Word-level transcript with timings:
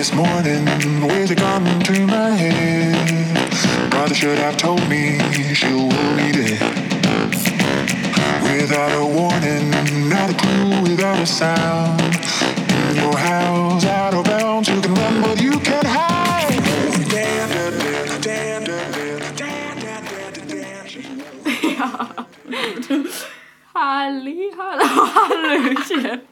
this 0.00 0.14
morning, 0.14 0.64
where's 1.06 1.30
it 1.30 1.36
gone 1.36 1.62
to 1.80 2.06
my 2.06 2.30
head? 2.30 3.90
Brother 3.90 4.14
should 4.14 4.38
have 4.38 4.56
told 4.56 4.80
me 4.88 5.18
she'll 5.52 5.90
be 6.16 6.32
dead. 6.32 6.58
Without 8.42 8.92
a 8.96 9.04
warning, 9.04 9.68
not 10.08 10.30
a 10.30 10.34
clue, 10.40 10.80
without 10.88 11.18
a 11.18 11.26
sound. 11.26 12.00
In 12.88 12.96
your 12.96 13.14
house, 13.14 13.84
out 13.84 14.14
of 14.14 14.24
bounds, 14.24 14.70
you 14.70 14.80
can 14.80 14.94
run, 14.94 15.20
but 15.20 15.38
you 15.38 15.60
can't 15.60 15.86
hide. 15.86 16.48
Damn, 17.10 17.50
damn, 18.22 18.22
damn, 18.22 18.64
damn, 25.92 26.29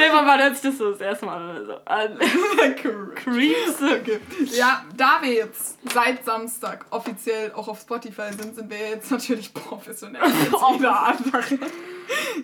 Stell 0.00 0.12
dir 0.12 0.22
mal, 0.22 0.42
hört 0.42 0.56
sich 0.56 0.62
das 0.62 0.78
so 0.78 0.92
das 0.92 1.00
erste 1.02 1.26
Mal 1.26 1.66
so 1.66 1.74
an. 1.84 2.18
Creeps. 3.14 3.82
Okay. 3.82 4.18
Ja, 4.46 4.82
da 4.96 5.18
wir 5.20 5.34
jetzt 5.34 5.76
seit 5.92 6.24
Samstag 6.24 6.86
offiziell 6.88 7.52
auch 7.52 7.68
auf 7.68 7.80
Spotify 7.80 8.32
sind, 8.32 8.54
sind 8.54 8.70
wir 8.70 8.78
jetzt 8.78 9.10
natürlich 9.10 9.52
professionell. 9.52 10.22
Jetzt 10.26 10.52
wieder 10.52 11.06
einfach. 11.06 11.44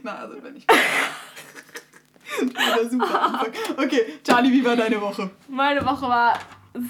Na, 0.03 0.19
also 0.19 0.43
wenn 0.43 0.57
ich. 0.57 0.67
Wieder 2.41 2.91
super 2.91 3.23
Anfang. 3.23 3.53
Okay, 3.79 4.19
Charlie, 4.23 4.53
wie 4.53 4.63
war 4.63 4.77
deine 4.77 5.01
Woche? 5.01 5.31
Meine 5.49 5.83
Woche 5.87 6.03
war 6.03 6.39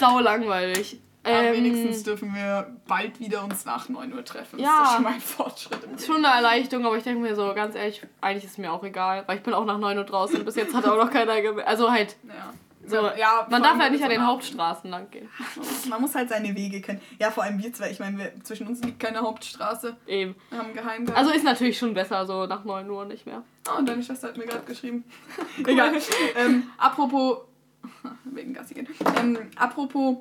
sau 0.01 0.19
langweilig. 0.19 1.01
Ähm, 1.27 1.55
wenigstens 1.55 2.03
dürfen 2.03 2.35
wir 2.35 2.77
bald 2.87 3.19
wieder 3.21 3.43
uns 3.45 3.65
nach 3.65 3.89
9 3.89 4.13
Uhr 4.15 4.25
treffen. 4.25 4.59
Ja. 4.59 4.79
Das 4.81 4.89
ist 4.89 4.95
schon 4.95 5.03
mal 5.05 5.13
ein 5.15 5.21
Fortschritt. 5.21 5.79
Im 5.85 5.99
Schon 5.99 6.25
eine 6.25 6.35
Erleichterung, 6.35 6.87
aber 6.87 6.97
ich 6.97 7.05
denke 7.05 7.21
mir 7.21 7.35
so, 7.35 7.53
ganz 7.55 7.75
ehrlich, 7.75 8.03
eigentlich 8.21 8.45
ist 8.45 8.59
mir 8.59 8.73
auch 8.73 8.85
egal, 8.85 9.25
weil 9.27 9.37
ich 9.39 9.43
bin 9.43 9.53
auch 9.55 9.65
nach 9.65 9.79
9 9.79 9.97
Uhr 9.99 10.05
draußen 10.05 10.37
und 10.39 10.45
bis 10.45 10.57
jetzt 10.57 10.75
hat 10.75 10.85
auch 10.87 10.97
noch 10.97 11.11
keiner 11.11 11.41
gemerkt. 11.43 11.69
Also 11.69 11.91
halt, 11.91 12.17
Ja. 12.27 12.53
so, 12.87 12.97
Ja, 13.19 13.47
man 13.51 13.63
darf 13.63 13.79
halt 13.79 13.93
nicht 13.93 14.05
an 14.05 14.11
den 14.11 14.25
Hauptstraßen 14.27 14.89
lang 14.91 15.11
gehen. 15.11 15.29
Man 15.89 16.01
muss 16.01 16.15
halt 16.15 16.29
seine 16.29 16.55
Wege 16.55 16.81
kennen. 16.81 17.01
Ja, 17.19 17.31
vor 17.31 17.45
allem 17.45 17.63
wir 17.63 17.73
zwei. 17.73 17.91
Ich 17.91 17.99
meine, 18.01 18.33
zwischen 18.43 18.67
uns 18.67 18.83
liegt 18.83 18.99
keine 19.01 19.21
Hauptstraße. 19.21 19.97
Eben. 20.07 20.35
Wir 20.51 20.59
haben 20.59 20.75
geheim 20.75 21.07
Also 21.15 21.31
ist 21.31 21.45
natürlich 21.45 21.79
schon 21.79 21.95
besser, 21.95 22.27
so 22.27 22.47
nach 22.47 22.65
9 22.65 22.89
Uhr 22.91 23.05
nicht 23.05 23.27
mehr. 23.27 23.43
Oh, 23.69 23.79
und 23.79 23.89
deine 23.89 24.03
Schwester 24.03 24.29
hat 24.29 24.37
mir 24.37 24.47
gerade 24.47 24.65
geschrieben. 24.65 25.05
Egal. 25.67 25.93
Ähm, 26.37 26.71
apropos. 26.79 27.39
Wegen 28.25 28.53
Gassi 28.55 28.75
gehen. 28.75 28.89
Ähm, 29.19 29.39
apropos. 29.57 30.19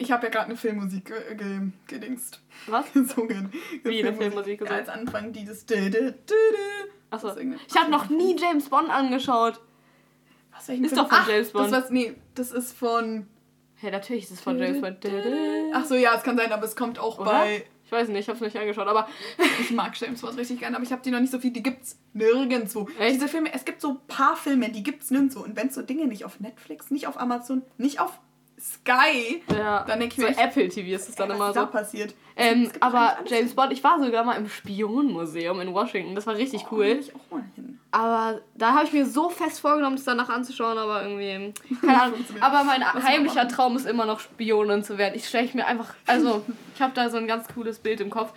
Ich 0.00 0.10
habe 0.10 0.24
ja 0.24 0.30
gerade 0.30 0.46
eine 0.46 0.56
Filmmusik 0.56 1.04
ge 1.04 1.34
ge 1.36 1.60
gedingst. 1.86 2.40
Was? 2.66 2.90
Gesungen. 2.94 3.52
Wie 3.84 4.02
eine 4.02 4.16
Filmmusik 4.16 4.60
Ja, 4.60 4.66
gesungen? 4.66 4.80
als 4.80 4.88
Anfang 4.88 5.32
dieses. 5.32 5.66
Achso. 7.10 7.36
Ich 7.36 7.76
habe 7.76 7.90
noch 7.90 8.08
nie 8.08 8.34
James 8.38 8.68
Bond 8.70 8.88
angeschaut. 8.88 9.60
Was, 10.52 10.68
welchen 10.68 10.84
Ist 10.84 10.94
Film? 10.94 11.02
doch 11.04 11.10
von 11.10 11.18
Ach, 11.22 11.28
James 11.28 11.50
Bond. 11.50 11.72
Das, 11.72 11.84
was, 11.84 11.90
nee, 11.90 12.14
das 12.34 12.50
ist 12.52 12.72
von. 12.76 13.26
Hey, 13.76 13.90
natürlich 13.90 14.24
ist 14.24 14.30
es 14.32 14.40
von 14.40 14.58
James 14.58 14.80
Bond. 14.80 14.98
Ach 15.74 15.84
so, 15.84 15.94
ja, 15.96 16.14
es 16.16 16.22
kann 16.22 16.36
sein, 16.36 16.50
aber 16.52 16.64
es 16.64 16.76
kommt 16.76 16.98
auch 16.98 17.18
Oder? 17.18 17.30
bei. 17.30 17.64
Ich 17.84 17.92
weiß 17.92 18.08
nicht, 18.08 18.20
ich 18.20 18.28
hab's 18.28 18.40
nicht 18.40 18.56
angeschaut, 18.56 18.86
aber 18.86 19.08
Ich 19.60 19.70
mag 19.72 20.00
James 20.00 20.20
Bond 20.22 20.38
richtig 20.38 20.60
gerne, 20.60 20.76
aber 20.76 20.84
ich 20.84 20.92
habe 20.92 21.02
die 21.02 21.10
noch 21.10 21.20
nicht 21.20 21.32
so 21.32 21.40
viel. 21.40 21.50
Die 21.50 21.62
gibt's 21.62 21.98
nirgendwo. 22.12 22.88
Echt? 22.98 23.16
Diese 23.16 23.28
Filme, 23.28 23.52
es 23.52 23.64
gibt 23.64 23.80
so 23.80 23.90
ein 23.90 23.98
paar 24.06 24.36
Filme, 24.36 24.70
die 24.70 24.82
gibt's 24.82 25.10
nirgendwo. 25.10 25.40
Und 25.40 25.56
wenn 25.56 25.68
so 25.70 25.82
Dinge 25.82 26.06
nicht 26.06 26.24
auf 26.24 26.40
Netflix, 26.40 26.90
nicht 26.90 27.06
auf 27.06 27.18
Amazon, 27.20 27.62
nicht 27.78 28.00
auf 28.00 28.18
Sky, 28.60 29.42
ja, 29.56 29.84
Dann 29.84 30.00
denk 30.00 30.12
ich 30.12 30.18
so 30.22 30.28
mir 30.28 30.36
Apple 30.38 30.68
TV 30.68 30.94
ist 30.94 31.08
es 31.08 31.14
dann 31.14 31.30
was 31.30 31.36
immer 31.36 31.52
da 31.52 31.60
so. 31.62 31.66
passiert? 31.68 32.14
Ähm, 32.36 32.70
aber 32.80 33.18
James. 33.26 33.54
Bond, 33.54 33.72
ich 33.72 33.82
war 33.82 33.98
sogar 34.02 34.22
mal 34.24 34.34
im 34.34 34.48
Spionenmuseum 34.48 35.60
in 35.60 35.72
Washington. 35.74 36.14
Das 36.14 36.26
war 36.26 36.36
richtig 36.36 36.66
Oh, 36.70 36.76
will 36.76 36.92
cool. 36.94 37.00
ich 37.00 37.14
auch 37.14 37.30
mal 37.30 37.42
hin. 37.54 37.78
Aber 37.90 38.40
da 38.54 38.74
habe 38.74 38.84
ich 38.84 38.92
mir 38.92 39.04
so 39.06 39.28
fest 39.30 39.60
vorgenommen, 39.60 39.96
das 39.96 40.04
danach 40.04 40.28
anzuschauen, 40.28 40.78
aber 40.78 41.02
irgendwie. 41.02 41.52
Keine 41.80 42.02
Ahnung. 42.02 42.24
Aber 42.40 42.64
mein 42.64 42.82
Was 42.94 43.02
heimlicher? 43.04 43.48
Traum 43.48 43.76
ist 43.76 43.86
immer 43.86 44.06
noch 44.06 44.20
Spionin 44.20 44.84
zu 44.84 44.96
werden. 44.98 45.14
Ich 45.16 45.26
stelle 45.28 45.48
mir 45.54 45.66
einfach. 45.66 45.94
Also, 46.06 46.42
ich 46.74 46.80
habe 46.80 46.92
da 46.94 47.08
so 47.10 47.16
ein 47.16 47.26
ganz 47.26 47.48
cooles 47.48 47.78
Bild 47.78 48.00
im 48.00 48.10
Kopf. 48.10 48.32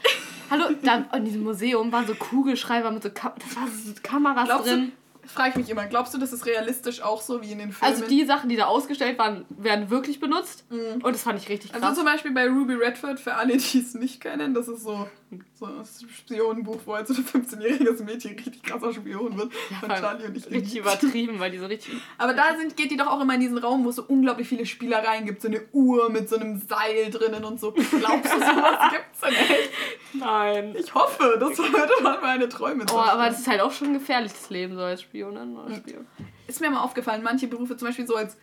Hallo, 0.50 0.66
da 0.84 1.06
in 1.16 1.26
diesem 1.26 1.44
Museum 1.44 1.92
waren 1.92 2.06
so 2.08 2.16
Kugelschreiber 2.16 2.92
mit 2.92 3.04
so, 3.04 3.10
Kam 3.12 3.34
das 3.40 3.56
war 3.56 3.68
so 3.68 3.92
Kameras 4.02 4.46
Glaubst 4.46 4.68
drin. 4.70 4.92
Frage 5.26 5.50
ich 5.52 5.56
mich 5.56 5.70
immer, 5.70 5.86
glaubst 5.86 6.14
du, 6.14 6.18
das 6.18 6.34
ist 6.34 6.46
realistisch 6.46 7.02
auch 7.02 7.22
so 7.22 7.42
wie 7.42 7.52
in 7.52 7.60
den 7.60 7.72
Filmen? 7.72 7.94
Also 7.94 8.08
die 8.08 8.26
Sachen, 8.26 8.50
die 8.50 8.56
da 8.56 8.66
ausgestellt 8.66 9.18
waren, 9.18 9.46
werden 9.50 9.90
wirklich 9.90 10.20
benutzt. 10.20 10.66
Und 10.70 11.06
das 11.06 11.24
fand 11.24 11.40
ich 11.40 11.50
richtig 11.50 11.72
krass. 11.72 11.82
Also 11.82 11.98
zum 11.98 12.06
Beispiel 12.06 12.32
bei 12.32 12.48
Ruby 12.48 12.74
Redford, 12.74 13.20
für 13.20 13.36
alle, 13.36 13.58
die 13.58 13.80
es 13.80 13.94
nicht 13.94 14.22
kennen, 14.22 14.54
das 14.54 14.68
ist 14.68 14.84
so, 14.84 15.08
so 15.54 15.66
ein 15.66 15.84
Spionenbuch, 16.14 16.80
wo 16.86 16.96
halt 16.96 17.08
so 17.08 17.14
ein 17.14 17.26
15-jähriges 17.26 18.04
Mädchen 18.04 18.36
richtig 18.36 18.64
krasser 18.64 18.94
Spion 18.94 19.38
wird. 19.38 19.52
Ja, 19.70 19.78
von 19.78 19.90
Charlie 19.90 20.26
und 20.26 20.38
ich. 20.38 20.50
richtig 20.50 20.78
übertrieben, 20.78 21.40
weil 21.40 21.52
die 21.52 21.58
so 21.58 21.66
richtig. 21.66 21.94
Aber 22.18 22.34
da 22.34 22.56
sind, 22.58 22.76
geht 22.78 22.92
die 22.92 22.98
doch 22.98 23.08
auch 23.08 23.22
immer 23.22 23.36
in 23.36 23.40
diesen 23.40 23.58
Raum, 23.58 23.86
wo 23.86 23.90
es 23.90 23.96
so 23.96 24.04
unglaublich 24.04 24.48
viele 24.48 24.66
Spielereien 24.66 25.26
gibt. 25.26 25.42
So 25.42 25.48
eine 25.48 25.62
Uhr 25.72 26.10
mit 26.10 26.30
so 26.30 26.36
einem 26.36 26.60
Seil 26.60 27.10
drinnen 27.12 27.44
und 27.44 27.60
so. 27.60 27.72
Glaubst 27.72 28.34
du, 28.34 28.40
sowas 28.40 28.92
gibt's 28.92 29.20
denn 29.22 29.34
echt? 29.34 29.72
Nein. 30.14 30.76
Ich 30.78 30.94
hoffe, 30.94 31.38
das 31.40 31.58
würde 31.58 32.04
mal 32.04 32.20
meine 32.22 32.50
Träume 32.50 32.86
Oh, 32.92 32.98
aber 32.98 33.28
das 33.28 33.40
ist 33.40 33.48
halt 33.48 33.62
auch 33.62 33.72
schon 33.72 33.88
ein 33.90 33.94
gefährliches 33.94 34.50
Leben, 34.50 34.76
so 34.76 34.82
als 34.82 35.02
Spionin 35.14 35.56
oder 35.56 35.76
Spion. 35.76 36.08
Ist 36.48 36.60
mir 36.60 36.72
mal 36.72 36.82
aufgefallen, 36.82 37.22
manche 37.24 37.48
Berufe, 37.48 37.78
zum 37.78 37.88
Beispiel 37.88 38.08
so 38.08 38.16
als 38.16 38.36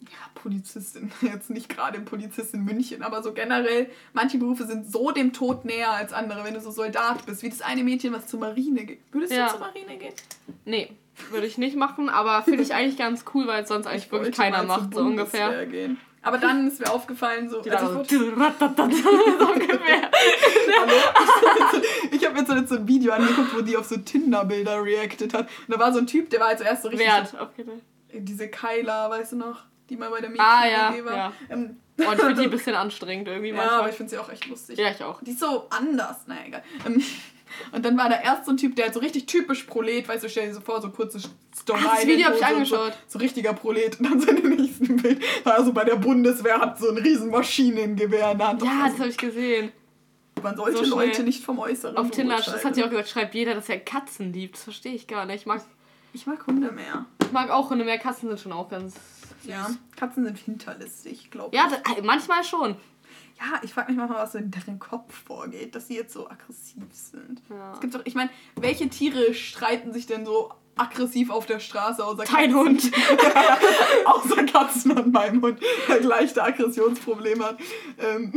ja, 0.00 0.08
Polizistin, 0.34 1.12
jetzt 1.22 1.48
nicht 1.50 1.68
gerade 1.68 2.00
Polizist 2.00 2.54
in 2.54 2.64
München, 2.64 3.02
aber 3.02 3.22
so 3.22 3.32
generell, 3.32 3.88
manche 4.14 4.38
Berufe 4.38 4.66
sind 4.66 4.90
so 4.90 5.12
dem 5.12 5.32
Tod 5.32 5.64
näher 5.64 5.92
als 5.92 6.12
andere, 6.12 6.44
wenn 6.44 6.54
du 6.54 6.60
so 6.60 6.70
Soldat 6.72 7.24
bist, 7.26 7.42
wie 7.42 7.48
das 7.50 7.62
eine 7.62 7.84
Mädchen, 7.84 8.12
was 8.12 8.26
zur 8.26 8.40
Marine 8.40 8.84
geht. 8.84 9.00
Würdest 9.12 9.32
Ja. 9.32 9.46
du 9.46 9.50
zur 9.52 9.60
Marine 9.60 9.96
gehen? 9.96 10.14
Nee, 10.64 10.90
würde 11.30 11.46
ich 11.46 11.56
nicht 11.58 11.76
machen, 11.76 12.08
aber 12.08 12.42
finde 12.42 12.62
ich 12.62 12.74
eigentlich 12.74 12.96
ganz 12.98 13.24
cool, 13.34 13.46
weil 13.46 13.62
es 13.62 13.68
sonst 13.68 13.86
eigentlich 13.86 14.10
wirklich 14.10 14.38
wollte 14.38 14.52
keiner 14.52 14.64
macht, 14.64 14.94
so 14.94 15.00
ungefähr. 15.02 15.66
Gehen. 15.66 15.98
Aber 16.28 16.38
dann 16.38 16.68
ist 16.68 16.80
mir 16.80 16.90
aufgefallen, 16.90 17.48
so. 17.48 17.62
Die 17.62 17.70
also 17.70 18.02
ich 18.02 18.10
so, 18.10 18.16
ungefähr. 18.18 18.36
ich 22.10 22.24
habe 22.24 22.34
mir 22.34 22.40
jetzt 22.58 22.68
so 22.68 22.76
ein 22.76 22.86
Video 22.86 23.12
angeguckt, 23.12 23.56
wo 23.56 23.60
die 23.62 23.76
auf 23.76 23.86
so 23.86 23.96
Tinder-Bilder 23.96 24.82
reacted 24.82 25.34
hat. 25.34 25.48
Und 25.66 25.74
da 25.74 25.80
war 25.80 25.92
so 25.92 25.98
ein 25.98 26.06
Typ, 26.06 26.30
der 26.30 26.40
war 26.40 26.56
zuerst 26.56 26.82
so 26.82 26.88
richtig. 26.88 27.08
Wert. 27.08 27.34
Okay. 27.40 27.64
Diese 28.12 28.48
Kyla, 28.48 29.10
weißt 29.10 29.32
du 29.32 29.36
noch? 29.36 29.64
Die 29.88 29.96
mal 29.96 30.10
bei 30.10 30.20
der 30.20 30.30
Mädchen 30.30 30.44
Ah, 30.44 30.66
ja, 30.68 30.94
war. 31.04 31.16
ja. 31.16 31.32
Ähm, 31.48 31.76
Und 31.96 32.04
ich 32.04 32.08
finde 32.20 32.34
die 32.34 32.42
ein 32.42 32.50
bisschen 32.50 32.74
anstrengend 32.74 33.28
irgendwie 33.28 33.48
ja, 33.50 33.56
manchmal. 33.56 33.78
aber 33.80 33.88
ich 33.88 33.94
finde 33.96 34.10
sie 34.10 34.18
auch 34.18 34.30
echt 34.30 34.46
lustig. 34.46 34.78
Ja, 34.78 34.90
ich 34.90 35.02
auch. 35.02 35.22
Die 35.22 35.30
ist 35.30 35.40
so 35.40 35.66
anders. 35.70 36.26
Naja, 36.26 36.42
egal. 36.46 36.62
Ähm, 36.86 37.02
Und 37.72 37.84
dann 37.84 37.96
war 37.96 38.08
da 38.08 38.20
erst 38.20 38.46
so 38.46 38.52
ein 38.52 38.56
Typ, 38.56 38.76
der 38.76 38.86
halt 38.86 38.94
so 38.94 39.00
richtig 39.00 39.26
typisch 39.26 39.64
Prolet, 39.64 40.08
weißt 40.08 40.24
du, 40.24 40.28
stell 40.28 40.48
dir 40.48 40.54
so 40.54 40.60
vor, 40.60 40.80
so 40.80 40.90
kurze 40.90 41.18
Ah, 41.70 41.96
das 41.96 42.06
Video 42.06 42.26
hab 42.28 42.36
ich 42.36 42.44
angeschaut. 42.44 42.92
So, 43.06 43.14
so 43.14 43.18
richtiger 43.18 43.52
Prolet. 43.52 43.98
Und 43.98 44.10
dann 44.10 44.20
so 44.20 44.28
in 44.30 44.36
dem 44.36 44.50
nächsten 44.50 44.96
Bild 44.96 45.22
war 45.44 45.58
er 45.58 45.64
so 45.64 45.72
bei 45.72 45.84
der 45.84 45.96
Bundeswehr, 45.96 46.60
hat 46.60 46.78
so 46.78 46.88
ein 46.90 46.98
riesen 46.98 47.30
Maschinengewehr 47.30 48.32
in 48.32 48.38
der 48.38 48.48
Hand. 48.48 48.62
Ja, 48.62 48.88
das 48.88 48.98
habe 48.98 49.08
ich 49.08 49.16
gesehen. 49.18 49.72
Man 50.42 50.56
sollte 50.56 50.84
so. 50.84 50.94
Leute 50.96 51.22
nicht 51.24 51.44
vom 51.44 51.58
Äußeren 51.58 51.96
Auf 51.96 52.10
Tinder, 52.10 52.36
das 52.36 52.64
hat 52.64 52.74
sie 52.74 52.84
auch 52.84 52.90
gesagt, 52.90 53.08
schreibt 53.08 53.34
jeder, 53.34 53.54
dass 53.54 53.68
er 53.68 53.80
Katzen 53.80 54.32
liebt. 54.32 54.54
Das 54.54 54.64
verstehe 54.64 54.94
ich 54.94 55.06
gar 55.06 55.26
nicht. 55.26 55.40
Ich 55.40 55.46
mag, 55.46 55.62
Ich 56.12 56.26
mag 56.26 56.46
Hunde 56.46 56.70
mehr. 56.70 57.06
ich 57.20 57.32
mag 57.32 57.50
auch 57.50 57.70
Hunde 57.70 57.84
mehr. 57.84 57.98
Katzen 57.98 58.28
sind 58.28 58.40
schon 58.40 58.52
auch 58.52 58.68
ganz. 58.68 58.94
Ja, 59.44 59.70
Katzen 59.96 60.24
sind 60.24 60.38
hinterlistig, 60.38 61.30
glaube 61.30 61.54
ich. 61.54 61.60
Ja, 61.60 61.68
das, 61.68 62.02
manchmal 62.04 62.44
schon. 62.44 62.76
Ja, 63.38 63.60
ich 63.62 63.72
frage 63.72 63.88
mich 63.88 63.98
manchmal, 63.98 64.18
was 64.18 64.32
so 64.32 64.38
in 64.38 64.50
deren 64.50 64.78
Kopf 64.78 65.14
vorgeht, 65.26 65.74
dass 65.74 65.86
sie 65.86 65.94
jetzt 65.96 66.12
so 66.12 66.28
aggressiv 66.28 66.82
sind. 66.90 67.40
Ja. 67.48 67.72
Es 67.72 67.80
gibt 67.80 67.94
doch, 67.94 68.00
ich 68.04 68.14
meine, 68.14 68.30
welche 68.56 68.88
Tiere 68.88 69.32
streiten 69.32 69.92
sich 69.92 70.06
denn 70.06 70.26
so 70.26 70.52
aggressiv 70.76 71.30
auf 71.30 71.46
der 71.46 71.60
Straße 71.60 72.04
außer 72.04 72.24
Dein 72.24 72.54
Hund. 72.54 72.82
außer 74.04 74.44
Katzen 74.44 74.92
und 74.92 75.12
meinem 75.12 75.42
Hund, 75.42 75.60
der 75.88 76.00
leichte 76.00 76.42
Aggressionsprobleme 76.42 77.44
hat. 77.44 77.58
Ähm, 77.98 78.32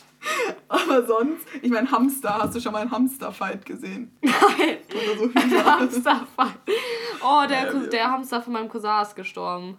aber 0.68 1.06
sonst, 1.06 1.46
ich 1.62 1.70
meine, 1.70 1.90
Hamster, 1.90 2.38
hast 2.38 2.54
du 2.54 2.60
schon 2.60 2.72
mal 2.72 2.82
einen 2.82 2.90
Hamster-Fight 2.90 3.64
gesehen? 3.64 4.16
Nein. 4.22 4.78
Oder 4.90 5.18
so 5.18 5.26
Der 5.28 5.42
Hühner. 5.44 5.64
Hamster. 5.80 6.26
Oh, 7.22 7.42
der, 7.48 7.72
Ja, 7.72 7.86
der 7.86 8.10
Hamster 8.10 8.42
von 8.42 8.52
meinem 8.52 8.68
Cousin 8.68 9.02
ist 9.02 9.16
gestorben. 9.16 9.78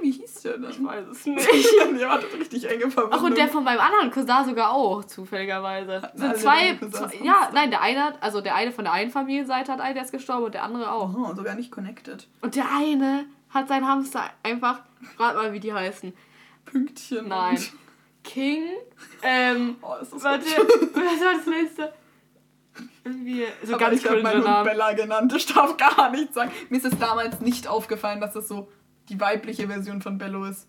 Nein, 0.00 0.02
wie 0.02 0.10
hieß 0.12 0.42
der 0.42 0.58
denn? 0.58 0.70
Ich 0.70 0.84
weiß 0.84 1.06
es 1.08 1.26
nicht. 1.26 1.48
Ihr 1.98 2.10
hattet 2.10 2.32
richtig 2.38 2.68
enge 2.70 2.90
Verbindung. 2.90 3.20
Ach, 3.20 3.22
und 3.24 3.36
der 3.36 3.48
von 3.48 3.64
meinem 3.64 3.80
anderen 3.80 4.10
Cousin 4.10 4.44
sogar 4.46 4.70
auch, 4.72 5.04
zufälligerweise. 5.04 6.02
Hatten 6.02 6.18
Sind 6.18 6.28
alle 6.30 6.38
zwei, 6.38 6.78
zwei 6.90 7.16
ja, 7.24 7.50
nein, 7.52 7.70
der 7.70 7.80
eine, 7.82 8.04
hat- 8.04 8.22
also 8.22 8.40
der 8.40 8.54
eine 8.54 8.72
von 8.72 8.84
der 8.84 8.92
einen 8.92 9.10
Familienseite 9.10 9.72
hat 9.72 9.80
einen, 9.80 9.94
der 9.94 10.04
ist 10.04 10.12
gestorben 10.12 10.44
und 10.46 10.54
der 10.54 10.62
andere 10.62 10.92
auch. 10.92 11.14
Oh, 11.14 11.34
sogar 11.34 11.54
nicht 11.54 11.70
connected. 11.70 12.26
Und 12.40 12.54
der 12.56 12.66
eine 12.76 13.26
hat 13.50 13.68
seinen 13.68 13.86
Hamster 13.88 14.24
einfach, 14.42 14.80
rat 15.18 15.34
mal, 15.36 15.52
wie 15.52 15.60
die 15.60 15.72
heißen. 15.72 16.12
Pünktchen. 16.64 17.28
Nein. 17.28 17.58
King, 18.24 18.64
ähm, 19.22 19.76
oh, 19.82 19.94
ist 20.02 20.12
das 20.12 20.22
warte, 20.22 20.44
was 20.44 21.20
war 21.24 21.34
das 21.36 21.46
nächste? 21.46 21.92
Irgendwie, 23.04 23.46
so 23.64 23.74
Aber 23.74 23.86
ganz 23.86 24.00
ich 24.02 24.08
habe 24.08 24.22
meinen 24.22 24.44
Hund. 24.44 24.64
Bella 24.64 24.92
genannt. 24.92 25.32
Ich 25.34 25.46
darf 25.46 25.76
gar 25.78 26.10
nichts 26.10 26.34
sagen. 26.34 26.52
Mir 26.68 26.76
ist 26.76 26.84
es 26.84 26.98
damals 26.98 27.40
nicht 27.40 27.66
aufgefallen, 27.66 28.20
dass 28.20 28.34
das 28.34 28.46
so 28.48 28.68
die 29.08 29.20
weibliche 29.20 29.66
Version 29.68 30.02
von 30.02 30.18
Bello 30.18 30.44
ist. 30.44 30.66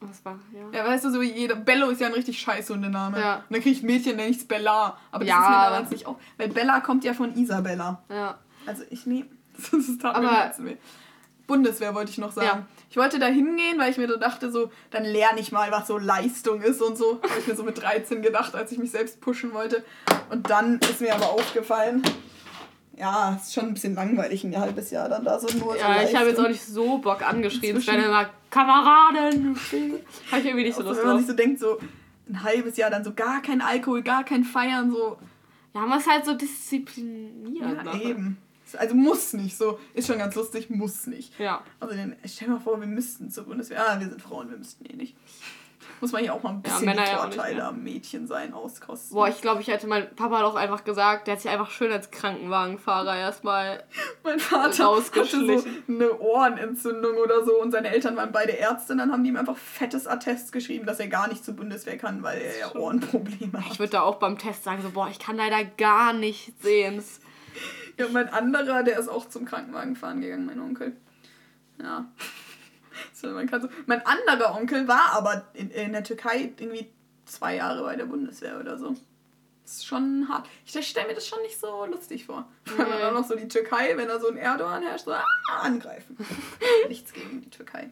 Was 0.00 0.24
war, 0.24 0.38
ja. 0.54 0.78
Ja, 0.78 0.86
weißt 0.86 1.06
du, 1.06 1.10
so 1.10 1.22
jeder. 1.22 1.56
Bello 1.56 1.88
ist 1.90 2.00
ja 2.00 2.06
ein 2.06 2.12
richtig 2.12 2.38
scheiß 2.40 2.70
Hundename. 2.70 3.18
Ja. 3.20 3.36
Und 3.38 3.44
dann 3.50 3.60
kriegt 3.62 3.82
ein 3.82 3.86
Mädchen, 3.86 4.16
nenne 4.16 4.28
ich 4.30 4.36
es 4.38 4.46
Bella. 4.46 4.96
Aber 5.10 5.24
das 5.24 5.28
Ja. 5.28 5.42
ist 5.42 5.48
mir 5.48 5.70
damals 5.70 5.90
nicht 5.90 6.06
auf. 6.06 6.16
Weil 6.36 6.48
Bella 6.50 6.80
kommt 6.80 7.02
ja 7.04 7.14
von 7.14 7.34
Isabella. 7.36 8.02
Ja. 8.08 8.38
Also 8.66 8.84
ich 8.90 9.06
nehme. 9.06 9.26
Das 9.58 9.72
ist 9.72 10.00
tat 10.00 10.16
mir 10.22 10.28
im 10.28 10.34
Herzen 10.34 10.66
weh. 10.66 10.76
Bundeswehr 11.48 11.92
wollte 11.94 12.12
ich 12.12 12.18
noch 12.18 12.30
sagen. 12.30 12.46
Ja. 12.46 12.66
Ich 12.90 12.96
wollte 12.96 13.18
da 13.18 13.26
hingehen, 13.26 13.76
weil 13.78 13.90
ich 13.90 13.96
mir 13.98 14.06
so 14.06 14.16
dachte, 14.16 14.52
so, 14.52 14.70
dann 14.90 15.04
lerne 15.04 15.40
ich 15.40 15.50
mal, 15.50 15.72
was 15.72 15.88
so 15.88 15.98
Leistung 15.98 16.60
ist 16.62 16.80
und 16.80 16.96
so. 16.96 17.20
Habe 17.22 17.40
ich 17.40 17.46
mir 17.48 17.56
so 17.56 17.64
mit 17.64 17.80
13 17.82 18.22
gedacht, 18.22 18.54
als 18.54 18.70
ich 18.70 18.78
mich 18.78 18.90
selbst 18.92 19.20
pushen 19.20 19.52
wollte. 19.54 19.82
Und 20.30 20.48
dann 20.50 20.78
ist 20.78 21.00
mir 21.00 21.12
aber 21.14 21.30
aufgefallen, 21.30 22.02
ja, 22.98 23.34
ist 23.40 23.54
schon 23.54 23.66
ein 23.66 23.74
bisschen 23.74 23.94
langweilig, 23.94 24.44
ein 24.44 24.58
halbes 24.58 24.90
Jahr 24.90 25.08
dann 25.08 25.24
da 25.24 25.38
so 25.38 25.46
nur 25.58 25.74
so 25.74 25.78
Ja, 25.78 26.02
ich 26.02 26.14
habe 26.14 26.28
jetzt 26.28 26.38
auch 26.40 26.48
nicht 26.48 26.64
so 26.64 26.98
Bock 26.98 27.22
angeschrien. 27.22 27.76
Es 27.76 27.82
Inzwischen- 27.86 27.98
werden 27.98 28.04
immer 28.10 28.30
Kameraden. 28.50 29.56
Habe 30.30 30.40
ich 30.40 30.46
irgendwie 30.46 30.64
nicht 30.64 30.74
so 30.76 30.80
Also, 30.80 30.88
Lust 30.90 31.00
wenn 31.00 31.06
man 31.06 31.16
drauf. 31.16 31.20
sich 31.20 31.26
so 31.30 31.36
denkt, 31.36 31.60
so 31.60 31.78
ein 32.28 32.42
halbes 32.42 32.76
Jahr 32.76 32.90
dann 32.90 33.04
so 33.04 33.12
gar 33.14 33.40
kein 33.42 33.60
Alkohol, 33.62 34.02
gar 34.02 34.24
kein 34.24 34.44
Feiern, 34.44 34.90
so, 34.90 35.16
Ja, 35.74 35.80
man 35.82 35.98
ist 35.98 36.08
halt 36.10 36.24
so 36.24 36.34
diszipliniert. 36.34 37.56
ja, 37.76 37.82
ne? 37.94 38.02
eben. 38.02 38.38
Also 38.76 38.94
muss 38.94 39.32
nicht 39.32 39.56
so. 39.56 39.78
Ist 39.94 40.06
schon 40.08 40.18
ganz 40.18 40.34
lustig, 40.34 40.68
muss 40.68 41.06
nicht. 41.06 41.38
Ja. 41.38 41.62
Also 41.80 41.94
dann, 41.94 42.16
stell 42.26 42.48
dir 42.48 42.54
mal 42.54 42.60
vor, 42.60 42.78
wir 42.80 42.86
müssten 42.86 43.30
zur 43.30 43.44
Bundeswehr. 43.44 43.82
Ah, 43.82 43.98
wir 43.98 44.08
sind 44.08 44.20
Frauen, 44.20 44.50
wir 44.50 44.58
müssten 44.58 44.84
eh 44.84 44.94
nicht. 44.94 45.16
Muss 46.00 46.12
man 46.12 46.22
hier 46.22 46.34
auch 46.34 46.42
mal 46.42 46.50
ein 46.50 46.62
Ja, 46.64 46.72
bisschen 46.72 46.84
Männer 46.86 47.04
die 47.04 47.10
ja 47.10 47.20
auch 47.20 47.26
nicht, 47.26 47.34
Vorteile 47.36 47.58
ja. 47.58 47.68
am 47.68 47.82
Mädchen 47.82 48.26
sein 48.26 48.52
auskosten. 48.52 49.14
Boah, 49.14 49.28
ich 49.28 49.40
glaube, 49.40 49.60
ich 49.60 49.68
hätte 49.68 49.86
mein 49.86 50.14
Papa 50.14 50.42
doch 50.42 50.54
einfach 50.54 50.84
gesagt, 50.84 51.26
der 51.26 51.34
hat 51.34 51.40
sich 51.40 51.50
einfach 51.50 51.70
schön 51.70 51.92
als 51.92 52.10
Krankenwagenfahrer 52.10 53.16
erstmal. 53.16 53.84
mein 54.24 54.38
Vater 54.38 54.90
hatte 54.92 55.26
so 55.26 55.64
eine 55.88 56.18
Ohrenentzündung 56.18 57.16
oder 57.16 57.44
so 57.44 57.60
und 57.60 57.70
seine 57.72 57.88
Eltern 57.88 58.16
waren 58.16 58.32
beide 58.32 58.52
Ärzte 58.52 58.92
und 58.92 58.98
dann 58.98 59.12
haben 59.12 59.22
die 59.24 59.30
ihm 59.30 59.36
einfach 59.36 59.56
fettes 59.56 60.06
Attest 60.06 60.52
geschrieben, 60.52 60.86
dass 60.86 61.00
er 61.00 61.08
gar 61.08 61.28
nicht 61.28 61.44
zur 61.44 61.54
Bundeswehr 61.54 61.96
kann, 61.98 62.22
weil 62.22 62.40
er 62.40 62.58
ja 62.58 62.74
Ohrenprobleme 62.74 63.58
Ich 63.60 63.70
hat. 63.70 63.78
würde 63.78 63.92
da 63.92 64.02
auch 64.02 64.16
beim 64.16 64.38
Test 64.38 64.64
sagen, 64.64 64.82
so, 64.82 64.90
boah, 64.90 65.08
ich 65.10 65.18
kann 65.18 65.36
leider 65.36 65.64
gar 65.64 66.12
nicht 66.12 66.60
sehen. 66.62 67.02
Ja, 67.96 68.06
mein 68.12 68.28
anderer, 68.28 68.82
der 68.84 68.98
ist 68.98 69.08
auch 69.08 69.28
zum 69.28 69.44
Krankenwagen 69.44 69.96
fahren 69.96 70.20
gegangen, 70.20 70.46
mein 70.46 70.60
Onkel. 70.60 70.96
Ja. 71.82 72.06
So, 73.12 73.28
man 73.28 73.48
kann 73.48 73.62
so. 73.62 73.68
Mein 73.86 74.04
anderer 74.06 74.54
Onkel 74.56 74.86
war 74.88 75.12
aber 75.12 75.46
in, 75.54 75.70
in 75.70 75.92
der 75.92 76.04
Türkei 76.04 76.52
irgendwie 76.58 76.90
zwei 77.26 77.56
Jahre 77.56 77.82
bei 77.82 77.96
der 77.96 78.06
Bundeswehr 78.06 78.58
oder 78.58 78.78
so. 78.78 78.94
Das 79.62 79.76
ist 79.76 79.86
schon 79.86 80.26
hart. 80.28 80.48
Ich 80.64 80.88
stelle 80.88 81.08
mir 81.08 81.14
das 81.14 81.26
schon 81.26 81.42
nicht 81.42 81.60
so 81.60 81.84
lustig 81.84 82.24
vor. 82.24 82.48
Wenn 82.64 82.88
man 82.88 82.98
Nee. 82.98 83.04
auch 83.04 83.12
noch 83.12 83.26
so 83.26 83.36
die 83.36 83.48
Türkei, 83.48 83.96
wenn 83.96 84.08
da 84.08 84.18
so 84.18 84.28
ein 84.28 84.38
Erdogan 84.38 84.82
herrscht, 84.82 85.04
so 85.04 85.12
ah, 85.12 85.24
angreifen. 85.60 86.16
Nichts 86.88 87.12
gegen 87.12 87.42
die 87.42 87.50
Türkei. 87.50 87.90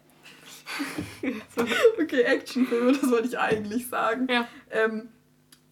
okay, 2.01 2.21
Actionfilme, 2.23 2.93
das 2.93 3.09
wollte 3.09 3.27
ich 3.27 3.37
eigentlich 3.39 3.87
sagen. 3.87 4.27
Ja. 4.29 4.47
Ähm, 4.71 5.09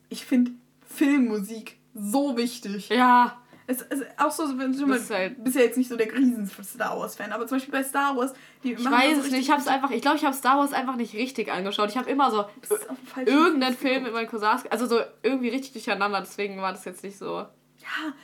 ich 0.09 0.25
finde 0.25 0.51
Filmmusik 0.87 1.77
so 1.93 2.37
wichtig. 2.37 2.89
Ja. 2.89 3.41
Es 3.67 3.81
ist 3.81 4.03
auch 4.17 4.31
so, 4.31 4.57
wenn 4.59 4.73
du 4.73 4.85
mal, 4.85 4.97
ist 4.97 5.09
halt- 5.09 5.44
bist 5.44 5.56
ja 5.56 5.63
jetzt 5.63 5.77
nicht 5.77 5.89
so 5.89 5.95
der 5.97 6.13
riesen 6.13 6.47
Star 6.63 7.00
Wars 7.00 7.15
Fan, 7.15 7.31
aber 7.31 7.47
zum 7.47 7.57
Beispiel 7.57 7.71
bei 7.71 7.83
Star 7.83 8.15
Wars, 8.15 8.33
die 8.63 8.73
Ich 8.73 8.85
weiß 8.85 9.17
es 9.17 9.31
nicht. 9.31 9.41
Ich 9.41 9.50
habe 9.50 9.59
es 9.62 9.67
einfach, 9.67 9.89
ich 9.89 10.01
glaube, 10.01 10.17
ich 10.17 10.25
habe 10.25 10.35
Star 10.35 10.57
Wars 10.59 10.71
einfach 10.73 10.95
nicht 10.95 11.13
richtig 11.15 11.51
angeschaut. 11.51 11.89
Ich 11.89 11.97
habe 11.97 12.09
immer 12.09 12.29
so 12.29 12.45
irgendeinen 13.25 13.75
Film 13.75 14.03
mit 14.03 14.13
meinen 14.13 14.27
Cousins, 14.27 14.63
also 14.69 14.85
so 14.85 15.00
irgendwie 15.23 15.50
richtig 15.50 15.73
durcheinander. 15.73 16.21
Deswegen 16.21 16.62
war 16.62 16.71
das 16.73 16.85
jetzt 16.85 17.03
nicht 17.03 17.17
so. 17.17 17.25
Ja, 17.38 17.47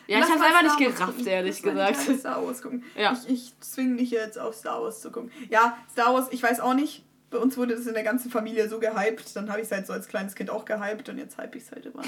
Ja, 0.08 0.20
ich 0.20 0.26
hab's 0.26 0.42
einfach 0.42 0.64
nicht 0.64 0.78
gerafft, 0.98 1.26
ehrlich 1.26 1.62
gesagt. 1.62 1.98
Star 2.20 2.44
Wars 2.46 2.62
gucken. 2.62 2.84
Ja. 2.98 3.14
Ich, 3.14 3.30
ich 3.30 3.60
zwinge 3.60 3.98
dich 3.98 4.12
jetzt 4.12 4.40
auf 4.40 4.56
Star 4.56 4.82
Wars 4.82 5.02
zu 5.02 5.12
gucken. 5.12 5.32
Ja, 5.50 5.78
Star 5.92 6.14
Wars, 6.14 6.28
ich 6.32 6.42
weiß 6.42 6.60
auch 6.60 6.74
nicht. 6.74 7.04
Bei 7.32 7.38
uns 7.38 7.58
wurde 7.58 7.76
das 7.76 7.88
in 7.88 7.94
der 7.94 8.04
ganzen 8.04 8.30
Familie 8.30 8.68
so 8.70 8.78
gehypt. 8.80 9.36
Dann 9.36 9.50
habe 9.50 9.60
ich 9.62 9.66
es 9.68 9.72
halt 9.72 9.88
so 9.88 9.94
als 9.94 10.08
kleines 10.08 10.36
Kind 10.36 10.50
auch 10.50 10.66
gehypt 10.66 11.08
und 11.10 11.18
jetzt 11.18 11.38
hype 11.38 11.56
ich 11.56 11.64
es 11.64 11.72
halt 11.72 11.86
immer. 11.86 12.04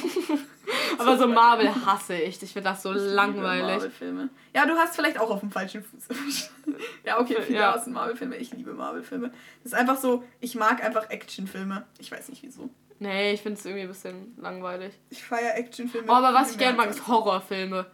Aber 1.00 1.18
so 1.18 1.28
Marvel 1.28 1.74
hasse 1.86 2.16
ich. 2.16 2.44
Ich 2.44 2.54
finde 2.54 2.70
das 2.70 2.84
so 2.84 2.92
Ich 2.92 2.98
liebe 2.98 3.10
langweilig. 3.14 3.66
Marvel-Filme. 3.78 4.30
Ja, 4.54 4.66
du 4.66 4.74
hast 4.74 4.96
vielleicht 4.96 5.18
auch 5.18 5.30
auf 5.32 5.40
dem 5.40 5.50
falschen 5.52 5.84
Fuß. 5.84 6.50
ja, 7.06 7.20
okay, 7.20 7.38
viele 7.42 7.60
Ja. 7.60 7.74
hassen 7.74 7.94
Marvel-Filme. 7.94 8.36
Ich 8.36 8.52
liebe 8.52 8.74
Marvel-Filme. 8.74 9.30
Das 9.64 9.72
ist 9.72 9.74
einfach 9.80 9.98
so, 9.98 10.24
ich 10.42 10.56
mag 10.56 10.84
einfach 10.84 11.10
Actionfilme. 11.10 11.86
Ich 12.00 12.12
weiß 12.12 12.30
nicht 12.30 12.44
wieso. 12.44 12.70
Nee, 13.00 13.34
ich 13.34 13.42
finde 13.42 13.58
es 13.60 13.66
irgendwie 13.66 13.84
ein 13.84 13.88
bisschen 13.90 14.36
langweilig. 14.38 14.94
Ich 15.10 15.24
feiere 15.24 15.56
Actionfilme. 15.56 16.08
Oh, 16.10 16.14
aber 16.16 16.34
was 16.34 16.52
ich 16.52 16.58
gerne 16.58 16.78
mag, 16.78 16.90
ist 16.90 17.08
Horrorfilme. 17.08 17.86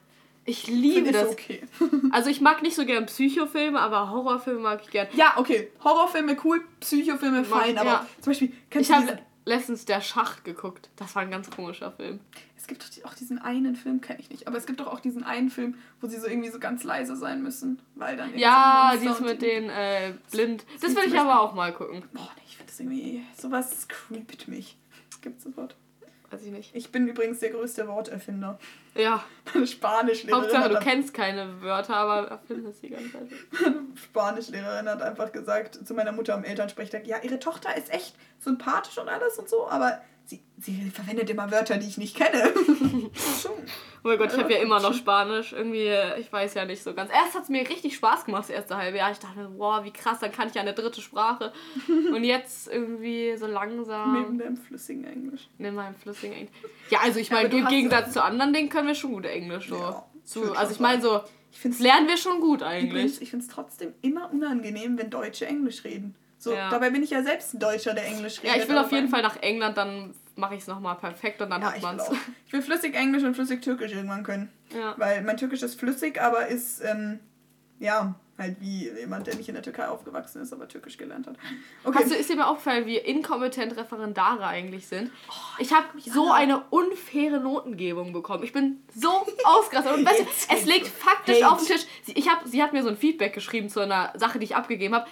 Ich 0.45 0.67
liebe 0.67 1.11
das. 1.11 1.29
okay. 1.29 1.61
Also 2.11 2.29
ich 2.29 2.41
mag 2.41 2.61
nicht 2.63 2.75
so 2.75 2.85
gern 2.85 3.05
Psychofilme, 3.05 3.79
aber 3.79 4.09
Horrorfilme 4.09 4.59
mag 4.59 4.81
ich 4.83 4.89
gern. 4.89 5.07
Ja, 5.13 5.33
okay. 5.37 5.71
Horrorfilme 5.83 6.37
cool, 6.43 6.61
Psychofilme 6.79 7.43
fein, 7.43 7.77
aber 7.77 7.89
ja. 7.89 8.07
zum 8.21 8.31
Beispiel, 8.31 8.53
kennst 8.69 8.89
Ich 8.89 8.95
du 8.95 9.01
habe 9.01 9.11
diese, 9.13 9.19
letztens 9.45 9.85
Der 9.85 10.01
Schacht 10.01 10.43
geguckt. 10.43 10.89
Das 10.95 11.15
war 11.15 11.21
ein 11.23 11.31
ganz 11.31 11.49
komischer 11.49 11.91
Film. 11.91 12.19
Es 12.57 12.67
gibt 12.67 12.83
doch 12.83 13.09
auch 13.09 13.13
diesen 13.13 13.39
einen 13.39 13.75
Film, 13.75 14.01
kenne 14.01 14.19
ich 14.19 14.29
nicht, 14.29 14.47
aber 14.47 14.57
es 14.57 14.65
gibt 14.65 14.79
doch 14.79 14.87
auch 14.87 14.99
diesen 14.99 15.23
einen 15.23 15.49
Film, 15.49 15.75
wo 16.01 16.07
sie 16.07 16.19
so 16.19 16.27
irgendwie 16.27 16.49
so 16.49 16.59
ganz 16.59 16.83
leise 16.83 17.15
sein 17.15 17.41
müssen, 17.41 17.81
weil 17.95 18.17
dann 18.17 18.37
Ja, 18.37 18.91
so 18.91 18.97
ein 18.97 18.99
die 19.01 19.05
ist 19.05 19.21
Monster 19.21 19.25
mit 19.25 19.41
den 19.41 19.69
äh, 19.69 20.13
blind. 20.31 20.65
Das 20.81 20.93
zum 20.93 21.03
will 21.03 21.09
ich 21.09 21.19
aber 21.19 21.41
auch 21.41 21.53
mal 21.53 21.73
gucken. 21.73 22.03
Boah, 22.13 22.29
nee, 22.35 22.43
ich 22.47 22.57
finde 22.57 22.71
das 22.71 22.79
irgendwie, 22.79 23.23
sowas 23.37 23.87
creept 23.87 24.47
mich. 24.47 24.77
Gibt's 25.21 25.43
das 25.43 25.57
Wort? 25.57 25.75
Weiß 26.31 26.43
ich 26.43 26.51
nicht. 26.51 26.75
Ich 26.75 26.91
bin 26.91 27.07
übrigens 27.07 27.39
der 27.39 27.49
größte 27.49 27.87
Worterfinder. 27.87 28.59
Ja, 28.95 29.23
Meine 29.53 29.65
Spanischlehrerin, 29.65 30.43
Hauptsache 30.43 30.69
du 30.69 30.79
kennst 30.79 31.13
keine 31.13 31.61
Wörter, 31.61 31.95
aber 31.95 32.27
erfindest 32.27 32.83
die 32.83 32.89
ganze 32.89 33.11
Zeit. 33.11 33.29
meine 33.61 33.97
Spanischlehrerin 34.03 34.87
hat 34.89 35.01
einfach 35.01 35.31
gesagt 35.31 35.75
zu 35.87 35.93
meiner 35.93 36.11
Mutter 36.11 36.35
am 36.35 36.43
Elternsprechtag, 36.43 37.07
ja, 37.07 37.17
ihre 37.21 37.39
Tochter 37.39 37.75
ist 37.75 37.91
echt 37.91 38.15
sympathisch 38.39 38.97
und 38.97 39.09
alles 39.09 39.39
und 39.39 39.49
so, 39.49 39.67
aber 39.67 40.01
sie, 40.29 40.43
sie 40.57 40.89
verwendet 40.91 41.29
immer 41.29 41.51
Wörter, 41.51 41.77
die 41.77 41.87
ich 41.87 41.97
nicht 41.97 42.15
kenne. 42.15 42.53
Oh 44.01 44.07
mein 44.07 44.17
Gott, 44.17 44.31
ich 44.31 44.39
habe 44.39 44.53
ja 44.53 44.59
immer 44.59 44.79
noch 44.79 44.93
Spanisch. 44.93 45.51
Irgendwie, 45.51 45.93
ich 46.21 46.31
weiß 46.31 46.53
ja 46.53 46.63
nicht 46.63 46.81
so 46.81 46.93
ganz. 46.93 47.11
Erst 47.11 47.35
hat 47.35 47.43
es 47.43 47.49
mir 47.49 47.67
richtig 47.67 47.95
Spaß 47.95 48.23
gemacht, 48.23 48.43
das 48.43 48.49
erste 48.49 48.77
halbe 48.77 48.97
Jahr. 48.97 49.11
Ich 49.11 49.19
dachte, 49.19 49.51
wow, 49.57 49.83
wie 49.83 49.91
krass, 49.91 50.19
dann 50.21 50.31
kann 50.31 50.47
ich 50.47 50.53
ja 50.53 50.61
eine 50.61 50.71
dritte 50.71 51.01
Sprache. 51.01 51.51
Und 51.87 52.23
jetzt 52.23 52.69
irgendwie 52.69 53.35
so 53.35 53.45
langsam. 53.45 54.13
Neben 54.13 54.39
dem 54.39 54.55
flüssigen 54.55 55.03
Englisch. 55.03 55.49
Nimm 55.57 55.75
mal 55.75 55.93
flüssigen 56.01 56.33
Englisch. 56.33 56.55
Ja, 56.89 56.99
also 57.03 57.19
ich 57.19 57.29
meine, 57.29 57.49
im 57.49 57.67
Gegensatz 57.67 58.13
zu 58.13 58.23
anderen 58.23 58.53
Dingen 58.53 58.69
können 58.69 58.87
wir 58.87 58.95
schon 58.95 59.11
gut 59.11 59.25
Englisch. 59.25 59.67
So. 59.67 59.75
Ja, 59.75 60.05
so, 60.23 60.53
also 60.53 60.71
ich 60.71 60.79
meine 60.79 61.01
so, 61.01 61.19
Ich 61.51 61.59
finde 61.59 61.75
das 61.75 61.83
lernen 61.83 62.07
wir 62.07 62.15
schon 62.15 62.39
gut 62.39 62.63
eigentlich. 62.63 62.91
Übrigens, 62.91 63.19
ich 63.19 63.31
finde 63.31 63.45
es 63.45 63.51
trotzdem 63.51 63.93
immer 64.01 64.31
unangenehm, 64.31 64.97
wenn 64.97 65.09
Deutsche 65.09 65.45
Englisch 65.45 65.83
reden. 65.83 66.15
So, 66.41 66.53
Ja. 66.53 66.69
dabei 66.69 66.89
bin 66.89 67.03
ich 67.03 67.09
ja 67.09 67.21
selbst 67.21 67.53
ein 67.53 67.59
Deutscher, 67.59 67.93
der 67.93 68.05
Englisch 68.07 68.41
redet. 68.41 68.55
Ja, 68.55 68.63
ich 68.63 68.69
will 68.69 68.77
auf 68.77 68.91
jeden 68.93 69.09
Fall 69.09 69.21
nach 69.21 69.35
England, 69.41 69.77
dann 69.77 70.13
mache 70.37 70.55
ich 70.55 70.61
es 70.61 70.67
nochmal 70.67 70.95
perfekt 70.95 71.41
und 71.41 71.49
dann 71.49 71.61
Ja, 71.61 71.73
hat 71.73 71.81
man 71.81 71.97
es. 71.99 72.09
ich 72.47 72.53
will 72.53 72.61
flüssig 72.61 72.95
Englisch 72.95 73.23
und 73.23 73.35
flüssig 73.35 73.61
Türkisch 73.61 73.91
irgendwann 73.91 74.23
können. 74.23 74.49
Ja. 74.73 74.93
Weil 74.97 75.21
mein 75.21 75.35
Türkisch 75.35 75.61
ist 75.63 75.77
flüssig, 75.77 76.21
aber 76.21 76.47
ist, 76.47 76.81
ähm, 76.81 77.19
ja, 77.77 78.15
halt 78.37 78.55
wie 78.61 78.89
jemand, 78.89 79.27
der 79.27 79.35
nicht 79.35 79.49
in 79.49 79.55
der 79.55 79.63
Türkei 79.63 79.89
aufgewachsen 79.89 80.41
ist, 80.41 80.53
aber 80.53 80.69
Türkisch 80.69 80.97
gelernt 80.97 81.27
hat. 81.27 81.35
Okay. 81.83 81.97
Hast 81.99 82.11
du, 82.11 82.15
ist 82.15 82.29
dir 82.29 82.37
mal 82.37 82.45
aufgefallen, 82.45 82.85
wie 82.85 82.95
inkompetent 82.95 83.75
Referendare 83.75 84.47
eigentlich 84.47 84.87
sind? 84.87 85.11
Oh, 85.29 85.33
Ich 85.61 85.73
habe 85.73 85.87
so 86.05 86.31
eine 86.31 86.61
unfaire 86.69 87.41
Notengebung 87.41 88.13
bekommen. 88.13 88.45
Ich 88.45 88.53
bin 88.53 88.81
so 88.95 89.09
ausgerastet. 89.43 89.93
Und 89.93 90.05
weißt 90.05 90.21
du, 90.21 90.23
es 90.55 90.63
liegt 90.65 90.87
faktisch 90.87 91.43
Hate. 91.43 91.51
auf 91.51 91.57
dem 91.57 91.67
Tisch. 91.67 91.85
Sie, 92.03 92.13
ich 92.13 92.29
hab, 92.29 92.47
sie 92.47 92.63
hat 92.63 92.71
mir 92.71 92.81
so 92.81 92.87
ein 92.87 92.95
Feedback 92.95 93.33
geschrieben 93.33 93.67
zu 93.67 93.81
einer 93.81 94.13
Sache, 94.15 94.39
die 94.39 94.45
ich 94.45 94.55
abgegeben 94.55 94.95
habe. 94.95 95.05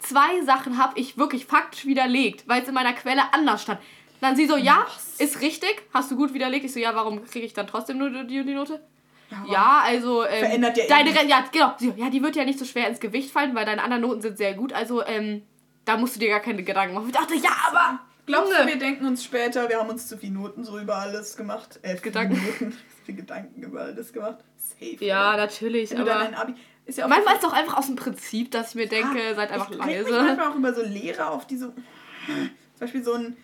Zwei 0.00 0.42
Sachen 0.44 0.78
habe 0.78 0.98
ich 0.98 1.18
wirklich 1.18 1.46
faktisch 1.46 1.86
widerlegt, 1.86 2.48
weil 2.48 2.62
es 2.62 2.68
in 2.68 2.74
meiner 2.74 2.92
Quelle 2.92 3.32
anders 3.32 3.62
stand. 3.62 3.80
Dann 4.20 4.36
sie 4.36 4.46
so, 4.46 4.56
ja, 4.56 4.86
ist 5.18 5.40
richtig, 5.40 5.82
hast 5.94 6.10
du 6.10 6.16
gut 6.16 6.34
widerlegt. 6.34 6.64
Ich 6.64 6.72
so, 6.72 6.80
ja, 6.80 6.94
warum 6.94 7.24
kriege 7.24 7.46
ich 7.46 7.54
dann 7.54 7.66
trotzdem 7.66 7.98
nur 7.98 8.10
die, 8.10 8.44
die 8.44 8.54
Note? 8.54 8.80
aber 9.30 9.50
Ja, 9.50 9.82
also 9.84 10.24
ähm, 10.24 10.40
Verändert 10.40 10.76
ja 10.76 10.84
eh 10.84 10.88
deine 10.88 11.10
nichts. 11.10 11.22
Re 11.22 11.28
ja 11.28 11.44
genau, 11.50 11.74
so, 11.78 11.94
ja, 11.96 12.10
die 12.10 12.22
wird 12.22 12.36
ja 12.36 12.44
nicht 12.44 12.58
so 12.58 12.64
schwer 12.64 12.88
ins 12.88 13.00
Gewicht 13.00 13.30
fallen, 13.30 13.54
weil 13.54 13.64
deine 13.64 13.82
anderen 13.82 14.02
Noten 14.02 14.20
sind 14.20 14.36
sehr 14.36 14.54
gut. 14.54 14.72
Also 14.72 15.04
ähm, 15.06 15.42
da 15.84 15.96
musst 15.96 16.16
du 16.16 16.20
dir 16.20 16.28
gar 16.28 16.40
keine 16.40 16.62
Gedanken 16.62 16.94
machen. 16.94 17.06
Ich 17.08 17.14
dachte, 17.14 17.34
ja, 17.34 17.50
aber 17.68 18.00
Glaubst 18.26 18.52
du, 18.52 18.66
wir 18.66 18.78
denken 18.78 19.06
uns 19.06 19.24
später, 19.24 19.68
wir 19.68 19.80
haben 19.80 19.90
uns 19.90 20.06
zu 20.06 20.16
viele 20.16 20.34
Noten 20.34 20.62
so 20.62 20.78
über 20.78 20.96
alles 20.96 21.36
gemacht? 21.36 21.80
Äh, 21.82 21.96
Gedanken. 21.96 22.34
Noten, 22.34 22.76
viele 23.04 23.18
Gedanken 23.18 23.62
über 23.62 23.80
alles 23.80 24.12
gemacht. 24.12 24.38
Safe. 24.56 25.04
Ja, 25.04 25.30
oder? 25.30 25.38
natürlich, 25.38 25.90
Wenn 25.90 25.98
du 25.98 26.04
dann 26.04 26.16
aber 26.16 26.26
ein 26.26 26.34
Abi. 26.34 26.54
Ist 26.90 26.98
ja 26.98 27.04
auch 27.04 27.08
manchmal 27.08 27.36
ist 27.36 27.44
es 27.44 27.48
doch 27.48 27.56
einfach 27.56 27.76
aus 27.76 27.86
dem 27.86 27.94
Prinzip, 27.94 28.50
dass 28.50 28.70
ich 28.70 28.74
mir 28.74 28.88
denke, 28.88 29.22
Ja, 29.22 29.34
seid 29.36 29.52
einfach 29.52 29.70
ich 29.70 29.76
leise. 29.76 30.10
manchmal 30.10 30.48
auch 30.48 30.56
über 30.56 30.74
so 30.74 30.82
Lehrer 30.82 31.30
auf 31.30 31.46
die 31.46 31.56
so. 31.56 31.66
Zum 31.68 32.50
Beispiel 32.80 33.04
so 33.04 33.12
ein 33.14 33.36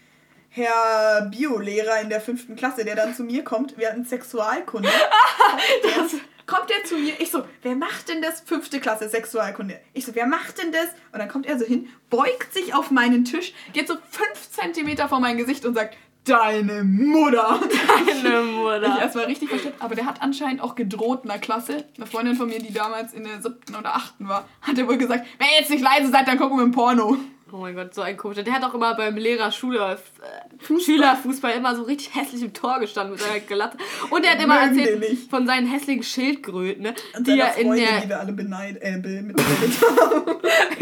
Herr 0.49 1.29
Biolehrer 1.31 2.01
in 2.01 2.09
der 2.09 2.21
fünften 2.21 2.57
Klasse, 2.57 2.85
der 2.85 2.97
dann 2.97 3.15
zu 3.15 3.23
mir 3.23 3.45
kommt. 3.45 3.79
Wir 3.79 3.91
hatten 3.91 4.05
Sexualkunde. 4.05 4.89
kommt, 5.83 5.85
der, 5.85 6.21
kommt 6.45 6.71
der 6.71 6.83
zu 6.87 6.97
mir. 6.97 7.13
Ich 7.21 7.31
so, 7.31 7.45
wer 7.63 7.77
macht 7.77 8.09
denn 8.09 8.21
das? 8.21 8.41
Fünfte 8.41 8.81
Klasse 8.81 9.09
Sexualkunde. 9.09 9.79
Ich 9.93 10.05
so, 10.05 10.17
wer 10.17 10.27
macht 10.27 10.59
denn 10.59 10.73
das? 10.73 10.89
Und 11.13 11.21
dann 11.21 11.29
kommt 11.29 11.47
er 11.47 11.57
so 11.57 11.65
hin, 11.65 11.89
beugt 12.11 12.53
sich 12.53 12.75
auf 12.75 12.91
meinen 12.91 13.25
Tisch, 13.25 13.53
geht 13.73 13.87
so 13.87 13.95
fünf 14.11 14.51
Zentimeter 14.51 15.09
vor 15.09 15.21
mein 15.21 15.37
Gesicht 15.37 15.65
und 15.65 15.75
sagt, 15.77 15.97
deine 16.29 16.85
Mutter. 16.85 17.61
Meine 17.61 18.41
Ich 18.51 18.53
Mutter. 18.57 18.99
erstmal 19.01 19.25
richtig 19.27 19.49
verstanden. 19.49 19.79
Aber 19.81 19.95
der 19.95 20.07
hat 20.07 20.23
anscheinend 20.23 20.61
auch 20.61 20.75
gedroht 20.75 21.21
in 21.25 21.29
der 21.31 21.39
Klasse. 21.39 21.85
Eine 21.97 22.07
Freundin 22.07 22.35
von 22.37 22.49
mir, 22.49 22.59
die 22.59 22.73
damals 22.73 23.13
in 23.13 23.25
der 23.25 23.41
siebten 23.41 23.75
oder 23.75 23.95
achten 23.95 24.29
war, 24.29 24.49
hat 24.63 24.77
er 24.79 24.87
wohl 24.89 24.97
gesagt, 24.99 25.27
wenn 25.39 25.47
ihr 25.49 25.61
jetzt 25.61 25.71
nicht 25.71 25.83
leise 25.83 26.11
seid, 26.11 26.27
dann 26.29 26.39
gucken 26.39 26.59
wir 26.59 26.65
ein 26.65 26.73
Porno. 26.73 27.17
Oh 27.53 27.59
mein 27.59 27.77
Gott, 27.77 27.95
so 27.95 28.03
ein 28.03 28.17
komischer. 28.17 28.43
Der 28.43 28.53
hat 28.55 28.65
auch 28.65 28.75
immer 28.75 28.95
beim 28.97 29.17
Lehrer 29.17 29.53
Schule, 29.53 29.79
äh, 29.79 30.81
Schülerfußball 30.81 31.53
immer 31.53 31.77
so 31.77 31.85
richtig 31.85 32.13
hässlich 32.17 32.43
im 32.43 32.53
Tor 32.53 32.81
gestanden 32.81 33.13
mit 33.13 33.21
seiner 33.23 33.39
Glatte. 33.39 33.79
Und 34.11 34.25
er 34.25 34.33
hat 34.33 34.43
immer 34.43 34.67
Mögen 34.67 34.79
erzählt 34.81 35.19
von 35.31 35.47
seinen 35.47 35.67
hässlichen 35.69 36.03
Schildkröten, 36.03 36.83
ne? 36.83 36.95
Und 37.17 37.27
die 37.27 37.39
er 37.39 37.57
in 37.57 37.69
Freundin, 37.69 37.87
der. 37.87 38.01
die 38.01 38.09
wir 38.09 38.19
alle 38.21 38.33
beneid, 38.33 38.79
äh, 38.81 38.99
be- 38.99 39.23
mitbeleidigt 39.23 39.81
haben. 40.01 40.25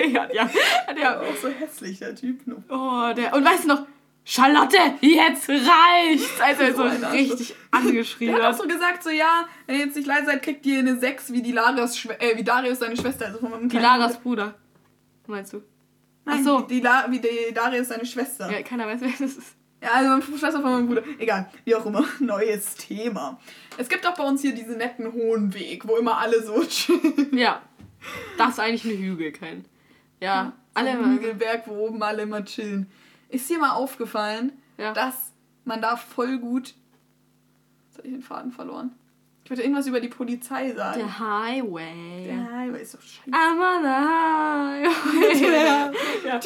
ja, 0.15 0.27
ja, 0.33 0.45
hat 0.87 0.97
er, 0.99 1.21
auch 1.21 1.37
so 1.41 1.49
hässlich, 1.49 1.99
der 1.99 2.15
Typ. 2.17 2.47
nur. 2.47 2.63
oh, 2.71 3.13
der. 3.15 3.35
Und 3.35 3.45
weißt 3.45 3.65
du 3.65 3.69
noch, 3.69 3.83
Charlotte, 4.25 4.77
jetzt 5.01 5.49
reicht's! 5.49 6.41
Als 6.41 6.59
er 6.59 6.75
So 6.75 6.83
Arschloch. 6.83 7.13
richtig 7.13 7.55
angeschrien 7.71 8.35
Der 8.35 8.43
hat 8.43 8.55
auch 8.55 8.59
so 8.59 8.67
gesagt, 8.67 9.03
so 9.03 9.11
ja, 9.11 9.47
wenn 9.67 9.77
ihr 9.79 9.85
jetzt 9.87 9.97
nicht 9.97 10.07
leise 10.07 10.27
seid, 10.27 10.43
kriegt 10.43 10.65
ihr 10.65 10.79
eine 10.79 10.99
6 10.99 11.33
wie 11.33 11.43
die 11.43 11.53
Schwe 11.53 12.19
äh, 12.21 12.37
wie 12.37 12.43
Darius 12.45 12.79
seine 12.79 12.97
Schwester. 12.97 13.27
Also 13.27 13.39
von 13.41 13.51
meinem 13.51 13.69
Die 13.69 13.77
Laras 13.79 14.19
Bruder. 14.19 14.55
Meinst 15.27 15.53
du? 15.53 15.63
Nein, 16.25 16.39
Ach 16.41 16.45
so. 16.45 16.61
die, 16.61 16.77
die 16.77 16.81
La 16.81 17.07
wie 17.11 17.19
die 17.21 17.53
Darius 17.53 17.89
seine 17.89 18.07
Schwester. 18.07 18.51
Ja, 18.51 18.63
keiner 18.63 18.87
weiß, 18.87 19.01
wer 19.03 19.11
das 19.11 19.21
ist. 19.21 19.57
Ja, 19.83 19.91
also 19.93 20.09
meine 20.09 20.23
Schwester 20.23 20.53
von 20.63 20.73
meinem 20.73 20.87
Bruder. 20.87 21.03
Egal, 21.19 21.51
wie 21.67 21.75
auch 21.75 21.85
immer. 21.85 22.05
Neues 22.21 22.77
Thema. 22.77 23.39
Es 23.77 23.91
gibt 23.91 24.07
auch 24.07 24.15
bei 24.15 24.25
uns 24.25 24.41
hier 24.41 24.55
diesen 24.55 24.79
netten 24.79 25.13
hohen 25.13 25.53
Weg, 25.53 25.87
wo 25.87 25.97
immer 25.97 26.17
alle 26.17 26.43
so 26.43 26.65
chillen. 26.69 27.37
Ja. 27.37 27.61
Das 28.39 28.51
ist 28.51 28.61
eigentlich 28.61 28.85
ein 28.87 28.99
Hügel, 29.03 29.33
kein. 29.33 29.67
Ja, 30.21 30.53
alle 30.73 30.93
so 30.93 30.99
immer. 30.99 31.07
ein 31.09 31.13
Hügelberg, 31.19 31.65
wo 31.67 31.87
oben 31.89 32.03
alle 32.03 32.23
immer 32.23 32.43
chillen. 32.45 32.91
Ist 33.35 33.51
dir 33.51 33.59
mal 33.59 33.73
aufgefallen, 33.73 34.53
Ja. 34.79 34.93
dass 34.93 35.33
man 35.65 35.81
da 35.83 35.97
voll 35.97 36.39
gut. 36.39 36.75
Jetzt 37.89 37.99
habe 37.99 38.09
ich 38.09 38.15
den 38.15 38.23
Faden 38.23 38.53
verloren. 38.53 38.93
Ich 39.45 39.51
wollte 39.51 39.63
irgendwas 39.63 39.87
über 39.87 40.01
die 40.01 40.09
Polizei 40.09 40.73
sagen. 40.73 40.99
Der 41.01 41.19
Highway. 41.19 42.25
Der 42.25 42.51
Highway 42.51 42.81
ist 42.83 42.93
so 42.93 42.99
scheiße. 42.99 43.31
I'm 43.31 43.61
on 43.61 43.83
the 43.83 44.89
highway. 45.29 45.93
ja. 46.27 46.41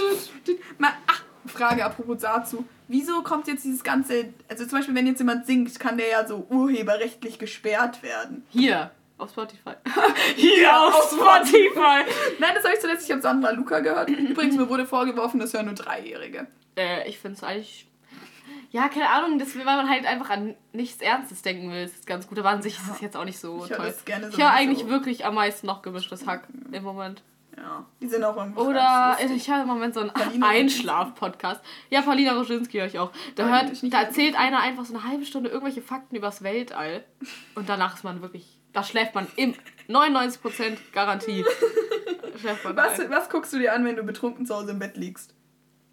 Mal, 0.78 0.90
ach, 1.06 1.22
Frage 1.46 1.84
apropos 1.84 2.18
dazu. 2.20 2.64
Wieso 2.88 3.22
kommt 3.22 3.46
jetzt 3.46 3.64
dieses 3.64 3.84
ganze. 3.84 4.32
Also 4.48 4.64
zum 4.66 4.78
Beispiel, 4.78 4.94
wenn 4.94 5.06
jetzt 5.06 5.18
jemand 5.18 5.46
singt, 5.46 5.78
kann 5.78 5.96
der 5.96 6.08
ja 6.08 6.26
so 6.26 6.46
urheberrechtlich 6.50 7.38
gesperrt 7.38 8.02
werden. 8.02 8.44
Hier, 8.48 8.90
auf 9.18 9.30
Spotify. 9.30 9.74
Hier 10.36 10.76
auf 10.80 10.94
Spotify. 11.12 12.04
Nein, 12.40 12.50
das 12.54 12.64
habe 12.64 12.74
ich 12.74 12.80
zuletzt, 12.80 13.04
ich 13.04 13.10
habe 13.12 13.20
Sandra 13.22 13.50
Luca 13.50 13.78
gehört. 13.80 14.10
Übrigens, 14.10 14.56
mir 14.56 14.68
wurde 14.68 14.86
vorgeworfen, 14.86 15.38
das 15.38 15.52
hören 15.54 15.66
nur 15.66 15.74
Dreijährige. 15.74 16.46
Äh, 16.78 17.08
ich 17.08 17.18
finde 17.18 17.36
es 17.36 17.44
eigentlich. 17.44 17.84
Ja, 18.70 18.88
keine 18.88 19.08
Ahnung, 19.08 19.38
das, 19.38 19.56
weil 19.56 19.64
man 19.64 19.88
halt 19.88 20.04
einfach 20.06 20.30
an 20.30 20.54
nichts 20.72 21.00
Ernstes 21.02 21.40
denken 21.42 21.70
will. 21.70 21.82
Das 21.84 21.92
ist 21.94 22.06
ganz 22.06 22.26
gut. 22.26 22.38
Aber 22.38 22.50
an 22.50 22.60
sich 22.62 22.74
ist 22.78 22.88
es 22.90 23.00
jetzt 23.00 23.16
auch 23.16 23.24
nicht 23.24 23.38
so 23.38 23.62
Ich 23.64 23.74
toll. 23.74 23.86
das 23.86 24.04
gerne 24.04 24.28
ich 24.28 24.36
höre 24.38 24.50
eigentlich 24.50 24.86
wirklich 24.88 25.24
am 25.24 25.34
meisten 25.36 25.66
noch 25.66 25.80
gemischtes 25.82 26.26
Hack 26.26 26.46
im 26.70 26.82
Moment. 26.82 27.22
Ja, 27.56 27.86
die 28.00 28.06
sind 28.06 28.22
auch 28.22 28.36
im 28.42 28.56
Oder 28.56 29.16
ich 29.34 29.50
höre 29.50 29.62
im 29.62 29.66
Moment 29.66 29.94
so 29.94 30.00
einen 30.00 30.42
Einschlaf-Podcast. 30.42 31.60
Ja, 31.90 32.02
Paulina 32.02 32.34
Roschinski 32.34 32.78
höre 32.78 32.86
ich 32.86 32.98
auch. 32.98 33.10
Da, 33.34 33.46
Ah, 33.46 33.62
hört, 33.62 33.82
nicht 33.82 33.92
da 33.92 34.02
erzählt 34.02 34.38
einer 34.38 34.60
einfach 34.60 34.84
so 34.84 34.94
eine 34.94 35.02
halbe 35.04 35.24
Stunde 35.24 35.50
irgendwelche 35.50 35.82
Fakten 35.82 36.14
übers 36.14 36.42
Weltall. 36.42 37.04
Und 37.54 37.68
danach 37.68 37.96
ist 37.96 38.04
man 38.04 38.20
wirklich. 38.22 38.60
Da 38.74 38.84
schläft 38.84 39.14
man 39.14 39.26
im 39.36 39.54
99% 39.88 40.76
Garantie. 40.92 41.44
Was, 42.62 43.00
ein. 43.00 43.10
was 43.10 43.28
guckst 43.30 43.52
du 43.52 43.58
dir 43.58 43.72
an, 43.74 43.84
wenn 43.84 43.96
du 43.96 44.04
betrunken 44.04 44.46
zu 44.46 44.54
Hause 44.54 44.70
im 44.70 44.78
Bett 44.78 44.96
liegst? 44.96 45.34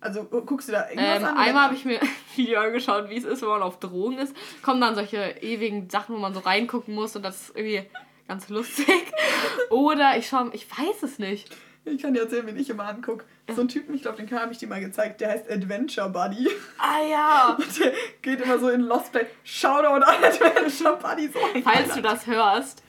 Also 0.05 0.23
guckst 0.23 0.67
du 0.69 0.73
da 0.73 0.87
irgendwas 0.89 1.21
Ähm, 1.21 1.25
an? 1.25 1.37
einmal 1.37 1.63
habe 1.65 1.75
ich 1.75 1.83
mir 1.85 2.01
ein 2.01 2.09
Video 2.35 2.59
angeschaut, 2.61 3.09
wie 3.09 3.17
es 3.17 3.23
ist, 3.23 3.41
wenn 3.41 3.49
man 3.49 3.61
auf 3.63 3.79
Drogen 3.79 4.17
ist. 4.19 4.35
Kommen 4.61 4.79
dann 4.81 4.95
solche 4.95 5.35
ewigen 5.41 5.89
Sachen, 5.89 6.15
wo 6.15 6.19
man 6.19 6.33
so 6.33 6.39
reingucken 6.41 6.93
muss 6.93 7.15
und 7.15 7.23
das 7.23 7.41
ist 7.49 7.55
irgendwie 7.55 7.83
ganz 8.27 8.49
lustig. 8.49 8.87
Oder 9.69 10.17
ich 10.17 10.27
schaue, 10.27 10.49
ich 10.53 10.69
weiß 10.69 11.03
es 11.03 11.19
nicht. 11.19 11.49
Ich 11.87 12.01
kann 12.01 12.13
dir 12.15 12.21
erzählen, 12.21 12.47
wen 12.47 12.57
ich 12.57 12.69
immer 12.69 12.85
angucke. 12.87 13.25
So 13.55 13.61
ein 13.61 13.67
Typen, 13.67 13.93
ich 13.93 14.01
glaube, 14.01 14.17
den 14.23 14.39
habe 14.39 14.51
ich 14.51 14.57
dir 14.57 14.67
mal 14.67 14.81
gezeigt, 14.81 15.21
der 15.21 15.29
heißt 15.29 15.51
Adventure 15.51 16.09
Buddy. 16.09 16.47
Ah 16.79 16.99
ja. 17.07 17.55
Und 17.59 17.79
der 17.79 17.91
geht 18.23 18.41
immer 18.41 18.57
so 18.57 18.69
in 18.69 18.81
Lost 18.81 19.11
Place. 19.11 19.27
Shoutout 19.43 20.03
an 20.03 20.03
Adventure 20.23 20.97
Buddy. 20.97 21.27
So 21.27 21.39
Falls 21.63 21.93
du 21.93 22.01
das 22.01 22.25
hörst, 22.25 22.81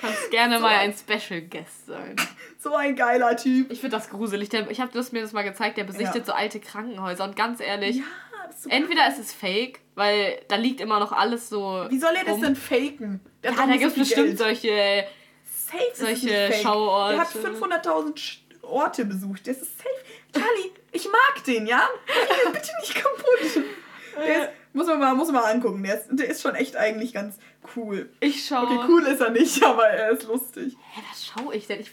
kannst 0.00 0.28
gerne 0.32 0.56
So 0.56 0.62
mal 0.62 0.74
ein 0.74 0.92
Special 0.92 1.42
Guest 1.42 1.86
sein. 1.86 2.16
So 2.62 2.74
ein 2.74 2.94
geiler 2.96 3.36
Typ. 3.36 3.70
Ich 3.70 3.80
finde 3.80 3.96
das 3.96 4.08
gruselig. 4.10 4.48
Der, 4.50 4.70
ich 4.70 4.80
habe 4.80 4.90
das 4.92 5.12
mir 5.12 5.20
das 5.22 5.32
mal 5.32 5.42
gezeigt, 5.42 5.76
der 5.76 5.84
besichtet 5.84 6.14
Ja. 6.16 6.24
so 6.24 6.32
alte 6.32 6.60
Krankenhäuser 6.60 7.24
und 7.24 7.34
ganz 7.36 7.60
ehrlich, 7.60 7.96
Ja, 7.96 8.04
ist 8.50 8.70
entweder 8.70 9.08
ist 9.08 9.18
es 9.18 9.32
fake, 9.32 9.80
weil 9.94 10.38
da 10.48 10.56
liegt 10.56 10.80
immer 10.80 11.00
noch 11.00 11.12
alles 11.12 11.48
so. 11.48 11.86
Wie 11.88 11.98
soll 11.98 12.14
er 12.16 12.24
das 12.24 12.40
denn 12.40 12.56
faken? 12.56 13.20
Der 13.42 13.52
Ja, 13.52 13.66
da 13.66 13.72
gibt 13.72 13.84
es 13.92 13.94
bestimmt 13.98 14.26
Geld. 14.26 14.38
solche. 14.38 15.04
Safe 15.44 15.90
solche. 15.94 16.52
Schauorte. 16.62 17.14
Der 17.14 17.20
hat 17.22 17.28
500.000 17.28 18.14
Sch- 18.16 18.38
Orte 18.62 19.04
besucht. 19.06 19.46
Das 19.46 19.56
ist 19.58 19.78
safe. 19.78 19.88
Charlie, 20.32 20.70
ich 20.92 21.06
mag 21.06 21.44
den, 21.44 21.66
ja? 21.66 21.88
Bitte 22.52 22.70
nicht 22.80 22.94
kaputt. 22.94 23.64
Der 24.18 24.42
ist, 24.42 24.48
muss, 24.74 24.86
man 24.86 24.98
mal, 24.98 25.14
muss 25.14 25.32
man 25.32 25.42
mal 25.42 25.50
angucken. 25.52 25.82
Der 25.82 25.94
ist, 25.98 26.06
der 26.10 26.28
ist 26.28 26.42
schon 26.42 26.54
echt 26.54 26.76
eigentlich 26.76 27.12
ganz 27.14 27.36
cool. 27.76 28.10
Ich 28.20 28.46
schaue. 28.46 28.66
Okay, 28.66 28.78
cool 28.88 29.02
ist 29.06 29.20
er 29.20 29.30
nicht, 29.30 29.62
aber 29.64 29.86
er 29.88 30.10
ist 30.10 30.24
lustig. 30.24 30.76
Hä, 30.92 31.00
was 31.10 31.26
schaue 31.26 31.54
ich 31.54 31.66
denn? 31.66 31.80
Ich, 31.80 31.90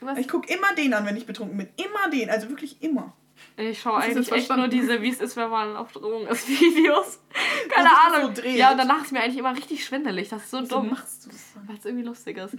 was, 0.00 0.18
Ich 0.18 0.28
gucke 0.28 0.52
immer 0.52 0.74
den 0.74 0.94
an, 0.94 1.04
wenn 1.06 1.16
ich 1.16 1.26
betrunken 1.26 1.56
bin. 1.58 1.68
Immer 1.76 2.10
den, 2.10 2.30
also 2.30 2.48
wirklich 2.48 2.82
immer. 2.82 3.14
ich 3.56 3.80
schaue 3.80 3.98
eigentlich 3.98 4.30
echt 4.32 4.54
nur 4.54 4.68
diese, 4.68 5.00
wie 5.02 5.10
es 5.10 5.20
ist, 5.20 5.36
wenn 5.36 5.50
man 5.50 5.76
auf 5.76 5.92
Drogen 5.92 6.26
ist, 6.26 6.48
Videos. 6.60 7.20
Keine 7.68 7.88
sich 7.88 7.98
das 7.98 8.14
Ahnung. 8.14 8.34
so 8.34 8.42
dreht. 8.42 8.56
ja, 8.56 8.72
und 8.72 8.78
danach 8.78 9.04
ist 9.04 9.12
mir 9.12 9.20
eigentlich 9.20 9.38
immer 9.38 9.56
richtig 9.56 9.84
schwindelig. 9.84 10.28
Das 10.28 10.42
ist 10.44 10.50
so 10.50 10.60
Wieso 10.60 10.76
dumm. 10.76 10.90
machst 10.90 11.26
du 11.26 11.30
das 11.30 11.54
dann? 11.54 11.68
Weil 11.68 11.76
es 11.76 11.84
irgendwie 11.84 12.04
lustig 12.04 12.36
ist. 12.38 12.56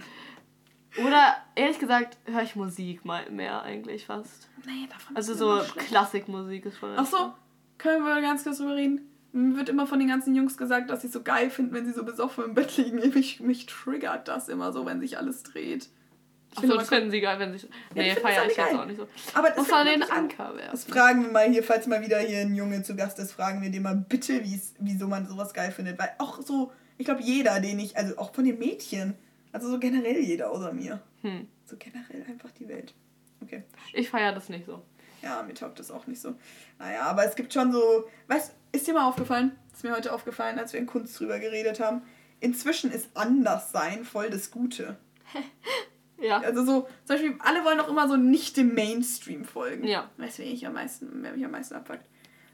Oder 0.98 1.36
ehrlich 1.54 1.78
gesagt, 1.78 2.18
höre 2.26 2.42
ich 2.42 2.54
Musik 2.54 3.04
mal 3.04 3.30
mehr 3.30 3.62
eigentlich 3.62 4.04
fast. 4.06 4.48
Nee, 4.66 4.86
davon 4.90 5.16
Also 5.16 5.32
ist 5.32 5.38
so. 5.38 5.60
Klassikmusik 5.76 6.66
ist 6.66 6.78
schon. 6.78 6.90
Ach 6.96 7.06
so, 7.06 7.32
können 7.78 8.04
wir 8.04 8.20
ganz 8.20 8.44
kurz 8.44 8.58
drüber 8.58 8.76
reden? 8.76 9.08
Mir 9.32 9.56
wird 9.56 9.70
immer 9.70 9.86
von 9.86 9.98
den 9.98 10.08
ganzen 10.08 10.34
Jungs 10.34 10.58
gesagt, 10.58 10.90
dass 10.90 11.00
sie 11.00 11.06
es 11.06 11.14
so 11.14 11.22
geil 11.22 11.48
finden, 11.48 11.72
wenn 11.72 11.86
sie 11.86 11.92
so 11.94 12.04
besoffen 12.04 12.44
im 12.44 12.54
Bett 12.54 12.76
liegen. 12.76 12.98
Mich, 13.14 13.40
mich 13.40 13.64
triggert 13.64 14.28
das 14.28 14.50
immer 14.50 14.72
so, 14.74 14.84
wenn 14.84 15.00
sich 15.00 15.16
alles 15.16 15.42
dreht. 15.42 15.88
Ich 16.54 16.68
so, 16.68 16.76
das 16.76 16.88
finden 16.88 17.10
sie 17.10 17.20
geil, 17.20 17.38
wenn 17.38 17.56
sie. 17.56 17.66
Nee, 17.94 18.14
feiere 18.14 18.42
alle 18.42 18.50
ich 18.50 18.56
jetzt 18.56 18.74
auch 18.74 18.84
nicht 18.84 18.98
so. 18.98 19.08
Aber 19.34 19.48
das 19.48 19.58
Muss 19.58 19.70
man 19.70 19.86
den 19.86 20.02
an. 20.02 20.10
Anker 20.10 20.54
werfen. 20.54 20.70
Das 20.72 20.84
fragen 20.84 21.24
wir 21.24 21.32
mal 21.32 21.48
hier, 21.48 21.62
falls 21.62 21.86
mal 21.86 22.02
wieder 22.02 22.18
hier 22.18 22.40
ein 22.40 22.54
Junge 22.54 22.82
zu 22.82 22.94
Gast 22.94 23.18
ist, 23.18 23.32
fragen 23.32 23.62
wir 23.62 23.70
den 23.70 23.82
mal 23.82 23.94
bitte, 23.96 24.44
wie's, 24.44 24.74
wieso 24.78 25.08
man 25.08 25.26
sowas 25.26 25.54
geil 25.54 25.72
findet. 25.72 25.98
Weil 25.98 26.10
auch 26.18 26.42
so, 26.42 26.72
ich 26.98 27.06
glaube, 27.06 27.22
jeder, 27.22 27.58
den 27.60 27.78
ich, 27.78 27.96
also 27.96 28.18
auch 28.18 28.34
von 28.34 28.44
den 28.44 28.58
Mädchen, 28.58 29.14
also 29.52 29.70
so 29.70 29.78
generell 29.78 30.18
jeder 30.18 30.50
außer 30.50 30.72
mir. 30.72 31.00
Hm. 31.22 31.48
So 31.64 31.76
generell 31.78 32.24
einfach 32.28 32.50
die 32.50 32.68
Welt. 32.68 32.94
Okay. 33.42 33.64
Ich 33.94 34.10
feiere 34.10 34.32
das 34.32 34.48
nicht 34.48 34.66
so. 34.66 34.82
Ja, 35.22 35.42
mir 35.42 35.54
taugt 35.54 35.78
das 35.78 35.90
auch 35.90 36.06
nicht 36.06 36.20
so. 36.20 36.34
Naja, 36.78 37.02
aber 37.02 37.24
es 37.24 37.36
gibt 37.36 37.52
schon 37.52 37.72
so, 37.72 38.08
weißt 38.26 38.54
ist 38.72 38.86
dir 38.86 38.94
mal 38.94 39.06
aufgefallen? 39.06 39.52
Ist 39.72 39.84
mir 39.84 39.94
heute 39.94 40.12
aufgefallen, 40.12 40.58
als 40.58 40.72
wir 40.72 40.80
in 40.80 40.86
Kunst 40.86 41.18
drüber 41.18 41.38
geredet 41.38 41.78
haben. 41.78 42.02
Inzwischen 42.40 42.90
ist 42.90 43.08
Anderssein 43.14 44.04
voll 44.04 44.30
das 44.30 44.50
Gute. 44.50 44.96
Ja. 46.22 46.38
Also 46.40 46.64
so, 46.64 46.88
zum 47.04 47.16
Beispiel, 47.16 47.34
alle 47.40 47.64
wollen 47.64 47.78
doch 47.78 47.88
immer 47.88 48.08
so 48.08 48.16
nicht 48.16 48.56
dem 48.56 48.74
Mainstream 48.74 49.44
folgen. 49.44 49.84
Ja. 49.84 50.10
Weißt 50.16 50.38
du, 50.38 50.42
wen 50.42 50.52
ich 50.52 50.66
am 50.66 50.74
meisten, 50.74 51.08
wer 51.22 51.32
mich 51.32 51.44
am 51.44 51.50
meisten 51.50 51.74
abfuckt? 51.74 52.04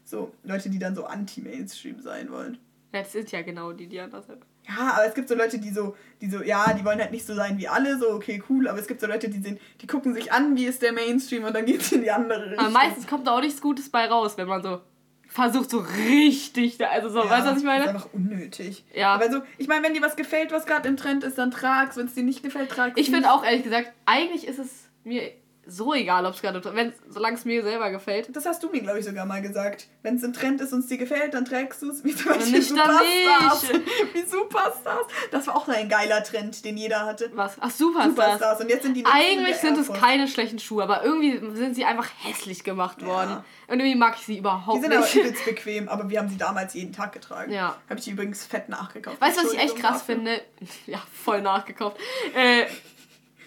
So, 0.05 0.33
Leute, 0.43 0.71
die 0.71 0.79
dann 0.79 0.95
so 0.95 1.05
anti-Mainstream 1.05 2.01
sein 2.01 2.31
wollen. 2.31 2.55
ja. 2.93 3.03
Das 3.03 3.13
sind 3.13 3.31
ja 3.31 3.43
genau 3.43 3.73
die, 3.73 3.87
die 3.87 4.01
anders 4.01 4.27
sind. 4.27 4.43
Ja, 4.67 4.93
aber 4.95 5.07
es 5.07 5.15
gibt 5.15 5.29
so 5.29 5.35
Leute, 5.35 5.59
die 5.59 5.71
so, 5.71 5.97
die 6.21 6.29
so, 6.29 6.43
ja, 6.43 6.73
die 6.75 6.85
wollen 6.85 6.99
halt 6.99 7.11
nicht 7.11 7.27
so 7.27 7.35
sein 7.35 7.57
wie 7.59 7.69
alle, 7.69 7.99
so, 7.99 8.11
okay, 8.11 8.43
cool, 8.51 8.69
aber 8.69 8.79
es 8.79 8.87
gibt 8.87 9.01
so 9.01 9.07
Leute, 9.07 9.29
die 9.29 9.41
sind, 9.41 9.61
die 9.81 9.87
gucken 9.87 10.13
sich 10.15 10.31
an, 10.33 10.57
wie 10.57 10.67
ist 10.67 10.83
der 10.83 10.93
Mainstream 10.93 11.45
und 11.45 11.55
dann 11.55 11.65
geht 11.65 11.81
es 11.81 11.93
in 11.93 12.03
die 12.03 12.11
andere 12.11 12.51
Richtung. 12.51 12.59
Aber 12.59 12.71
meistens 12.71 13.07
kommt 13.07 13.27
da 13.27 13.37
auch 13.37 13.41
nichts 13.41 13.61
Gutes 13.63 13.89
bei 13.91 14.07
raus, 14.07 14.37
wenn 14.37 14.49
man 14.49 14.63
so 14.63 14.81
versucht, 15.29 15.71
so 15.71 15.79
richtig. 16.09 16.79
da- 16.79 16.89
Also 16.89 17.09
so, 17.11 17.19
Ja, 17.21 17.31
weißt 17.31 17.31
du, 17.31 17.35
was 17.37 17.45
ich 17.45 17.53
Das 17.53 17.57
ist 17.59 17.65
meine? 17.65 17.89
einfach 17.89 18.09
unnötig. 18.13 18.85
Ja. 18.95 19.15
Aber 19.15 19.31
so, 19.31 19.41
ich 19.59 19.69
meine, 19.69 19.85
wenn 19.85 19.95
dir 19.95 20.03
was 20.03 20.17
gefällt, 20.17 20.51
was 20.53 20.67
gerade 20.67 20.89
im 20.89 20.97
Trend 20.97 21.23
ist, 21.25 21.39
dann 21.39 21.51
trag's. 21.51 21.97
Wenn 21.97 22.07
es 22.07 22.15
dir 22.15 22.23
nicht 22.25 22.43
gefällt, 22.43 22.71
trag's. 22.71 22.95
Ich 22.97 23.11
finde 23.11 23.31
auch 23.33 23.45
ehrlich 23.45 23.63
gesagt, 23.63 23.93
eigentlich 24.07 24.47
ist 24.47 24.59
es 24.59 24.89
mir 25.05 25.31
so 25.71 25.93
egal, 25.95 26.25
ob 26.27 26.35
es 26.35 26.41
gerade, 26.41 26.63
wenn 26.75 26.93
solange 27.09 27.37
es 27.37 27.45
mir 27.45 27.63
selber 27.63 27.91
gefällt. 27.91 28.35
Das 28.35 28.47
hast 28.47 28.63
du 28.63 28.71
mir, 28.71 28.81
glaube 28.81 28.99
ich, 28.99 29.05
sogar 29.05 29.27
mal 29.27 29.43
gesagt. 29.43 29.87
Wenn 30.03 30.17
es 30.17 30.23
im 30.23 30.33
Trend 30.33 30.61
ist 30.61 30.73
und 30.73 30.81
es 30.81 30.87
dir 30.87 30.99
gefällt, 30.99 31.35
dann 31.35 31.45
trägst 31.45 31.83
du 31.83 31.91
es. 31.91 32.03
Wie 32.05 32.15
zum 32.17 32.33
Beispiel 32.33 32.53
nicht 32.53 32.69
Superstars. 32.69 33.63
nicht. 33.73 33.85
Wie 34.15 34.23
Superstars. 34.23 35.07
Das 35.31 35.47
war 35.47 35.57
auch 35.57 35.67
so 35.67 35.73
ein 35.73 35.89
geiler 35.89 36.23
Trend, 36.25 36.65
den 36.65 36.77
jeder 36.77 37.05
hatte. 37.05 37.31
Was? 37.35 37.57
Ach, 37.61 37.71
Superstars. 37.71 38.15
Superstars. 38.15 38.61
Und 38.63 38.69
jetzt 38.71 38.83
sind 38.83 38.95
die 38.97 39.05
Eigentlich 39.05 39.57
sind 39.57 39.79
es 39.79 39.93
keine 39.93 40.27
schlechten 40.27 40.59
Schuhe, 40.59 40.83
aber 40.83 41.05
irgendwie 41.05 41.39
sind 41.57 41.75
sie 41.75 41.85
einfach 41.85 42.09
hässlich 42.23 42.65
gemacht 42.65 43.05
worden. 43.05 43.45
Und 43.69 43.81
irgendwie 43.81 43.95
mag 43.95 44.17
ich 44.19 44.25
sie 44.25 44.33
Die 44.35 44.39
überhaupt 44.39 44.81
sind 44.83 44.93
aber 44.93 45.05
nicht. 45.05 45.15
übelst 45.15 45.45
bequem, 45.45 45.89
aber 45.89 46.09
wir 46.09 46.19
haben 46.21 46.29
sie 46.31 46.39
damals 46.39 46.73
jeden 46.75 46.93
Tag 46.93 47.13
getragen. 47.13 47.53
Ja. 47.53 47.77
Habe 47.89 47.99
ich 47.99 48.05
die 48.05 48.13
übrigens 48.13 48.47
fett 48.47 48.69
nachgekauft. 48.71 49.21
Weißt 49.21 49.39
du, 49.39 49.45
was 49.45 49.53
ich 49.53 49.59
echt 49.59 49.77
krass 49.77 50.03
finde? 50.03 50.41
Ja, 50.87 51.03
voll 51.13 51.43
nachgekauft. 51.43 51.99
Äh, 52.35 52.65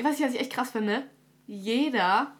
weißt 0.04 0.20
du, 0.20 0.25
was 0.25 0.34
ich 0.34 0.40
echt 0.40 0.54
krass 0.54 0.72
finde? 0.72 1.04
Jeder 1.51 2.31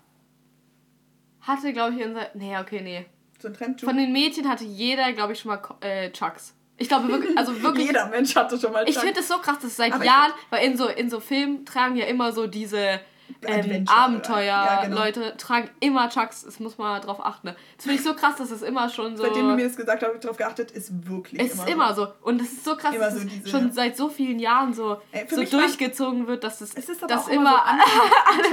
hatte, 1.42 1.74
glaube 1.74 1.96
ich, 1.96 2.00
in 2.02 2.14
seinem. 2.14 2.28
Nee, 2.34 2.58
okay, 2.58 2.80
nee. 2.82 3.06
So 3.42 3.50
ein 3.50 3.54
Trend. 3.54 3.82
Von 3.82 3.98
den 3.98 4.14
Mädchen 4.14 4.48
hatte 4.48 4.64
jeder, 4.64 5.12
glaube 5.12 5.34
ich, 5.34 5.40
schon 5.40 5.52
mal 5.52 5.62
äh, 5.82 6.12
Chucks. 6.12 6.56
Ich 6.78 6.88
glaube 6.88 7.10
wirklich, 7.10 7.38
also 7.38 7.62
wirklich. 7.62 7.88
Jeder 7.88 8.06
Mensch 8.06 8.34
hatte 8.38 8.58
schon 8.58 8.72
mal 8.72 8.88
Ich 8.88 8.96
Chuck. 8.96 9.04
finde 9.04 9.20
es 9.20 9.28
so 9.28 9.38
krass, 9.40 9.60
dass 9.60 9.76
seit 9.76 9.92
Aber 9.92 10.02
ich 10.06 10.10
Jahren, 10.10 10.32
weil 10.50 10.66
in 10.66 10.78
so, 10.78 10.88
in 10.88 11.10
so 11.10 11.20
Filmen 11.20 11.66
tragen 11.66 11.98
ja 11.98 12.06
immer 12.06 12.32
so 12.32 12.48
diese 12.48 13.02
ähm, 13.46 13.86
Abenteuer, 13.88 14.46
ja, 14.46 14.84
genau. 14.84 14.98
Leute 14.98 15.36
tragen 15.38 15.70
immer 15.80 16.10
Chucks. 16.10 16.44
Das 16.44 16.60
muss 16.60 16.78
man 16.78 17.02
drauf 17.02 17.24
achten. 17.24 17.48
Ne? 17.48 17.56
Das 17.78 17.86
finde 17.86 18.00
ich 18.00 18.04
so 18.04 18.14
krass, 18.14 18.36
dass 18.38 18.52
es 18.52 18.62
immer 18.62 18.90
schon 18.90 19.18
so. 19.18 19.24
Seitdem 19.24 19.48
du 19.50 19.56
mir 19.56 19.66
das 19.66 19.76
gesagt 19.76 20.02
hast, 20.02 20.08
habe 20.08 20.16
ich 20.16 20.22
darauf 20.22 20.38
geachtet, 20.38 20.72
ist 20.72 21.08
wirklich 21.10 21.42
es 21.42 21.54
ist 21.56 21.70
immer 21.70 21.94
so. 21.94 22.08
Und 22.22 22.42
es 22.42 22.52
ist 22.52 22.66
so 22.66 22.76
krass, 22.76 22.96
Immer 22.96 23.06
dass 23.06 23.22
so 23.22 23.28
es 23.44 23.50
schon 23.50 23.72
seit 23.72 23.98
so 23.98 24.10
vielen 24.10 24.40
Jahren 24.40 24.74
so, 24.74 24.98
Ey, 25.12 25.26
so 25.30 25.38
war- 25.38 25.46
durchgezogen 25.46 26.28
wird, 26.28 26.44
dass 26.44 26.62
es, 26.62 26.74
Es 26.76 26.86
dass 26.86 27.28
immer 27.28 27.42
immer 27.42 27.64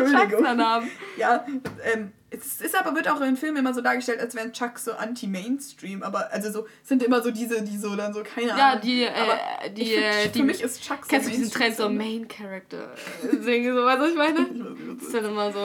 so 0.01 0.05
alle 0.13 0.29
Chucks 0.29 0.47
haben. 0.47 0.91
Ja, 1.17 1.45
ähm, 1.93 2.13
es 2.31 2.61
ist 2.61 2.75
aber, 2.79 2.95
wird 2.95 3.09
auch 3.09 3.21
in 3.23 3.37
Filmen 3.37 3.59
immer 3.59 3.73
so 3.75 3.81
dargestellt, 3.81 4.21
als 4.21 4.35
wären 4.35 4.53
Chucks 4.53 4.85
so 4.85 4.93
anti-Mainstream, 4.93 6.03
aber 6.03 6.31
also 6.33 6.51
so 6.51 6.67
sind 6.85 7.03
immer 7.03 7.23
so 7.23 7.31
diese, 7.31 7.63
die 7.63 7.79
so 7.79 7.97
dann 7.97 8.13
so, 8.13 8.23
keine 8.23 8.49
Ja, 8.49 8.71
Ahnung. 8.71 8.83
die, 8.83 9.09
aber 9.09 9.39
äh, 9.65 9.71
die, 9.71 9.83
ich 9.83 9.93
find, 9.93 10.03
äh, 10.05 10.13
für 10.25 10.29
die, 10.29 10.43
mich 10.43 10.61
ist 10.63 10.83
Chuck 10.83 10.99
so 11.05 11.09
Kennst 11.09 11.29
du 11.29 11.33
diesen 11.33 11.51
Trend, 11.51 11.77
so. 11.77 11.89
Main 11.89 12.29
Character 12.29 12.91
singen, 13.41 13.75
so, 13.75 13.85
weißt 13.85 13.99
du, 13.99 14.03
was 14.05 14.11
ich 14.11 14.17
meine? 14.17 14.47
Das 14.99 15.07
ist 15.07 15.15
dann 15.15 15.25
immer 15.25 15.53
so, 15.53 15.59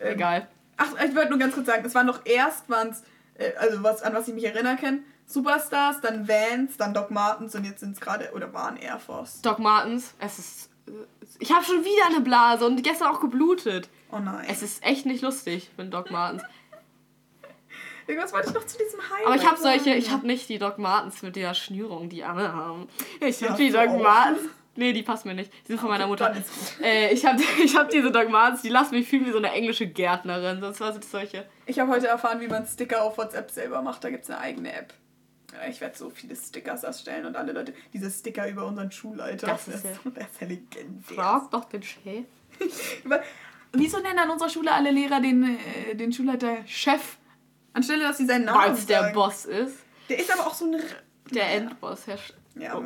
Ähm, 0.00 0.14
egal. 0.14 0.48
Ach, 0.76 0.88
ich 1.04 1.14
wollte 1.14 1.30
nur 1.30 1.38
ganz 1.38 1.54
kurz 1.54 1.66
sagen, 1.66 1.84
es 1.86 1.94
waren 1.94 2.06
doch 2.06 2.20
erst, 2.24 2.68
waren's, 2.68 3.02
äh, 3.38 3.52
also 3.58 3.82
was, 3.82 4.02
an 4.02 4.14
was 4.14 4.28
ich 4.28 4.34
mich 4.34 4.44
erinnern 4.44 4.76
kann, 4.78 5.04
Superstars, 5.26 6.00
dann 6.00 6.28
Vans, 6.28 6.76
dann 6.76 6.92
Doc 6.94 7.10
Martens 7.10 7.54
und 7.54 7.64
jetzt 7.64 7.80
sind 7.80 7.92
es 7.94 8.00
gerade, 8.00 8.30
oder 8.34 8.52
waren 8.52 8.76
Air 8.76 8.98
Force. 8.98 9.40
Doc 9.40 9.58
Martens, 9.58 10.14
es 10.20 10.38
ist. 10.38 10.70
äh, 10.86 10.90
Ich 11.38 11.50
habe 11.52 11.64
schon 11.64 11.82
wieder 11.84 12.06
eine 12.10 12.20
Blase 12.20 12.66
und 12.66 12.82
gestern 12.82 13.08
auch 13.08 13.20
geblutet. 13.20 13.88
Oh 14.14 14.20
nein. 14.20 14.46
Es 14.48 14.62
ist 14.62 14.84
echt 14.84 15.06
nicht 15.06 15.22
lustig 15.22 15.70
mit 15.76 15.92
Doc 15.92 16.10
Martens. 16.10 16.42
Irgendwas 18.06 18.32
wollte 18.32 18.48
ich 18.48 18.54
noch 18.54 18.66
zu 18.66 18.76
diesem 18.78 19.00
Highlight 19.00 19.26
Aber 19.26 19.36
ich 19.36 19.46
habe 19.46 19.58
solche, 19.60 19.94
ich 19.94 20.10
habe 20.10 20.26
nicht 20.26 20.48
die 20.48 20.58
Doc 20.58 20.78
Martens 20.78 21.22
mit 21.22 21.36
der 21.36 21.54
Schnürung, 21.54 22.08
die 22.10 22.22
alle 22.22 22.52
haben. 22.52 22.86
Ich 23.20 23.40
Ja, 23.40 23.50
habe 23.50 23.62
die 23.62 23.70
Doc. 23.70 24.00
Martens. 24.00 24.42
Nee, 24.76 24.92
die 24.92 25.02
passen 25.02 25.28
mir 25.28 25.34
nicht. 25.34 25.52
Die 25.64 25.68
sind 25.68 25.80
von 25.80 25.88
meiner 25.88 26.06
Mutter. 26.06 26.34
Äh, 26.82 27.12
ich 27.14 27.24
habe 27.24 27.40
ich 27.64 27.76
hab 27.76 27.88
diese 27.90 28.10
Doc 28.10 28.28
Martens, 28.28 28.62
die 28.62 28.68
lassen 28.68 28.94
mich 28.94 29.08
fühlen 29.08 29.24
wie 29.26 29.30
so 29.30 29.38
eine 29.38 29.50
englische 29.52 29.86
Gärtnerin. 29.86 30.60
Sonst 30.60 30.80
war 30.80 30.94
es 30.94 31.10
solche. 31.10 31.46
Ich 31.66 31.78
habe 31.78 31.90
heute 31.90 32.08
erfahren, 32.08 32.40
wie 32.40 32.48
man 32.48 32.66
Sticker 32.66 33.02
auf 33.02 33.16
WhatsApp 33.16 33.50
selber 33.50 33.82
macht. 33.82 34.04
Da 34.04 34.10
gibt 34.10 34.24
es 34.24 34.30
eine 34.30 34.40
eigene 34.40 34.72
App. 34.72 34.92
Ja, 35.52 35.68
Ich 35.68 35.80
werde 35.80 35.96
so 35.96 36.10
viele 36.10 36.34
Stickers 36.36 36.82
erstellen 36.82 37.24
und 37.26 37.36
alle 37.36 37.52
Leute, 37.52 37.72
diese 37.92 38.10
Sticker 38.10 38.48
über 38.48 38.66
unseren 38.66 38.90
Schulleiter. 38.90 39.46
Das 39.46 39.68
ist 39.68 39.84
der 39.84 40.10
der 40.10 40.22
ist 40.24 40.40
ja 40.40 40.46
legendär. 40.48 41.02
Frag 41.16 41.50
doch 41.52 41.64
den 41.64 41.82
Chef. 41.82 42.24
Wieso 43.74 43.98
nennen 44.00 44.18
an 44.18 44.30
unserer 44.30 44.48
Schule 44.48 44.72
alle 44.72 44.90
Lehrer 44.90 45.20
den, 45.20 45.58
äh, 45.90 45.94
den 45.94 46.12
Schulleiter 46.12 46.58
Chef? 46.66 47.16
Anstelle, 47.72 48.04
dass 48.04 48.18
sie 48.18 48.26
seinen 48.26 48.44
Namen 48.44 48.58
Weil 48.64 48.72
es 48.72 48.86
der. 48.86 49.12
Boss 49.12 49.44
ist. 49.46 49.76
Der 50.08 50.18
ist 50.18 50.32
aber 50.32 50.46
auch 50.46 50.54
so 50.54 50.66
ein... 50.66 50.80
Der 51.30 51.50
Endboss, 51.54 52.06
Herr. 52.06 52.18
Sch 52.18 52.32
Ja, 52.56 52.76
Oh. 52.76 52.82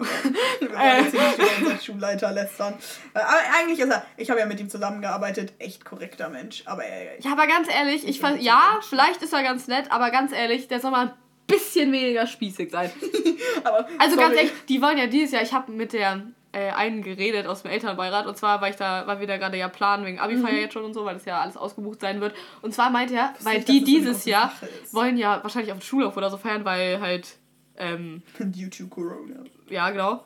wir 0.61 0.73
wollen 0.73 1.71
jetzt 1.73 1.85
Schulleiter 1.85 2.33
lästern. 2.33 2.75
Äh, 3.15 3.19
Aber 3.19 3.35
eigentlich 3.59 3.81
ist 3.81 3.91
er, 3.91 4.07
ich 4.17 4.31
habe 4.31 4.41
ja 4.41 4.47
mit 4.47 4.59
ihm 4.61 4.71
zusammengearbeitet, 4.71 5.53
echt 5.59 5.85
korrekter 5.85 6.29
Mensch. 6.31 6.63
Aber 6.65 6.85
er, 6.85 7.21
Ja, 7.21 7.33
aber 7.33 7.47
ganz 7.47 7.69
ehrlich, 7.73 8.07
ich 8.09 8.21
bin 8.23 8.41
ja, 8.41 8.71
Mensch. 8.75 8.87
vielleicht 8.87 9.21
ist 9.23 9.33
er 9.33 9.43
ganz 9.43 9.67
nett, 9.67 9.91
aber 9.91 10.11
ganz 10.11 10.33
ehrlich, 10.33 10.69
der 10.69 10.81
soll 10.81 10.93
mal 10.93 11.07
ein 11.09 11.13
bisschen 11.47 11.93
weniger 11.93 12.27
spießig 12.27 12.71
sein. 12.71 12.91
aber 13.65 13.89
Also 13.99 14.15
sorry. 14.15 14.29
ganz 14.29 14.37
ehrlich, 14.37 14.53
die 14.69 14.81
wollen 14.81 14.97
ja 14.99 15.07
dieses 15.07 15.33
Jahr, 15.33 15.43
ich 15.43 15.53
habe 15.53 15.71
mit 15.73 15.93
der 15.93 16.23
äh, 16.59 16.71
einen 16.71 17.03
geredet 17.03 17.47
aus 17.47 17.63
dem 17.63 17.71
Elternbeirat 17.71 18.27
und 18.27 18.37
zwar, 18.37 18.61
weil 18.61 18.71
ich 18.73 18.77
da, 18.77 19.07
weil 19.07 19.21
wir 19.21 19.27
da 19.27 19.37
gerade 19.37 19.57
ja 19.57 19.69
planen 19.69 20.05
wegen 20.05 20.19
Abifeier 20.19 20.59
jetzt 20.61 20.73
schon 20.73 20.85
und 20.85 20.95
so, 20.95 21.05
weil 21.05 21.15
das 21.15 21.25
ja 21.25 21.41
alles 21.41 21.57
ausgebucht 21.57 22.01
sein 22.01 22.21
wird. 22.21 22.35
Und 22.63 22.75
zwar 22.75 22.91
meinte 22.91 23.15
er, 23.15 23.31
wusste 23.35 23.45
weil 23.45 23.61
die 23.63 23.81
das 23.81 23.87
dieses 23.89 24.25
Jahr 24.25 24.53
wollen 24.93 25.17
ja 25.17 25.43
wahrscheinlich 25.43 25.73
auf 25.73 25.79
dem 25.79 25.83
Schulhof 25.83 26.17
oder 26.17 26.31
so 26.31 26.37
feiern, 26.37 26.65
weil 26.65 27.01
halt, 27.01 27.37
ähm, 27.77 28.23
Due 28.39 28.71
to 28.71 28.87
Corona. 28.89 29.45
ja 29.69 29.91
genau. 29.91 30.25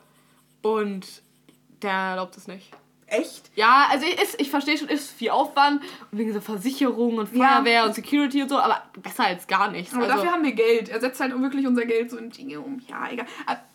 Und 0.61 1.05
der 1.81 1.91
erlaubt 1.91 2.37
es 2.37 2.47
nicht. 2.47 2.71
Echt? 3.07 3.51
Ja, 3.55 3.87
also 3.91 4.05
ich, 4.07 4.19
ist, 4.19 4.41
ich 4.41 4.49
verstehe 4.49 4.75
schon, 4.77 4.87
ist 4.87 5.11
viel 5.11 5.29
Aufwand 5.29 5.83
und 6.11 6.17
wegen 6.17 6.33
so 6.33 6.39
Versicherung 6.41 7.17
und 7.17 7.31
Ja. 7.35 7.57
Feuerwehr 7.57 7.85
und 7.85 7.93
Security 7.93 8.41
und 8.41 8.49
so, 8.49 8.57
aber 8.57 8.81
besser 9.03 9.25
als 9.25 9.45
gar 9.45 9.69
nichts. 9.69 9.93
Aber 9.93 10.03
also, 10.05 10.15
dafür 10.15 10.31
haben 10.31 10.43
wir 10.43 10.53
Geld. 10.53 10.89
Er 10.89 10.99
setzt 10.99 11.19
halt 11.19 11.39
wirklich 11.39 11.67
unser 11.67 11.85
Geld 11.85 12.09
so 12.09 12.17
in 12.17 12.31
Dinge 12.31 12.59
um. 12.59 12.81
Ja, 12.87 13.09
egal. 13.11 13.27
Ap- 13.45 13.65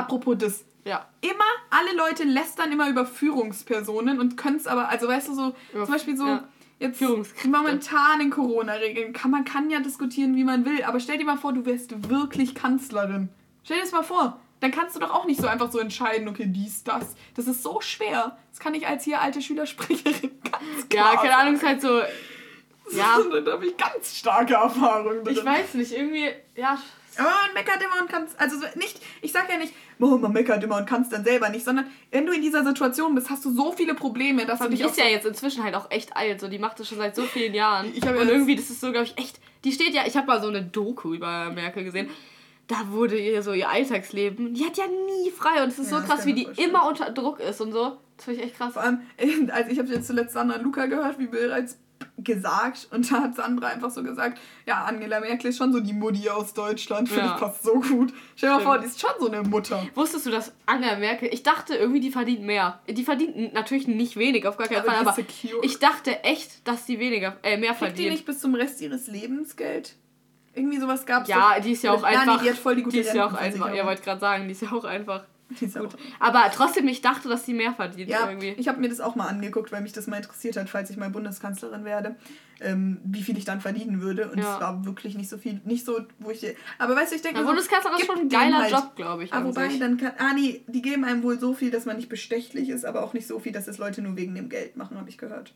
Apropos 0.00 0.36
das. 0.38 0.64
ja. 0.84 1.06
Immer, 1.20 1.44
alle 1.70 1.94
Leute 1.96 2.24
lästern 2.24 2.72
immer 2.72 2.88
über 2.88 3.06
Führungspersonen 3.06 4.18
und 4.20 4.36
können 4.36 4.56
es 4.56 4.66
aber, 4.66 4.88
also 4.88 5.08
weißt 5.08 5.28
du, 5.28 5.34
so, 5.34 5.54
Über- 5.72 5.84
zum 5.84 5.92
Beispiel 5.94 6.16
so, 6.16 6.26
ja. 6.26 6.44
jetzt 6.78 7.00
momentan 7.46 8.20
in 8.20 8.30
Corona-Regeln, 8.30 9.12
kann, 9.12 9.30
man 9.30 9.44
kann 9.44 9.70
ja 9.70 9.80
diskutieren, 9.80 10.34
wie 10.36 10.44
man 10.44 10.64
will, 10.64 10.82
aber 10.84 11.00
stell 11.00 11.18
dir 11.18 11.24
mal 11.24 11.36
vor, 11.38 11.52
du 11.52 11.64
wärst 11.66 12.08
wirklich 12.10 12.54
Kanzlerin. 12.54 13.28
Stell 13.64 13.76
dir 13.76 13.82
das 13.82 13.92
mal 13.92 14.02
vor. 14.02 14.40
Dann 14.60 14.72
kannst 14.72 14.94
du 14.94 15.00
doch 15.00 15.14
auch 15.14 15.24
nicht 15.24 15.40
so 15.40 15.46
einfach 15.46 15.72
so 15.72 15.78
entscheiden, 15.78 16.28
okay, 16.28 16.44
dies, 16.46 16.84
das. 16.84 17.14
Das 17.34 17.46
ist 17.46 17.62
so 17.62 17.80
schwer. 17.80 18.36
Das 18.50 18.60
kann 18.60 18.74
ich 18.74 18.86
als 18.86 19.04
hier 19.04 19.20
alte 19.22 19.40
Schülersprecherin 19.40 20.32
ganz 20.42 20.64
Ja, 20.92 21.10
klar 21.10 21.16
keine 21.16 21.36
Ahnung, 21.36 21.54
ist 21.54 21.64
halt 21.66 21.80
so. 21.80 22.00
Ja, 22.92 23.20
da 23.44 23.52
habe 23.52 23.66
ich 23.66 23.76
ganz 23.76 24.16
starke 24.16 24.54
Erfahrungen 24.54 25.22
drin. 25.22 25.36
ich 25.38 25.44
weiß 25.44 25.74
nicht, 25.74 25.92
irgendwie, 25.92 26.28
ja. 26.56 26.76
Aber 27.20 27.30
man 27.46 27.54
meckert 27.54 27.82
immer 27.82 28.00
und 28.00 28.08
kann 28.10 28.26
also 28.38 28.58
so 28.58 28.66
nicht, 28.76 29.00
ich 29.22 29.30
sag 29.32 29.50
ja 29.50 29.58
nicht, 29.58 29.72
oh, 30.00 30.16
man 30.16 30.32
meckert 30.32 30.62
immer 30.64 30.76
und 30.78 30.86
kann 30.86 31.02
es 31.02 31.08
dann 31.10 31.22
selber 31.24 31.48
nicht, 31.50 31.64
sondern 31.64 31.86
wenn 32.10 32.26
du 32.26 32.32
in 32.32 32.42
dieser 32.42 32.64
Situation 32.64 33.14
bist, 33.14 33.30
hast 33.30 33.44
du 33.44 33.52
so 33.54 33.72
viele 33.72 33.94
Probleme, 33.94 34.46
dass 34.46 34.58
du 34.58 34.68
Die 34.68 34.76
dich 34.76 34.84
auch 34.84 34.90
ist 34.90 34.98
ja 34.98 35.06
jetzt 35.06 35.26
inzwischen 35.26 35.62
halt 35.62 35.74
auch 35.74 35.90
echt 35.90 36.16
alt, 36.16 36.40
so 36.40 36.48
die 36.48 36.58
macht 36.58 36.80
das 36.80 36.88
schon 36.88 36.98
seit 36.98 37.14
so 37.14 37.22
vielen 37.22 37.54
Jahren. 37.54 37.92
Ich 37.94 38.04
ja 38.04 38.10
und 38.12 38.28
irgendwie, 38.28 38.56
das 38.56 38.70
ist 38.70 38.80
so, 38.80 38.90
glaube 38.90 39.06
ich, 39.06 39.18
echt. 39.18 39.38
Die 39.64 39.72
steht 39.72 39.92
ja, 39.94 40.02
ich 40.06 40.16
habe 40.16 40.26
mal 40.26 40.40
so 40.40 40.48
eine 40.48 40.62
Doku 40.62 41.12
über 41.14 41.50
Merkel 41.50 41.84
gesehen. 41.84 42.08
Da 42.66 42.76
wurde 42.88 43.18
ihr 43.18 43.42
so 43.42 43.52
ihr 43.52 43.68
Alltagsleben. 43.68 44.54
Die 44.54 44.64
hat 44.64 44.76
ja 44.76 44.84
nie 44.86 45.30
frei 45.32 45.62
und 45.62 45.70
es 45.70 45.78
ist 45.78 45.90
Ja, 45.90 46.00
so 46.00 46.06
krass, 46.06 46.24
wie 46.24 46.34
die 46.34 46.44
vorstellen. 46.44 46.70
immer 46.70 46.86
unter 46.86 47.10
Druck 47.10 47.40
ist 47.40 47.60
und 47.60 47.72
so. 47.72 47.98
Das 48.16 48.24
finde 48.26 48.40
ich 48.40 48.46
echt 48.46 48.56
krass. 48.56 48.74
vor 48.74 48.82
allem, 48.82 49.00
also 49.52 49.70
ich 49.70 49.78
habe 49.78 49.88
jetzt 49.88 50.06
zuletzt 50.06 50.34
Sandra 50.34 50.56
Luca 50.58 50.86
gehört, 50.86 51.18
wie 51.18 51.26
bereits 51.26 51.78
gesagt, 52.24 52.88
und 52.90 53.10
da 53.10 53.22
hat 53.22 53.34
Sandra 53.36 53.68
einfach 53.68 53.90
so 53.90 54.02
gesagt, 54.02 54.38
ja, 54.66 54.84
Angela 54.84 55.20
Merkel 55.20 55.50
ist 55.50 55.58
schon 55.58 55.72
so 55.72 55.80
die 55.80 55.92
Mutti 55.92 56.28
aus 56.28 56.54
Deutschland, 56.54 57.08
finde 57.08 57.26
Ja. 57.26 57.34
ich 57.34 57.40
passt 57.40 57.62
so 57.62 57.74
gut. 57.80 58.12
Stell 58.36 58.50
dir 58.50 58.56
mal 58.56 58.62
vor, 58.62 58.78
die 58.78 58.86
ist 58.86 59.00
schon 59.00 59.10
so 59.18 59.28
eine 59.30 59.42
Mutter. 59.42 59.82
Wusstest 59.94 60.26
du, 60.26 60.30
dass 60.30 60.52
Angela 60.66 60.96
Merkel, 60.96 61.28
ich 61.32 61.42
dachte 61.42 61.74
irgendwie, 61.74 62.00
die 62.00 62.10
verdient 62.10 62.42
mehr. 62.42 62.80
Die 62.88 63.04
verdient 63.04 63.52
natürlich 63.54 63.86
nicht 63.88 64.16
wenig, 64.16 64.46
auf 64.46 64.56
gar 64.56 64.68
keinen 64.68 64.78
Aber 64.80 64.86
Fall, 64.92 65.00
die 65.02 65.06
aber 65.08 65.14
secure. 65.14 65.64
ich 65.64 65.78
dachte 65.78 66.24
echt, 66.24 66.66
dass 66.66 66.86
die 66.86 66.98
weniger, 66.98 67.36
äh, 67.42 67.56
mehr 67.56 67.70
Kriegt 67.70 67.80
die 67.80 67.84
verdient. 67.86 68.10
nicht 68.12 68.26
bis 68.26 68.40
zum 68.40 68.54
Rest 68.54 68.80
ihres 68.80 69.06
Lebens 69.06 69.56
Geld? 69.56 69.96
Irgendwie 70.52 70.78
sowas 70.80 71.06
gab 71.06 71.22
es 71.22 71.28
Ja, 71.28 71.60
die 71.60 71.72
ist 71.72 71.84
ja 71.84 71.92
auch 71.92 72.02
Nein, 72.02 72.16
einfach. 72.18 72.42
die 72.42 72.50
hat 72.50 72.56
voll 72.58 72.74
die 72.74 72.82
gute 72.82 72.96
Die 72.96 73.00
ist 73.02 73.14
ja 73.14 73.26
auch 73.26 73.34
einfach. 73.34 73.72
Ihr 73.72 73.84
wollt 73.86 74.02
gerade 74.02 74.20
sagen, 74.20 74.46
die 74.48 74.52
ist 74.52 74.62
ja 74.62 74.72
auch 74.72 74.84
einfach. 74.84 75.24
Gut. 75.60 75.90
Aber 76.20 76.44
trotzdem, 76.54 76.86
ich 76.88 77.00
dachte, 77.02 77.28
dass 77.28 77.44
die 77.44 77.54
mehr 77.54 77.72
verdient 77.72 78.08
Ja, 78.08 78.28
irgendwie. 78.28 78.50
ich 78.56 78.68
habe 78.68 78.80
mir 78.80 78.88
das 78.88 79.00
auch 79.00 79.16
mal 79.16 79.26
angeguckt, 79.26 79.72
weil 79.72 79.80
mich 79.82 79.92
das 79.92 80.06
mal 80.06 80.16
interessiert 80.18 80.56
hat, 80.56 80.68
falls 80.70 80.90
ich 80.90 80.96
mal 80.96 81.10
Bundeskanzlerin 81.10 81.84
werde, 81.84 82.14
ähm, 82.60 83.00
wie 83.04 83.22
viel 83.22 83.36
ich 83.36 83.44
dann 83.44 83.60
verdienen 83.60 84.00
würde. 84.00 84.30
Und 84.30 84.38
es 84.38 84.44
Ja. 84.46 84.60
war 84.60 84.84
wirklich 84.84 85.16
nicht 85.16 85.28
so 85.28 85.38
viel, 85.38 85.60
nicht 85.64 85.84
so, 85.84 86.00
wo 86.20 86.30
ich. 86.30 86.44
Aber 86.78 86.94
weißt 86.94 87.12
du, 87.12 87.16
ich 87.16 87.22
denke, 87.22 87.38
Ja, 87.38 87.42
mir 87.42 87.48
so, 87.48 87.54
Bundeskanzler 87.54 87.98
ist 87.98 88.06
schon 88.06 88.18
ein 88.20 88.28
geiler 88.28 88.58
halt. 88.58 88.70
Job, 88.72 88.94
glaube 88.96 89.24
ich. 89.24 89.32
Ah, 89.32 89.38
an 89.38 89.44
wobei, 89.46 89.68
sich. 89.70 89.80
dann 89.80 89.96
kann. 89.96 90.12
Ah, 90.18 90.32
nee, 90.34 90.62
die 90.68 90.82
geben 90.82 91.04
einem 91.04 91.22
wohl 91.22 91.38
so 91.40 91.52
viel, 91.54 91.70
dass 91.70 91.84
man 91.84 91.96
nicht 91.96 92.08
bestechlich 92.08 92.68
ist, 92.68 92.84
aber 92.84 93.02
auch 93.02 93.12
nicht 93.12 93.26
so 93.26 93.38
viel, 93.40 93.52
dass 93.52 93.66
es 93.66 93.78
Leute 93.78 94.02
nur 94.02 94.16
wegen 94.16 94.34
dem 94.34 94.48
Geld 94.48 94.76
machen, 94.76 94.96
habe 94.98 95.08
ich 95.08 95.18
gehört. 95.18 95.54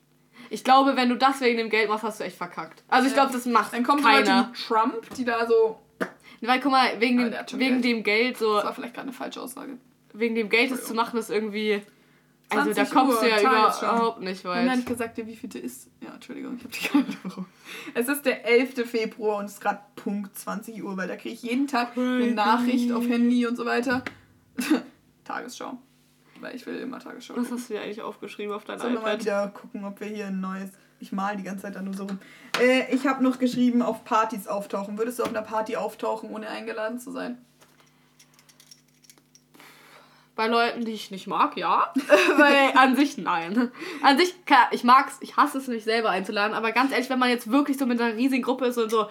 Ich 0.51 0.65
glaube, 0.65 0.97
wenn 0.97 1.09
du 1.09 1.17
das 1.17 1.41
wegen 1.41 1.57
dem 1.57 1.71
Geld 1.71 1.89
machst, 1.89 2.03
hast 2.05 2.21
du 2.21 2.25
echt 2.25 2.37
verkackt. 2.37 2.83
Also 2.89 3.07
ich 3.09 3.15
Ja. 3.15 3.23
glaube, 3.23 3.33
das 3.33 3.47
macht 3.47 3.73
Dann 3.73 3.85
kommen 3.85 4.03
so 4.03 4.09
keiner. 4.09 4.37
Leute 4.37 4.49
wie 4.53 4.63
Trump, 4.67 5.15
die 5.17 5.25
da 5.25 5.47
so. 5.47 5.79
Weil 6.47 6.61
guck 6.61 6.73
mal, 6.73 7.01
wegen, 7.01 7.19
dem, 7.19 7.33
wegen 7.33 7.59
Geld. 7.81 7.85
dem 7.85 8.03
Geld 8.03 8.37
so, 8.39 8.55
Das 8.57 8.65
war 8.65 8.75
vielleicht 8.75 8.95
gerade 8.95 9.09
eine 9.09 9.17
falsche 9.17 9.41
Aussage. 9.41 9.79
wegen 10.13 10.35
dem 10.35 10.49
Geld 10.49 10.71
das 10.71 10.85
zu 10.85 10.95
machen, 10.95 11.19
ist 11.19 11.31
irgendwie. 11.31 11.83
Also 12.51 12.69
da 12.69 12.85
20 12.85 12.95
kommst 12.95 13.23
du 13.23 13.25
Uhr, 13.25 13.31
ja 13.31 13.41
Tagesschau. 13.41 13.87
überhaupt 13.97 14.21
nicht 14.21 14.45
weit. 14.45 14.79
ich 14.79 14.85
gesagt, 14.85 15.17
ja, 15.19 15.27
wie 15.27 15.35
viel 15.35 15.57
ist. 15.57 15.89
Ja, 16.03 16.13
Entschuldigung, 16.15 16.57
ich 16.57 16.65
habe 16.65 16.73
die 16.75 16.87
keine 16.87 17.07
Ahnung. 17.25 17.47
Es 17.95 18.09
ist 18.09 18.25
der 18.27 18.45
11. 18.47 18.87
Februar 18.89 19.39
und 19.39 19.47
es 19.47 19.53
ist 19.55 19.61
gerade 19.61 19.81
Punkt 19.97 20.39
20 20.39 20.85
Uhr, 20.85 20.97
weil 20.97 21.09
da 21.09 21.17
kriege 21.17 21.35
ich 21.35 21.43
jeden 21.43 21.67
Tag 21.67 21.97
eine. 21.97 22.33
Nachricht 22.33 22.93
auf 22.93 23.09
Handy 23.09 23.47
und 23.47 23.57
so 23.57 23.65
weiter. 23.65 24.05
Tagesschau. 25.25 25.79
Weil 26.41 26.55
ich 26.55 26.67
will 26.67 26.77
immer 26.79 26.99
Tagesschau. 26.99 27.35
Was 27.37 27.51
hast 27.51 27.71
du 27.71 27.75
dir 27.75 27.81
eigentlich 27.83 28.03
aufgeschrieben 28.03 28.53
auf 28.55 28.65
dein 28.65 28.79
Sollen 28.79 28.93
wir 28.95 29.01
mal 29.01 29.15
iPad? 29.15 29.21
wieder 29.23 29.49
gucken, 29.49 29.85
ob 29.85 29.99
wir 30.01 30.09
hier 30.09 30.27
ein 30.27 30.41
neues. 30.41 30.71
Ich 31.01 31.13
mal 31.13 31.37
die 31.37 31.43
ganze 31.43 31.63
Zeit 31.63 31.77
da 31.77 31.83
nur 31.83 31.95
so 31.95 32.05
rum. 32.05 32.19
Äh, 32.61 32.95
ich 32.95 33.07
habe 33.07 33.23
noch 33.23 33.39
geschrieben, 33.39 33.83
auf 33.83 34.05
Partys 34.05 34.47
auftauchen. 34.47 34.99
Würdest 34.99 35.19
du 35.19 35.25
auf 35.25 35.29
einer 35.29 35.43
Party 35.43 35.77
auftauchen, 35.77 36.31
ohne 36.31 36.49
eingeladen 36.49 36.99
zu 36.99 37.11
sein? 37.11 37.39
Bei 40.37 40.49
Leuten, 40.49 40.85
die 40.85 40.93
ich 40.93 41.11
nicht 41.11 41.27
mag, 41.27 41.57
ja. 41.57 41.93
Weil 42.37 42.73
an 42.77 42.97
sich 42.97 43.19
nein. 43.19 43.71
An 44.03 44.19
sich, 44.19 44.45
klar, 44.45 44.69
ich 44.73 44.83
mag's, 44.83 45.19
ich 45.21 45.37
hasse 45.37 45.59
es, 45.59 45.69
mich 45.69 45.85
selber 45.85 46.11
einzuladen, 46.11 46.55
aber 46.55 46.73
ganz 46.73 46.91
ehrlich, 46.91 47.11
wenn 47.11 47.21
man 47.21 47.29
jetzt 47.29 47.51
wirklich 47.51 47.79
so 47.79 47.87
mit 47.87 48.01
einer 48.01 48.17
riesigen 48.17 48.43
Gruppe 48.43 48.67
ist 48.67 48.79
und 48.79 48.91
so, 48.91 49.07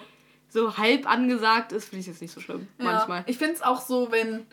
so 0.50 0.76
halb 0.76 1.10
angesagt 1.10 1.72
ist, 1.72 1.88
finde 1.88 2.00
ich 2.00 2.06
es 2.08 2.14
jetzt 2.14 2.22
nicht 2.22 2.32
so 2.32 2.40
schlimm. 2.40 2.68
Manchmal. 2.78 3.20
Ja, 3.20 3.24
ich 3.26 3.38
finde 3.38 3.54
es 3.54 3.62
auch 3.62 3.80
so, 3.80 4.12
wenn, 4.12 4.46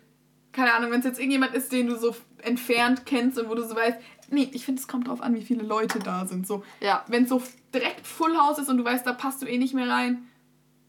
keine 0.54 0.74
Ahnung, 0.74 0.92
wenn 0.92 1.00
es 1.00 1.06
jetzt 1.06 1.20
irgendjemand 1.20 1.54
ist, 1.54 1.72
den 1.74 1.88
du 1.88 1.98
so 1.98 2.16
entfernt 2.42 3.06
kennst 3.06 3.38
und 3.38 3.50
wo 3.50 3.56
du 3.56 3.68
so 3.68 3.76
weißt, 3.76 3.98
nee, 4.32 4.50
ich 4.54 4.66
finde, 4.66 4.82
es 4.82 4.88
kommt 4.88 5.08
drauf 5.08 5.22
an, 5.22 5.36
wie 5.36 5.42
viele 5.44 5.64
Leute 5.64 6.00
da 6.00 6.26
sind. 6.26 6.48
So, 6.48 6.64
Ja. 6.80 7.04
wenn 7.08 7.24
es 7.24 7.30
so 7.30 7.42
direkt 7.74 8.06
Full 8.08 8.36
House 8.38 8.58
ist 8.60 8.70
und 8.70 8.78
du 8.78 8.84
weißt, 8.86 9.06
da 9.06 9.14
passt 9.14 9.42
du 9.42 9.46
eh 9.46 9.58
nicht 9.58 9.74
mehr 9.74 9.88
rein, 9.90 10.28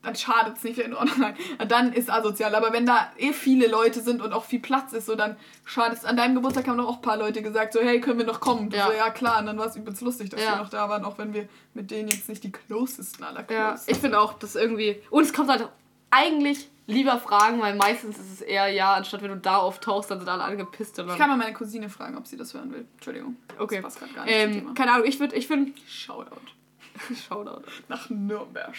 dann 0.03 0.17
schadet 0.17 0.57
es 0.57 0.65
nicht, 0.65 0.79
wenn 0.79 0.91
du 0.91 0.99
online. 1.01 1.35
Dann 1.69 1.93
ist 1.93 2.11
asozial. 2.11 2.53
Aber 2.57 2.73
wenn 2.73 2.85
da 2.85 3.13
eh 3.19 3.33
viele 3.33 3.69
Leute 3.69 4.01
sind 4.01 4.21
und 4.21 4.33
auch 4.33 4.45
viel 4.45 4.59
Platz 4.59 4.93
ist, 4.93 5.07
so 5.07 5.15
dann 5.15 5.37
schadet 5.65 5.99
es. 5.99 6.05
An 6.05 6.17
deinem 6.17 6.35
Geburtstag 6.35 6.67
haben 6.67 6.79
doch 6.79 6.89
auch 6.89 6.97
ein 6.97 7.03
paar 7.03 7.17
Leute 7.17 7.41
gesagt, 7.41 7.73
so 7.73 7.81
hey, 7.81 8.01
können 8.01 8.19
wir 8.19 8.27
noch 8.27 8.41
kommen? 8.41 8.69
Ja. 8.73 8.87
So, 8.89 8.93
ja 8.95 9.11
klar. 9.11 9.39
Und 9.39 9.47
dann 9.47 9.59
war 9.59 9.67
es 9.67 9.77
übelst 9.77 10.03
lustig, 10.03 10.29
dass 10.31 10.41
Ja. 10.43 10.55
wir 10.55 10.57
noch 10.57 10.71
da 10.71 10.89
waren, 10.89 11.05
auch 11.05 11.19
wenn 11.19 11.33
wir 11.35 11.49
mit 11.75 11.93
denen 11.93 12.09
jetzt 12.09 12.29
nicht 12.29 12.43
die 12.43 12.51
closesten 12.51 13.25
aller 13.25 13.45
Ja, 13.49 13.75
close 13.75 13.85
ich 13.93 13.99
finde 13.99 14.19
auch, 14.19 14.33
dass 14.33 14.57
irgendwie. 14.57 15.01
Und 15.11 15.23
es 15.23 15.33
kommt 15.33 15.51
halt 15.51 15.69
eigentlich 16.11 16.69
lieber 16.87 17.18
fragen, 17.18 17.61
weil 17.61 17.75
meistens 17.77 18.18
ist 18.18 18.33
es 18.33 18.40
eher 18.40 18.68
ja, 18.68 18.95
anstatt 18.95 19.23
wenn 19.23 19.31
du 19.31 19.37
da 19.37 19.57
auftauchst, 19.59 20.11
dann 20.11 20.18
sind 20.18 20.29
alle 20.29 20.42
angepisst. 20.45 20.99
Und 20.99 21.09
Ich 21.11 21.16
kann 21.18 21.29
mal 21.31 21.37
meine 21.37 21.53
Cousine 21.55 21.88
fragen, 21.88 22.16
ob 22.16 22.27
sie 22.27 22.37
das 22.37 22.53
hören 22.55 22.73
will. 22.73 22.87
Entschuldigung. 22.95 23.37
Okay. 23.59 23.81
Das 23.83 23.95
passt 23.97 24.14
gar 24.14 24.25
nicht 24.25 24.35
ähm, 24.35 24.53
Thema. 24.53 24.75
keine 24.75 24.92
Ahnung, 24.92 25.07
ich 25.07 25.18
würde, 25.21 25.37
ich 25.37 25.47
finde. 25.47 25.73
Shoutout. 25.88 26.37
Shoutout. 27.29 27.62
Nach 27.88 28.09
Nürnberg. 28.11 28.75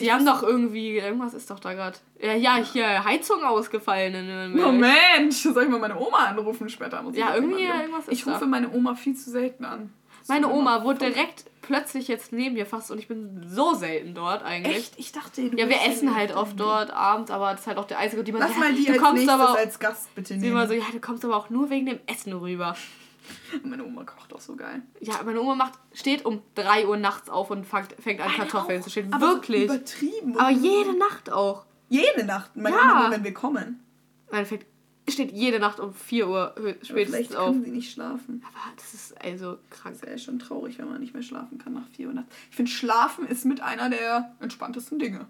Die 0.00 0.10
haben 0.12 0.26
doch 0.26 0.42
irgendwie, 0.42 0.98
irgendwas 0.98 1.32
ist 1.32 1.48
doch 1.48 1.60
da 1.60 1.72
gerade. 1.72 1.96
Ja, 2.20 2.34
ja, 2.34 2.56
hier 2.56 3.04
Heizung 3.04 3.44
ausgefallen 3.44 4.14
in 4.14 4.26
Nürnberg. 4.26 4.66
Moment, 4.66 5.32
soll 5.32 5.62
ich 5.62 5.68
mal 5.68 5.78
meine 5.78 5.96
Oma 5.96 6.26
anrufen 6.26 6.68
später? 6.68 7.02
Muss 7.02 7.14
ich 7.14 7.20
Ja, 7.20 7.36
irgendwie 7.36 7.62
irgendwas 7.64 8.08
ist 8.08 8.12
Ich 8.12 8.26
rufe 8.26 8.40
da. 8.40 8.46
meine 8.46 8.68
Oma 8.72 8.96
viel 8.96 9.14
zu 9.16 9.30
selten 9.30 9.64
an. 9.64 9.92
Das 10.20 10.28
Meine 10.28 10.48
Oma 10.48 10.80
voll- 10.82 10.96
direkt 10.96 11.44
plötzlich 11.66 12.08
jetzt 12.08 12.32
neben 12.32 12.54
mir 12.54 12.66
fast 12.66 12.90
und 12.90 12.98
ich 12.98 13.08
bin 13.08 13.44
so 13.48 13.74
selten 13.74 14.14
dort 14.14 14.42
eigentlich. 14.42 14.76
Echt? 14.76 14.94
Ich 14.98 15.12
dachte, 15.12 15.42
Ja, 15.42 15.68
wir 15.68 15.82
essen 15.86 16.14
halt 16.14 16.34
oft 16.34 16.58
dort 16.58 16.90
abends, 16.90 17.30
aber 17.30 17.50
das 17.52 17.60
ist 17.60 17.66
halt 17.66 17.78
auch 17.78 17.86
der 17.86 17.98
einzige, 17.98 18.24
die 18.24 18.32
man 18.32 18.40
Lass 18.42 18.54
so, 18.54 18.58
mal 18.60 18.72
die 18.74 18.84
du 18.84 18.92
als 18.92 19.02
kommst 19.02 19.28
aber 19.28 19.50
auch, 19.50 19.56
als 19.56 19.78
Gast 19.78 20.14
bitte 20.14 20.34
nehmen. 20.34 20.52
immer 20.52 20.66
so, 20.66 20.74
ja, 20.74 20.84
du 20.92 21.00
kommst 21.00 21.24
aber 21.24 21.36
auch 21.36 21.50
nur 21.50 21.70
wegen 21.70 21.86
dem 21.86 21.98
Essen 22.06 22.32
rüber. 22.32 22.76
Meine 23.64 23.84
Oma 23.84 24.04
kocht 24.04 24.32
auch 24.32 24.40
so 24.40 24.54
geil. 24.54 24.82
Ja, 25.00 25.14
meine 25.24 25.40
Oma 25.40 25.56
macht, 25.56 25.72
steht 25.92 26.24
um 26.24 26.42
3 26.54 26.86
Uhr 26.86 26.96
nachts 26.96 27.28
auf 27.28 27.50
und 27.50 27.64
fängt, 27.66 27.92
fängt 28.00 28.20
an, 28.20 28.30
Kartoffeln 28.30 28.80
zu 28.82 28.88
stehen. 28.90 29.12
aber 29.12 29.26
Wirklich. 29.26 29.66
So 29.68 29.74
übertrieben. 29.74 30.38
aber 30.38 30.50
jede 30.50 30.96
Nacht 30.96 31.32
auch. 31.32 31.64
Jede 31.88 32.24
Nacht. 32.24 32.54
Meine 32.56 32.76
Ja. 32.76 32.82
Oma 32.92 33.10
wenn 33.10 33.24
wir 33.24 33.34
kommen. 33.34 33.80
Meine 34.30 34.46
fängt, 34.46 34.64
steht 35.08 35.32
jede 35.32 35.58
Nacht 35.60 35.78
um 35.80 35.92
4 35.94 36.28
Uhr 36.28 36.54
hö- 36.56 36.58
Aber 36.58 36.74
Vielleicht 36.80 36.86
spätestens 36.86 37.36
auf. 37.36 37.50
können 37.50 37.64
sie 37.64 37.70
nicht 37.70 37.92
schlafen. 37.92 38.42
Aber 38.46 38.74
das 38.76 38.94
ist 38.94 39.24
also 39.24 39.58
krank. 39.70 39.94
Das 39.94 40.02
wäre 40.02 40.12
ja 40.12 40.18
schon 40.18 40.38
traurig, 40.38 40.78
wenn 40.78 40.88
man 40.88 41.00
nicht 41.00 41.14
mehr 41.14 41.22
schlafen 41.22 41.58
kann 41.58 41.74
nach 41.74 41.86
4 41.96 42.08
Uhr 42.08 42.14
nachts. 42.14 42.34
Ich 42.50 42.56
finde, 42.56 42.70
Schlafen 42.70 43.26
ist 43.26 43.44
mit 43.44 43.60
einer 43.60 43.88
der 43.90 44.34
entspanntesten 44.40 44.98
Dinge. 44.98 45.26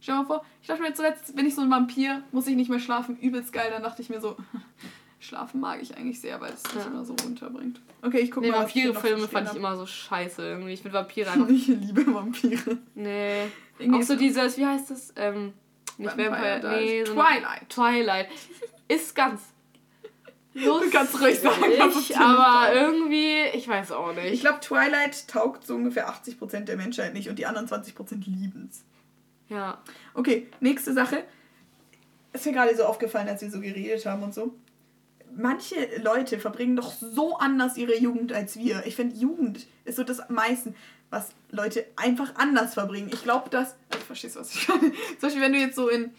Stell 0.00 0.14
dir 0.14 0.20
mal 0.22 0.26
vor, 0.26 0.44
ich 0.60 0.68
dachte 0.68 0.82
mir 0.82 0.92
zuletzt, 0.94 1.34
bin 1.34 1.46
ich 1.46 1.54
so 1.54 1.62
ein 1.62 1.70
Vampir, 1.70 2.22
muss 2.30 2.46
ich 2.46 2.54
nicht 2.56 2.68
mehr 2.70 2.78
schlafen, 2.80 3.18
übelst 3.18 3.52
geil. 3.52 3.70
Dann 3.72 3.82
dachte 3.82 4.02
ich 4.02 4.10
mir 4.10 4.20
so, 4.20 4.36
Schlafen 5.18 5.60
mag 5.60 5.80
ich 5.80 5.96
eigentlich 5.96 6.20
sehr, 6.20 6.40
weil 6.42 6.52
es 6.52 6.62
mich 6.74 6.84
Ja. 6.84 6.90
immer 6.90 7.04
so 7.04 7.14
runterbringt. 7.24 7.80
Okay, 8.02 8.18
ich 8.18 8.30
gucke 8.30 8.46
Nee, 8.46 8.52
mal. 8.52 8.60
Vampire-Filme 8.64 9.26
fand 9.26 9.48
ich 9.48 9.56
immer 9.56 9.74
so 9.76 9.86
scheiße 9.86 10.42
irgendwie. 10.46 10.72
Ich 10.74 10.82
finde 10.82 10.98
Vampire 10.98 11.30
einfach. 11.32 11.48
Ich 11.48 11.66
liebe 11.68 12.06
Vampire. 12.14 12.78
Nee. 12.94 13.46
Irgendwie 13.78 14.00
Auch 14.02 14.06
so 14.06 14.12
ist- 14.12 14.20
dieses, 14.20 14.58
wie 14.58 14.66
heißt 14.66 14.90
das? 14.90 15.14
Ähm, 15.16 15.54
nicht 15.96 16.10
Vampire 16.18 16.30
Vampire, 16.62 16.76
nee, 16.78 17.04
so 17.06 17.14
Twilight. 17.14 18.28
Ist 18.88 19.14
ganz 19.14 19.40
lustig. 20.54 20.90
Du 20.90 20.96
kannst 20.96 21.20
ruhig 21.20 21.38
sagen, 21.38 21.64
es 21.64 22.06
dir 22.08 22.20
aber 22.20 22.74
irgendwie, 22.74 23.42
ich 23.54 23.68
weiß 23.68 23.92
auch 23.92 24.14
nicht. 24.14 24.32
Ich 24.32 24.40
glaube, 24.40 24.60
Twilight 24.60 25.28
taugt 25.28 25.66
so 25.66 25.74
ungefähr 25.74 26.08
80% 26.08 26.60
der 26.60 26.76
Menschheit 26.76 27.14
nicht 27.14 27.28
und 27.28 27.38
die 27.38 27.46
anderen 27.46 27.68
20% 27.68 28.24
lieben's. 28.26 28.84
ja. 29.48 29.78
Okay, 30.14 30.48
nächste 30.60 30.92
Sache. 30.92 31.24
Ist 32.32 32.46
mir 32.46 32.52
gerade 32.52 32.76
so 32.76 32.84
aufgefallen, 32.84 33.28
als 33.28 33.42
wir 33.42 33.50
so 33.50 33.60
geredet 33.60 34.04
haben 34.06 34.22
und 34.22 34.34
so. 34.34 34.54
Manche 35.34 35.74
Leute 36.02 36.38
verbringen 36.38 36.76
doch 36.76 36.92
so 36.92 37.36
anders 37.36 37.76
ihre 37.76 37.96
Jugend 37.98 38.32
als 38.32 38.56
wir. 38.56 38.86
Ich 38.86 38.96
finde, 38.96 39.16
Jugend 39.16 39.66
ist 39.84 39.96
so 39.96 40.04
das 40.04 40.20
am 40.20 40.34
meisten, 40.34 40.74
was 41.10 41.30
Leute 41.50 41.84
einfach 41.96 42.34
anders 42.36 42.74
verbringen. 42.74 43.10
Ich 43.12 43.22
glaube, 43.22 43.50
dass. 43.50 43.74
Also, 43.90 44.04
verstehst 44.06 44.36
du, 44.36 44.40
was 44.40 44.54
ich 44.54 44.68
meine? 44.68 44.80
Zum 44.92 45.20
Beispiel, 45.20 45.42
wenn 45.42 45.52
du 45.52 45.58
jetzt 45.58 45.76
so 45.76 45.88
in, 45.88 46.14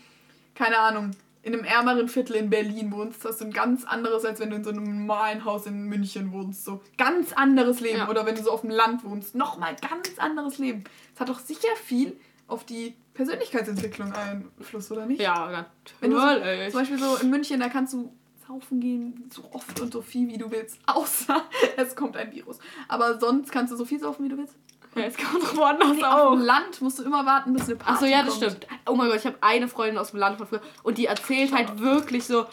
keine 0.56 0.78
Ahnung, 0.78 1.12
in 1.48 1.54
einem 1.54 1.64
ärmeren 1.64 2.10
Viertel 2.10 2.36
in 2.36 2.50
Berlin 2.50 2.92
wohnst, 2.92 3.24
hast 3.24 3.40
du 3.40 3.46
ein 3.46 3.54
ganz 3.54 3.86
anderes, 3.86 4.26
als 4.26 4.42
wenn 4.42 4.50
du 4.50 4.58
in 4.58 4.64
so 4.66 4.70
einem 4.70 4.84
normalen 4.84 5.46
Haus 5.46 5.66
in 5.66 5.86
München 5.86 6.34
wohnst. 6.34 6.66
So 6.66 6.82
ganz 6.98 7.32
anderes 7.32 7.80
Leben. 7.80 8.00
Ja. 8.00 8.10
Oder 8.10 8.26
wenn 8.26 8.36
du 8.36 8.44
so 8.44 8.52
auf 8.52 8.62
dem 8.62 8.70
Land 8.70 9.06
wohnst, 9.06 9.34
nochmal 9.34 9.76
ganz 9.76 10.20
anderes 10.20 10.58
Leben. 10.58 10.84
Es 11.14 11.22
hat 11.22 11.30
doch 11.30 11.40
sicher 11.40 11.70
viel 11.82 12.20
auf 12.48 12.66
die 12.66 12.96
Persönlichkeitsentwicklung 13.14 14.12
Einfluss, 14.12 14.92
oder 14.92 15.06
nicht? 15.06 15.22
Ja, 15.22 15.66
Wenn 16.02 16.12
du 16.12 16.20
so, 16.20 16.26
natürlich. 16.26 16.72
zum 16.72 16.80
Beispiel 16.82 17.00
so 17.00 17.16
in 17.16 17.30
München, 17.30 17.60
da 17.62 17.70
kannst 17.70 17.94
du 17.94 18.12
saufen 18.46 18.80
gehen, 18.82 19.30
so 19.34 19.44
oft 19.54 19.80
und 19.80 19.94
so 19.94 20.02
viel, 20.02 20.28
wie 20.28 20.38
du 20.38 20.52
willst. 20.52 20.80
Außer 20.86 21.44
es 21.78 21.96
kommt 21.96 22.18
ein 22.18 22.32
Virus. 22.34 22.60
Aber 22.90 23.20
sonst 23.20 23.52
kannst 23.52 23.72
du 23.72 23.78
so 23.78 23.86
viel 23.86 24.00
saufen, 24.00 24.26
wie 24.26 24.30
du 24.30 24.38
willst. 24.38 24.56
Ja, 24.98 25.06
jetzt 25.06 25.18
kann 25.18 25.34
man 25.34 25.42
doch 25.42 25.56
woanders 25.56 26.04
Auf 26.04 26.04
auch. 26.04 26.32
dem 26.34 26.42
Land 26.42 26.82
musst 26.82 27.00
du 27.00 27.04
immer 27.04 27.26
warten, 27.26 27.54
bis 27.54 27.66
eine 27.66 27.76
Party 27.76 27.94
Achso, 27.94 28.06
ja, 28.06 28.24
das 28.24 28.40
kommt. 28.40 28.52
stimmt. 28.52 28.68
Oh 28.88 28.96
mein 28.96 29.08
Gott, 29.10 29.18
ich 29.18 29.26
habe 29.26 29.38
eine 29.42 29.68
Freundin 29.68 29.98
aus 29.98 30.12
dem 30.12 30.20
Land 30.20 30.38
von 30.38 30.48
früher 30.48 30.62
und 30.84 30.98
die 30.98 31.06
erzählt 31.06 31.54
halt 31.54 31.80
wirklich 31.80 32.26
so 32.26 32.46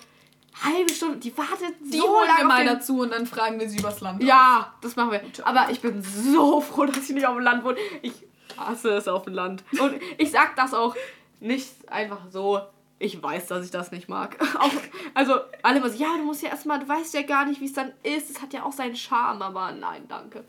halbe 0.62 0.92
Stunde, 0.92 1.18
die 1.18 1.36
wartet 1.36 1.74
Die 1.80 1.98
so 1.98 2.08
holen 2.08 2.28
wir 2.28 2.34
lange 2.34 2.44
mal 2.44 2.54
auf 2.54 2.58
den 2.60 2.66
dazu 2.78 3.00
und 3.00 3.10
dann 3.12 3.26
fragen 3.26 3.58
wir 3.58 3.68
sie 3.68 3.78
übers 3.78 4.00
Land. 4.00 4.22
Ja, 4.22 4.72
das 4.80 4.94
machen 4.96 5.12
wir. 5.12 5.20
Aber 5.44 5.70
ich 5.70 5.80
bin 5.80 6.02
so 6.02 6.60
froh, 6.60 6.86
dass 6.86 6.98
ich 6.98 7.14
nicht 7.14 7.26
auf 7.26 7.34
dem 7.34 7.42
Land 7.42 7.64
wohne. 7.64 7.76
Ich 8.02 8.12
hasse 8.56 8.90
es 8.90 9.08
auf 9.08 9.24
dem 9.24 9.34
Land. 9.34 9.64
Und 9.80 9.94
ich 10.18 10.30
sag 10.30 10.54
das 10.56 10.72
auch 10.74 10.94
nicht 11.40 11.68
einfach 11.90 12.20
so. 12.30 12.60
Ich 13.00 13.20
weiß, 13.20 13.48
dass 13.48 13.64
ich 13.64 13.72
das 13.72 13.90
nicht 13.90 14.08
mag. 14.08 14.36
Auch, 14.60 14.70
also, 15.14 15.34
alle 15.62 15.90
so, 15.90 15.98
ja, 16.02 16.16
du 16.16 16.22
musst 16.22 16.42
ja 16.42 16.50
erstmal, 16.50 16.78
du 16.78 16.88
weißt 16.88 17.12
ja 17.12 17.22
gar 17.22 17.44
nicht, 17.44 17.60
wie 17.60 17.64
es 17.66 17.72
dann 17.72 17.92
ist. 18.04 18.30
Es 18.30 18.40
hat 18.40 18.52
ja 18.54 18.62
auch 18.62 18.72
seinen 18.72 18.94
Charme, 18.94 19.42
aber 19.42 19.72
nein, 19.72 20.04
danke. 20.08 20.44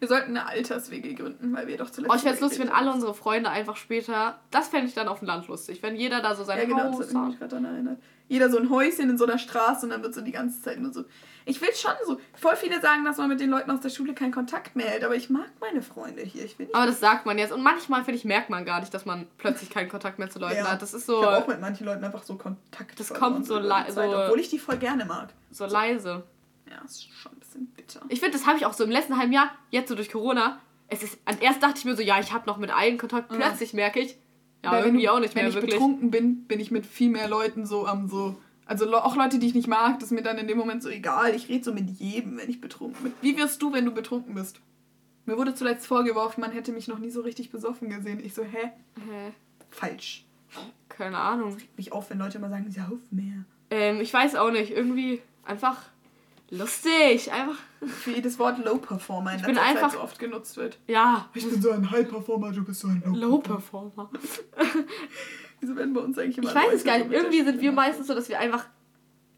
Wir 0.00 0.06
sollten 0.08 0.30
eine 0.36 0.46
Alters-WG 0.46 1.14
gründen, 1.14 1.52
weil 1.56 1.66
wir 1.66 1.76
doch 1.76 1.90
zuletzt. 1.90 2.12
Oh, 2.12 2.16
ich 2.16 2.22
fände 2.22 2.36
es 2.36 2.40
lustig, 2.40 2.60
wenn 2.60 2.68
alle 2.68 2.92
unsere 2.92 3.14
Freunde 3.14 3.50
einfach 3.50 3.76
später. 3.76 4.38
Das 4.52 4.68
fände 4.68 4.86
ich 4.86 4.94
dann 4.94 5.08
auf 5.08 5.18
dem 5.18 5.26
Land 5.26 5.48
lustig. 5.48 5.82
Wenn 5.82 5.96
jeder 5.96 6.20
da 6.22 6.36
so 6.36 6.44
sein 6.44 6.58
Ja, 6.58 6.64
genau, 6.64 6.96
das 6.96 7.08
Haus 7.08 7.14
hat 7.14 7.26
mich 7.28 7.38
gerade 7.38 7.50
daran 7.50 7.64
erinnert. 7.64 7.98
Jeder 8.28 8.48
so 8.50 8.58
ein 8.58 8.70
Häuschen 8.70 9.10
in 9.10 9.18
so 9.18 9.24
einer 9.24 9.38
Straße 9.38 9.86
und 9.86 9.90
dann 9.90 10.02
wird 10.02 10.14
so 10.14 10.20
die 10.20 10.30
ganze 10.32 10.60
Zeit 10.62 10.78
nur 10.78 10.92
so. 10.92 11.04
Ich 11.46 11.60
will 11.62 11.74
schon 11.74 11.92
so. 12.06 12.20
Voll 12.34 12.54
viele 12.56 12.80
sagen, 12.80 13.04
dass 13.06 13.16
man 13.16 13.28
mit 13.28 13.40
den 13.40 13.48
Leuten 13.50 13.70
aus 13.70 13.80
der 13.80 13.88
Schule 13.88 14.12
keinen 14.14 14.32
Kontakt 14.32 14.76
mehr 14.76 14.86
hält, 14.86 15.02
aber 15.02 15.16
ich 15.16 15.30
mag 15.30 15.46
meine 15.60 15.80
Freunde 15.82 16.22
hier. 16.22 16.44
Ich 16.44 16.58
will 16.58 16.66
nicht. 16.66 16.74
Aber 16.76 16.86
das 16.86 17.00
sagt 17.00 17.24
man 17.26 17.38
jetzt. 17.38 17.52
Und 17.52 17.62
manchmal, 17.62 18.04
finde 18.04 18.18
ich, 18.18 18.24
merkt 18.26 18.50
man 18.50 18.64
gar 18.66 18.80
nicht, 18.80 18.92
dass 18.94 19.06
man 19.06 19.26
plötzlich 19.38 19.70
keinen 19.70 19.88
Kontakt 19.88 20.18
mehr 20.18 20.28
zu 20.30 20.38
Leuten 20.38 20.56
Ja. 20.58 20.70
hat. 20.70 20.82
Das 20.82 20.92
ist 20.94 21.06
so, 21.06 21.20
Ich 21.20 21.26
habe 21.26 21.38
auch 21.38 21.46
mit 21.48 21.60
manchen 21.60 21.86
Leuten 21.86 22.04
einfach 22.04 22.22
so 22.22 22.36
Kontakt. 22.36 23.00
Das 23.00 23.12
kommt 23.14 23.46
so 23.46 23.54
über 23.54 23.62
die 23.62 23.68
lei- 23.68 23.84
Zeit, 23.90 24.10
so- 24.10 24.16
Obwohl 24.16 24.40
ich 24.40 24.50
die 24.50 24.58
voll 24.58 24.76
gerne 24.76 25.06
mag. 25.06 25.30
so 25.50 25.64
leise. 25.66 26.22
Ja, 26.70 26.84
ist 26.84 27.10
schon 27.10 27.32
bitter. 27.88 28.06
Ich 28.08 28.20
finde, 28.20 28.36
das 28.38 28.46
habe 28.46 28.58
ich 28.58 28.66
auch 28.66 28.72
so 28.72 28.84
im 28.84 28.90
letzten 28.90 29.16
halben 29.18 29.32
Jahr, 29.32 29.50
jetzt 29.70 29.88
so 29.88 29.94
durch 29.94 30.10
Corona. 30.10 30.60
Es 30.88 31.02
ist, 31.02 31.18
an 31.24 31.36
erst 31.40 31.62
dachte 31.62 31.78
ich 31.78 31.84
mir 31.84 31.96
so, 31.96 32.02
ja, 32.02 32.18
ich 32.20 32.32
habe 32.32 32.46
noch 32.46 32.56
mit 32.58 32.70
allen 32.70 32.96
Kontakt. 32.98 33.28
Plötzlich 33.28 33.74
merke 33.74 34.00
ich, 34.00 34.16
ja, 34.64 34.72
Weil 34.72 34.78
wenn 34.80 34.88
irgendwie 34.90 35.06
du- 35.06 35.12
auch 35.12 35.20
nicht 35.20 35.34
wenn 35.34 35.42
mehr 35.42 35.48
ich 35.50 35.54
wirklich. 35.54 35.74
betrunken 35.74 36.10
bin, 36.10 36.44
bin 36.44 36.60
ich 36.60 36.70
mit 36.70 36.86
viel 36.86 37.10
mehr 37.10 37.28
Leuten 37.28 37.66
so 37.66 37.86
am 37.86 38.08
so. 38.08 38.36
Also 38.66 38.90
auch 38.96 39.16
Leute, 39.16 39.38
die 39.38 39.46
ich 39.46 39.54
nicht 39.54 39.68
mag, 39.68 39.98
das 39.98 40.10
ist 40.10 40.12
mir 40.12 40.22
dann 40.22 40.36
in 40.38 40.46
dem 40.46 40.58
Moment 40.58 40.82
so 40.82 40.88
egal. 40.90 41.34
Ich 41.34 41.48
rede 41.48 41.64
so 41.64 41.72
mit 41.72 41.88
jedem, 42.00 42.36
wenn 42.36 42.50
ich 42.50 42.60
betrunken 42.60 43.02
bin. 43.02 43.12
Wie 43.22 43.36
wirst 43.36 43.62
du, 43.62 43.72
wenn 43.72 43.84
du 43.84 43.92
betrunken 43.92 44.34
bist? 44.34 44.60
Mir 45.24 45.36
wurde 45.38 45.54
zuletzt 45.54 45.86
vorgeworfen, 45.86 46.40
man 46.40 46.52
hätte 46.52 46.72
mich 46.72 46.88
noch 46.88 46.98
nie 46.98 47.10
so 47.10 47.20
richtig 47.22 47.50
besoffen 47.50 47.88
gesehen. 47.90 48.20
Ich 48.24 48.34
so, 48.34 48.42
hä? 48.42 48.70
Hä? 48.96 49.32
Falsch. 49.70 50.24
Keine 50.88 51.18
Ahnung. 51.18 51.56
Mich 51.76 51.92
auf, 51.92 52.10
wenn 52.10 52.18
Leute 52.18 52.38
immer 52.38 52.48
sagen, 52.48 52.70
sie 52.70 52.80
auf 52.80 52.98
mehr. 53.10 53.44
Ähm, 53.70 54.00
ich 54.00 54.12
weiß 54.12 54.34
auch 54.36 54.50
nicht. 54.50 54.70
Irgendwie 54.72 55.20
einfach 55.44 55.82
lustig. 56.50 57.30
Einfach, 57.32 57.56
Für 57.86 58.10
jedes 58.12 58.38
Wort 58.38 58.64
Low 58.64 58.76
Performer 58.78 59.32
in 59.34 59.42
bin 59.42 59.54
letzter 59.54 59.62
einfach- 59.62 59.82
Zeit 59.90 59.98
so 59.98 60.00
oft 60.04 60.18
genutzt 60.18 60.56
wird. 60.56 60.78
ja, 60.86 61.28
Ich 61.34 61.48
bin 61.48 61.60
so 61.62 61.70
ein 61.70 61.90
High 61.90 62.08
Performer, 62.08 62.52
du 62.52 62.64
bist 62.64 62.80
so 62.80 62.88
ein 62.88 63.02
Low, 63.06 63.14
Low 63.14 63.38
Performer. 63.38 64.10
Wieso 65.60 65.74
werden 65.76 65.92
bei 65.92 66.00
uns 66.00 66.18
eigentlich 66.18 66.38
immer 66.38 66.48
Ich 66.50 66.54
weiß 66.54 66.72
es 66.74 66.84
gar 66.84 66.98
nicht. 66.98 67.10
Irgendwie 67.12 67.42
sind 67.42 67.60
wir 67.60 67.72
meistens 67.72 68.06
so, 68.06 68.14
dass 68.14 68.28
wir 68.28 68.38
einfach. 68.38 68.64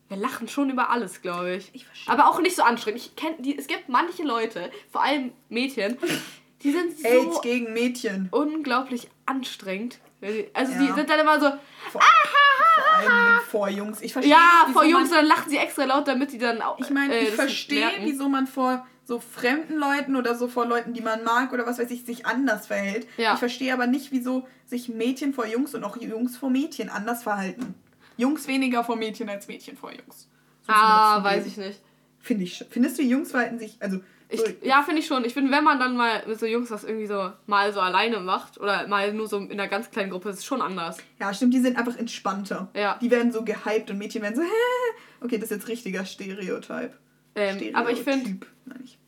Wir 0.09 0.17
lachen 0.17 0.49
schon 0.49 0.69
über 0.71 0.91
alles, 0.91 1.23
glaube 1.23 1.55
ich. 1.55 1.71
Ich 1.73 1.87
verstehe. 1.87 2.13
Aber 2.13 2.29
auch 2.29 2.41
nicht 2.41 2.57
so 2.57 2.63
anstrengend. 2.63 3.01
Ich 3.01 3.15
kenn, 3.17 3.41
die, 3.41 3.57
es 3.57 3.69
gibt 3.69 3.89
manche 3.89 4.25
Leute, 4.25 4.71
vor 4.91 5.03
allem 5.05 5.31
Mädchen, 5.49 5.97
die 6.63 6.73
sind 6.73 6.99
so 6.99 7.09
Hate 7.09 7.41
gegen 7.43 7.73
Mädchen. 7.73 8.29
unglaublich 8.33 9.09
anstrengend. 9.25 9.99
Die- 10.21 10.49
Also 10.53 10.73
die 10.79 10.87
Ja. 10.87 10.95
sind 10.97 11.09
dann 11.09 11.21
immer 11.21 11.39
so, 11.41 11.47
Vor, 11.93 12.01
vor 12.01 12.03
allem 12.93 13.41
vor 13.49 13.69
Jungs. 13.69 14.01
Ich 14.01 14.13
verstehe 14.13 14.33
ja, 14.33 14.65
nicht, 14.67 14.73
vor 14.73 14.85
Jungs, 14.85 15.11
dann 15.11 15.27
lachen 15.27 15.51
sie 15.51 15.57
extra 15.57 15.85
laut, 15.85 16.07
damit 16.09 16.33
die 16.33 16.39
dann 16.39 16.63
auch. 16.63 16.79
Ich 16.79 16.91
meine, 16.91 17.15
äh, 17.15 17.25
ich 17.25 17.31
verstehe, 17.31 17.89
wieso 18.01 18.29
man 18.29 18.47
vor 18.47 18.87
so 19.05 19.19
fremden 19.19 19.77
Leuten 19.77 20.15
oder 20.15 20.37
so 20.37 20.47
vor 20.47 20.67
Leuten, 20.67 20.93
die 20.93 21.01
man 21.01 21.25
mag 21.25 21.53
oder 21.53 21.67
was 21.67 21.79
weiß 21.79 21.91
ich, 21.91 22.05
sich 22.05 22.27
anders 22.27 22.69
verhält. 22.69 23.09
Ja. 23.17 23.33
Ich 23.33 23.39
verstehe 23.41 23.73
aber 23.73 23.87
nicht, 23.89 24.13
wieso 24.13 24.47
sich 24.67 24.89
Mädchen 24.89 25.35
vor 25.35 25.47
Jungs 25.47 25.75
und 25.75 25.83
auch 25.83 25.97
Jungs 25.97 26.37
vor 26.37 26.49
Mädchen 26.49 26.89
anders 26.89 27.25
verhalten. 27.25 27.75
Jungs 28.17 28.47
weniger 28.47 28.85
vor 28.85 28.97
Mädchen 28.97 29.29
als 29.29 29.49
Mädchen 29.49 29.77
vor 29.77 29.91
Jungs. 29.91 30.29
So 30.67 30.73
Ah, 30.73 31.25
weiß 31.25 31.47
ich 31.47 31.57
nicht. 31.57 31.81
Finde 32.21 32.45
ich. 32.45 32.65
Findest 32.71 32.99
du, 32.99 33.03
Jungs 33.03 33.31
verhalten 33.31 33.59
sich, 33.59 33.79
also 33.81 33.99
Ich, 34.31 34.41
ja, 34.63 34.83
finde 34.83 35.01
ich 35.01 35.07
schon. 35.07 35.25
Ich 35.25 35.35
finde, 35.35 35.51
wenn 35.51 35.65
man 35.65 35.79
dann 35.79 35.97
mal 35.97 36.23
mit 36.27 36.39
so 36.39 36.47
Jungs 36.47 36.71
was 36.71 36.85
irgendwie 36.85 37.07
so 37.07 37.33
mal 37.47 37.73
so 37.73 37.81
alleine 37.81 38.21
macht 38.21 38.59
oder 38.59 38.87
mal 38.87 39.13
nur 39.13 39.27
so 39.27 39.39
in 39.39 39.53
einer 39.53 39.69
ganz 39.69 39.91
kleinen 39.91 40.11
Gruppe, 40.11 40.31
ist 40.31 40.39
es 40.39 40.45
schon 40.45 40.63
anders. 40.63 40.99
ja, 41.19 41.35
stimmt, 41.35 41.55
die 41.55 41.61
sind 41.61 41.77
einfach 41.77 41.97
entspannter. 41.97 42.69
Ja. 42.75 42.99
Die 43.01 43.11
werden 43.11 43.33
so 43.33 43.45
gehypt 43.45 43.91
und 43.91 43.99
Mädchen 43.99 44.23
werden 44.23 44.37
so, 44.37 44.43
okay, 45.25 45.37
das 45.37 45.51
ist 45.51 45.59
jetzt 45.59 45.69
richtiger 45.69 46.05
Stereotyp. 46.05 46.93
Ähm, 47.35 47.75
aber 47.75 47.91
ich 47.91 48.03
finde, 48.03 48.21
Stereotyp, 48.21 48.47
ich. 48.85 48.99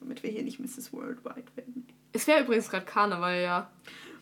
Damit 0.00 0.22
wir 0.22 0.30
hier 0.30 0.42
nicht 0.42 0.60
Mrs. 0.60 0.92
Worldwide 0.92 1.46
werden. 1.56 1.86
es 2.12 2.26
wäre 2.26 2.42
übrigens 2.42 2.68
gerade 2.68 2.84
Karneval, 2.84 3.42
ja. 3.42 3.70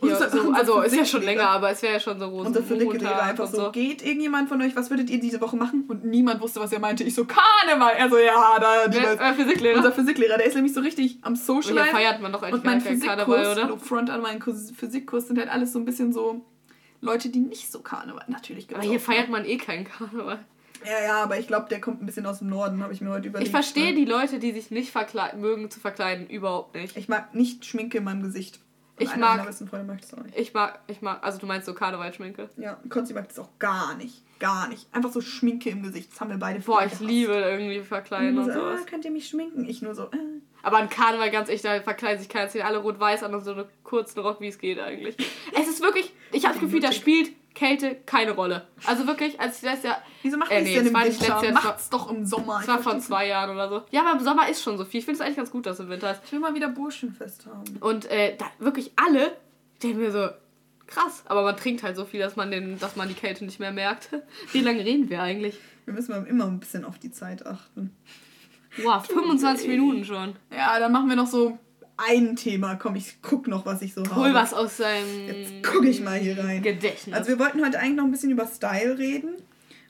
Ja, 0.03 0.15
Unser- 0.15 0.31
so, 0.31 0.41
unser 0.41 0.59
also 0.59 0.81
ist 0.83 0.97
ja 0.97 1.05
schon 1.05 1.23
länger, 1.23 1.49
aber 1.49 1.71
es 1.71 1.81
wäre 1.83 1.93
ja 1.95 2.01
schon 2.01 2.19
so 2.19 2.29
groß. 2.29 2.47
Unser 2.49 2.63
Physiklehrer 2.63 3.23
einfach 3.23 3.47
so, 3.47 3.71
geht 3.71 4.03
irgendjemand 4.05 4.49
von 4.49 4.61
euch, 4.61 4.75
was 4.75 4.91
würdet 4.91 5.09
ihr 5.11 5.21
diese 5.21 5.41
Woche 5.41 5.57
machen? 5.57 5.85
Und 5.89 6.05
niemand 6.05 6.41
wusste, 6.41 6.59
was 6.61 6.73
er 6.73 6.81
meinte. 6.81 7.05
Ich 7.05 7.15
so, 7.15 7.25
Karneval. 7.25 7.93
Er 7.97 8.11
so, 8.11 8.19
ja, 8.19 8.59
da, 8.61 8.87
Wer- 8.89 9.19
wer 9.19 9.35
Physiklehrer? 9.35 9.77
Unser 9.77 9.93
Physiklehrer, 9.93 10.37
der 10.39 10.47
ist 10.47 10.55
nämlich 10.55 10.75
so 10.75 10.81
richtig 10.81 11.19
am 11.23 11.37
Social. 11.37 11.75
Hier 11.75 11.85
feiert 11.93 12.21
man 12.21 12.33
doch 12.33 12.43
eigentlich 12.43 12.55
Und 12.55 12.65
mein 12.65 12.81
Physikkurs, 12.81 13.17
Karneval, 13.17 13.53
oder? 13.53 13.79
front 13.79 14.11
an 14.11 14.21
meinen 14.23 14.41
Kurs- 14.41 14.73
Physikkurs 14.77 15.29
sind 15.29 15.39
halt 15.39 15.49
alles 15.49 15.73
so 15.73 15.79
ein 15.79 15.85
bisschen 15.85 16.13
so 16.13 16.45
Leute, 17.01 17.29
die 17.29 17.41
nicht 17.41 17.71
so 17.71 17.81
Karneval, 17.81 18.25
natürlich 18.29 18.69
Aber 18.75 18.83
hier 18.83 18.99
auch- 18.99 19.03
feiert 19.03 19.29
man 19.29 19.45
eh 19.45 19.57
keinen 19.57 19.85
Karneval. 19.85 20.39
Ja, 20.85 21.01
ja, 21.07 21.23
aber 21.23 21.39
ich 21.39 21.47
glaube, 21.47 21.69
der 21.71 21.81
kommt 21.81 22.03
ein 22.03 22.07
bisschen 22.07 22.27
aus 22.27 22.41
dem 22.41 22.49
Norden, 22.49 22.83
habe 22.83 22.93
ich 22.93 23.01
mir 23.01 23.11
heute 23.11 23.29
überlegt. 23.29 23.47
Ich 23.47 23.53
verstehe 23.53 23.87
weil 23.89 23.95
die 23.95 24.05
Leute, 24.05 24.41
die 24.41 24.51
sich 24.51 24.73
nicht 24.73 24.93
mögen 25.39 25.71
zu 25.71 25.79
verkleiden, 25.79 26.27
überhaupt 26.29 26.75
nicht. 26.75 26.97
Ich 26.97 27.09
mag 27.09 27.35
nicht 27.37 27.65
Schminke 27.65 27.99
in 27.99 28.05
meinem 28.05 28.23
Gesicht. 28.25 28.59
Und 28.99 29.03
Ich 29.05 29.09
mag- 29.17 29.37
meiner 29.37 29.45
besten 29.45 29.67
Freunde 29.67 29.87
mag 29.87 30.01
das 30.01 30.13
auch 30.15 30.23
nicht. 30.23 30.37
Ich 30.39 30.53
mag, 30.55 30.81
ich 30.87 31.01
mag, 31.01 31.23
also 31.25 31.39
du 31.39 31.47
meinst 31.47 31.67
so 31.67 31.75
Karnevalschminke. 31.75 32.51
Ja, 32.59 32.79
Konzi 32.91 33.15
mag 33.15 33.29
das 33.29 33.39
auch 33.39 33.49
gar 33.59 33.95
nicht. 33.97 34.23
Gar 34.39 34.69
nicht. 34.69 34.87
Einfach 34.95 35.11
so 35.11 35.21
Schminke 35.21 35.71
im 35.71 35.83
Gesicht. 35.83 36.13
Das 36.13 36.21
haben 36.21 36.31
wir 36.31 36.37
beide 36.37 36.61
Boah, 36.61 36.81
ich 36.81 36.87
gehasst. 36.91 37.01
liebe 37.01 37.33
irgendwie 37.33 37.81
verkleiden 37.81 38.37
Und 38.39 38.45
und 38.45 38.53
so, 38.53 38.61
ah, 38.61 38.77
sowas. 38.77 38.87
könnt 38.87 39.05
ihr 39.05 39.11
mich 39.11 39.29
schminken? 39.29 39.65
Ich 39.67 39.81
nur 39.83 39.95
so, 39.95 40.05
äh. 40.05 40.17
Aber 40.65 40.77
an 40.79 40.89
Karneval, 40.89 41.31
ganz 41.31 41.49
echt, 41.49 41.65
da 41.65 41.81
verkleiden 41.81 42.21
sich 42.21 42.29
keiner, 42.29 42.49
alle 42.65 42.79
rot-weiß 42.79 43.23
an 43.25 43.35
und 43.35 43.43
so 43.45 43.53
einen 43.53 43.65
kurzen 43.83 44.21
Rock, 44.21 44.41
wie 44.41 44.49
es 44.49 44.59
geht 44.59 44.79
eigentlich. 44.79 45.17
Es 45.59 45.69
ist 45.69 45.81
wirklich, 45.83 46.13
ich 46.33 46.45
habe 46.45 46.55
das 46.55 46.63
Gefühl, 46.63 46.81
da 46.81 46.93
spielt 46.93 47.31
Kälte 47.55 47.97
keine 48.07 48.33
Rolle. 48.33 48.67
Also 48.87 49.07
wirklich, 49.07 49.41
als 49.41 49.63
ich 49.63 49.69
das 49.71 49.83
ja, 49.83 49.99
Wieso 50.23 50.37
macht 50.37 50.51
Äh, 50.51 50.63
nee, 50.63 50.75
denn 50.75 50.85
das 50.85 50.93
im 50.93 50.95
Winter? 50.95 51.07
letztes 51.09 51.29
Jahr, 51.29 51.53
Macht's 51.53 51.91
doch 51.91 52.11
im 52.11 52.25
Sommer. 52.25 52.59
das 52.59 52.69
war 52.69 52.79
vor 52.79 52.99
zwei 52.99 53.27
Jahren 53.29 53.51
oder 53.51 53.69
so. 53.69 53.83
Ja, 53.91 54.03
aber 54.03 54.19
im 54.19 54.25
Sommer 54.25 54.49
ist 54.49 54.63
schon 54.63 54.79
so 54.79 54.85
viel. 54.85 55.01
Ich 55.01 55.05
finde 55.05 55.17
es 55.21 55.21
eigentlich 55.25 55.37
ganz 55.37 55.51
gut, 55.51 55.67
dass 55.67 55.81
im 55.81 55.89
Winter 55.89 56.11
ist. 56.13 56.23
Ich 56.25 56.33
will 56.33 56.41
mal 56.41 56.55
wieder 56.55 56.69
Burschenfest 56.69 57.47
haben. 57.47 57.77
Und 57.81 58.07
äh, 58.11 58.37
da 58.37 58.47
wirklich 58.59 58.93
alle, 58.97 59.37
denken 59.83 59.99
mir 59.99 60.11
so, 60.13 60.29
krass. 60.87 61.23
Aber 61.27 61.43
man 61.43 61.57
trinkt 61.57 61.83
halt 61.83 61.97
so 61.97 62.05
viel, 62.05 62.21
dass 62.21 62.37
man, 62.37 62.51
den, 62.51 62.79
dass 62.79 62.97
man 62.97 63.09
die 63.09 63.15
Kälte 63.15 63.45
nicht 63.45 63.61
mehr 63.61 63.73
merkt. 63.73 64.09
Wie 64.53 64.61
lange 64.61 64.85
reden 64.85 65.11
wir 65.11 65.23
eigentlich? 65.23 65.59
Wir 65.85 65.95
müssen 65.95 66.27
immer 66.27 66.45
ein 66.47 66.61
bisschen 66.61 66.85
auf 66.85 66.99
die 66.99 67.11
Zeit 67.11 67.45
achten. 67.45 67.95
Wow, 68.83 69.05
25 69.05 69.69
Minuten 69.69 70.05
schon. 70.05 70.37
Ja, 70.51 70.79
dann 70.79 70.93
machen 70.93 71.09
wir 71.09 71.17
noch 71.17 71.27
so 71.27 71.59
ein 71.97 72.37
Thema. 72.37 72.77
Komm, 72.77 72.97
ich 72.97 73.17
guck 73.23 73.49
noch, 73.49 73.67
was 73.67 73.83
ich 73.83 73.95
so 73.95 74.03
Hol 74.03 74.29
habe. 74.29 74.35
was 74.35 74.55
aus 74.55 74.77
seinem 74.79 75.27
Jetzt 75.27 75.63
gucke 75.65 75.89
ich 75.89 76.01
mal 76.01 76.19
hier 76.19 76.39
rein. 76.39 76.63
Gedächtnis. 76.63 77.15
Also 77.15 77.29
wir 77.29 77.39
wollten 77.39 77.65
heute 77.65 77.79
eigentlich 77.79 77.97
noch 77.97 78.05
ein 78.05 78.11
bisschen 78.11 78.31
über 78.31 78.47
Style 78.47 78.99
reden. 78.99 79.31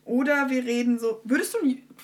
Oder 0.05 0.51
wir 0.51 0.65
reden 0.65 0.99
so. 0.99 1.21
Würdest 1.25 1.55
du. 1.55 1.59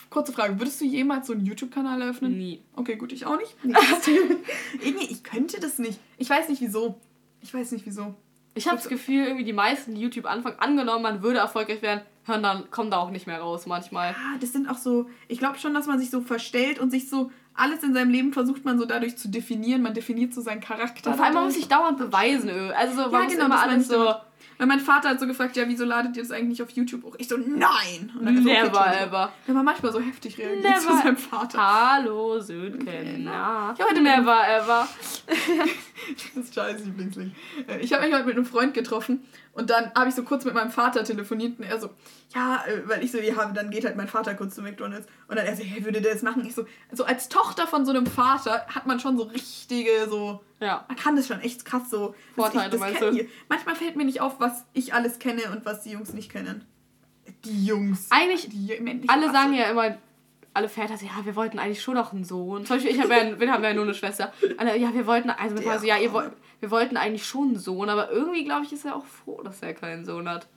Kurze 0.08 0.32
Frage, 0.32 0.58
würdest 0.58 0.80
du 0.80 0.84
jemals 0.84 1.26
so 1.26 1.32
einen 1.32 1.44
YouTube-Kanal 1.44 2.00
eröffnen? 2.00 2.38
Nie. 2.38 2.62
Okay, 2.76 2.96
gut, 2.96 3.12
ich 3.12 3.26
auch 3.26 3.36
nicht. 3.36 3.56
Thema. 4.04 4.36
Irgendwie, 4.80 5.06
ich 5.06 5.24
könnte 5.24 5.58
das 5.60 5.78
nicht. 5.78 5.98
Ich 6.16 6.30
weiß 6.30 6.48
nicht 6.48 6.62
wieso. 6.62 6.98
Ich 7.40 7.52
weiß 7.52 7.72
nicht 7.72 7.84
wieso. 7.84 8.14
Ich 8.54 8.66
habe 8.66 8.76
das 8.76 8.88
Gefühl, 8.88 9.24
irgendwie 9.24 9.44
die 9.44 9.52
meisten 9.52 9.94
die 9.94 10.00
YouTube 10.00 10.26
anfangen, 10.26 10.58
angenommen, 10.58 11.02
man 11.02 11.22
würde 11.22 11.38
erfolgreich 11.38 11.80
werden, 11.80 12.00
hören 12.24 12.42
dann, 12.42 12.70
kommen 12.70 12.90
da 12.90 12.98
auch 12.98 13.10
nicht 13.10 13.26
mehr 13.28 13.38
raus 13.40 13.66
manchmal. 13.66 14.10
Ah, 14.18 14.36
das 14.40 14.52
sind 14.52 14.68
auch 14.68 14.78
so. 14.78 15.08
Ich 15.28 15.38
glaube 15.38 15.58
schon, 15.58 15.74
dass 15.74 15.86
man 15.86 15.98
sich 16.00 16.10
so 16.10 16.20
verstellt 16.20 16.78
und 16.78 16.90
sich 16.90 17.08
so. 17.08 17.30
Alles 17.58 17.82
in 17.82 17.92
seinem 17.92 18.10
Leben 18.10 18.32
versucht 18.32 18.64
man 18.64 18.78
so 18.78 18.84
dadurch 18.86 19.18
zu 19.18 19.28
definieren. 19.28 19.82
Man 19.82 19.92
definiert 19.94 20.32
so 20.32 20.40
seinen 20.40 20.60
Charakter. 20.60 21.10
Und 21.10 21.16
vor 21.16 21.24
allem, 21.26 21.34
man 21.34 21.44
muss 21.44 21.54
sich 21.54 21.68
dauernd 21.68 21.98
beweisen. 21.98 22.50
Also 22.76 22.94
so, 22.94 23.02
man 23.02 23.12
Ja, 23.12 23.18
muss 23.24 23.32
genau, 23.32 23.44
immer 23.46 23.54
das 23.56 23.64
meine 23.66 23.72
alles 23.74 23.88
so. 23.88 24.14
Weil 24.58 24.66
mein 24.66 24.80
Vater 24.80 25.10
hat 25.10 25.20
so 25.20 25.26
gefragt, 25.28 25.56
ja, 25.56 25.68
wieso 25.68 25.84
ladet 25.84 26.16
ihr 26.16 26.22
das 26.22 26.32
eigentlich 26.32 26.48
nicht 26.48 26.62
auf 26.62 26.70
YouTube 26.70 27.04
hoch? 27.04 27.14
Ich 27.18 27.28
so, 27.28 27.36
nein! 27.36 28.12
Und 28.18 28.26
dann 28.26 28.36
so, 28.36 28.42
Never 28.42 28.60
Entschuldigung. 28.66 28.92
ever. 29.08 29.32
Wenn 29.46 29.54
man 29.54 29.64
manchmal 29.64 29.92
so 29.92 30.00
heftig 30.00 30.36
reagiert 30.36 30.64
Never. 30.64 30.80
zu 30.80 30.96
seinem 30.98 31.16
Vater. 31.16 31.58
Hallo, 31.92 32.40
Södken. 32.40 33.24
Ja. 33.24 33.72
Ich 33.74 33.80
habe 33.80 33.90
heute 33.90 34.02
Never 34.02 34.48
ever. 34.48 34.88
Das 36.34 36.44
ist 36.44 36.54
scheiß 36.54 36.84
Lieblingsling. 36.84 37.32
Äh, 37.66 37.80
Ich 37.80 37.92
habe 37.92 38.04
mich 38.06 38.14
heute 38.14 38.24
mit 38.24 38.34
einem 38.36 38.46
Freund 38.46 38.72
getroffen 38.72 39.24
und 39.52 39.68
dann 39.70 39.92
habe 39.94 40.08
ich 40.08 40.14
so 40.14 40.22
kurz 40.22 40.44
mit 40.44 40.54
meinem 40.54 40.70
Vater 40.70 41.04
telefoniert 41.04 41.58
und 41.58 41.64
er 41.66 41.78
so, 41.78 41.90
ja, 42.34 42.64
äh, 42.66 42.88
weil 42.88 43.04
ich 43.04 43.12
so, 43.12 43.18
ja, 43.18 43.44
dann 43.52 43.70
geht 43.70 43.84
halt 43.84 43.96
mein 43.96 44.08
Vater 44.08 44.34
kurz 44.34 44.54
zu 44.54 44.62
McDonalds 44.62 45.06
und 45.28 45.36
dann 45.36 45.44
er 45.46 45.54
so, 45.56 45.62
hey, 45.62 45.84
würde 45.84 46.00
der 46.00 46.14
das 46.14 46.22
machen? 46.22 46.44
Ich 46.46 46.54
so, 46.54 46.64
also 46.90 47.04
als 47.04 47.28
Tochter 47.28 47.66
von 47.66 47.84
so 47.84 47.90
einem 47.92 48.06
Vater 48.06 48.66
hat 48.74 48.86
man 48.86 48.98
schon 49.00 49.16
so 49.18 49.24
richtige, 49.24 49.90
so, 50.08 50.40
Ja. 50.60 50.84
man 50.88 50.96
kann 50.96 51.16
das 51.16 51.28
schon 51.28 51.40
echt 51.40 51.64
krass 51.64 51.88
so. 51.90 52.14
Vorteile, 52.34 52.74
ich, 52.74 52.80
meinst 52.80 53.00
du? 53.00 53.26
Manchmal 53.48 53.76
fällt 53.76 53.96
mir 53.96 54.04
nicht 54.04 54.20
auf, 54.20 54.40
was 54.40 54.64
ich 54.72 54.92
alles 54.92 55.18
kenne 55.18 55.42
und 55.52 55.64
was 55.64 55.82
die 55.82 55.90
Jungs 55.90 56.12
nicht 56.12 56.30
kennen. 56.30 56.64
Die 57.44 57.66
Jungs. 57.66 58.08
Eigentlich, 58.10 58.48
Die 58.48 58.76
alle 59.06 59.26
Rasse. 59.26 59.32
sagen 59.32 59.54
ja 59.54 59.70
immer, 59.70 59.98
alle 60.54 60.68
Väter 60.68 60.96
so, 60.96 61.06
ja, 61.06 61.24
wir 61.24 61.36
wollten 61.36 61.58
eigentlich 61.58 61.82
schon 61.82 61.94
noch 61.94 62.12
einen 62.12 62.24
Sohn. 62.24 62.66
Zum 62.66 62.76
Beispiel, 62.76 62.92
ich 62.96 63.00
habe 63.00 63.14
ja, 63.14 63.38
wir 63.40 63.52
haben 63.52 63.62
ja 63.62 63.74
nur 63.74 63.84
eine 63.84 63.94
Schwester. 63.94 64.32
Alle, 64.56 64.76
ja, 64.76 64.92
wir 64.92 65.06
wollten, 65.06 65.30
also 65.30 65.54
mit 65.54 65.64
Der 65.64 65.78
so, 65.78 65.86
ja, 65.86 65.98
ihr 65.98 66.12
wir 66.60 66.70
wollten 66.72 66.96
eigentlich 66.96 67.24
schon 67.24 67.48
einen 67.48 67.58
Sohn, 67.58 67.88
aber 67.88 68.10
irgendwie, 68.10 68.44
glaube 68.44 68.64
ich, 68.64 68.72
ist 68.72 68.84
er 68.84 68.96
auch 68.96 69.06
froh, 69.06 69.40
dass 69.42 69.62
er 69.62 69.74
keinen 69.74 70.04
Sohn 70.04 70.28
hat. 70.28 70.48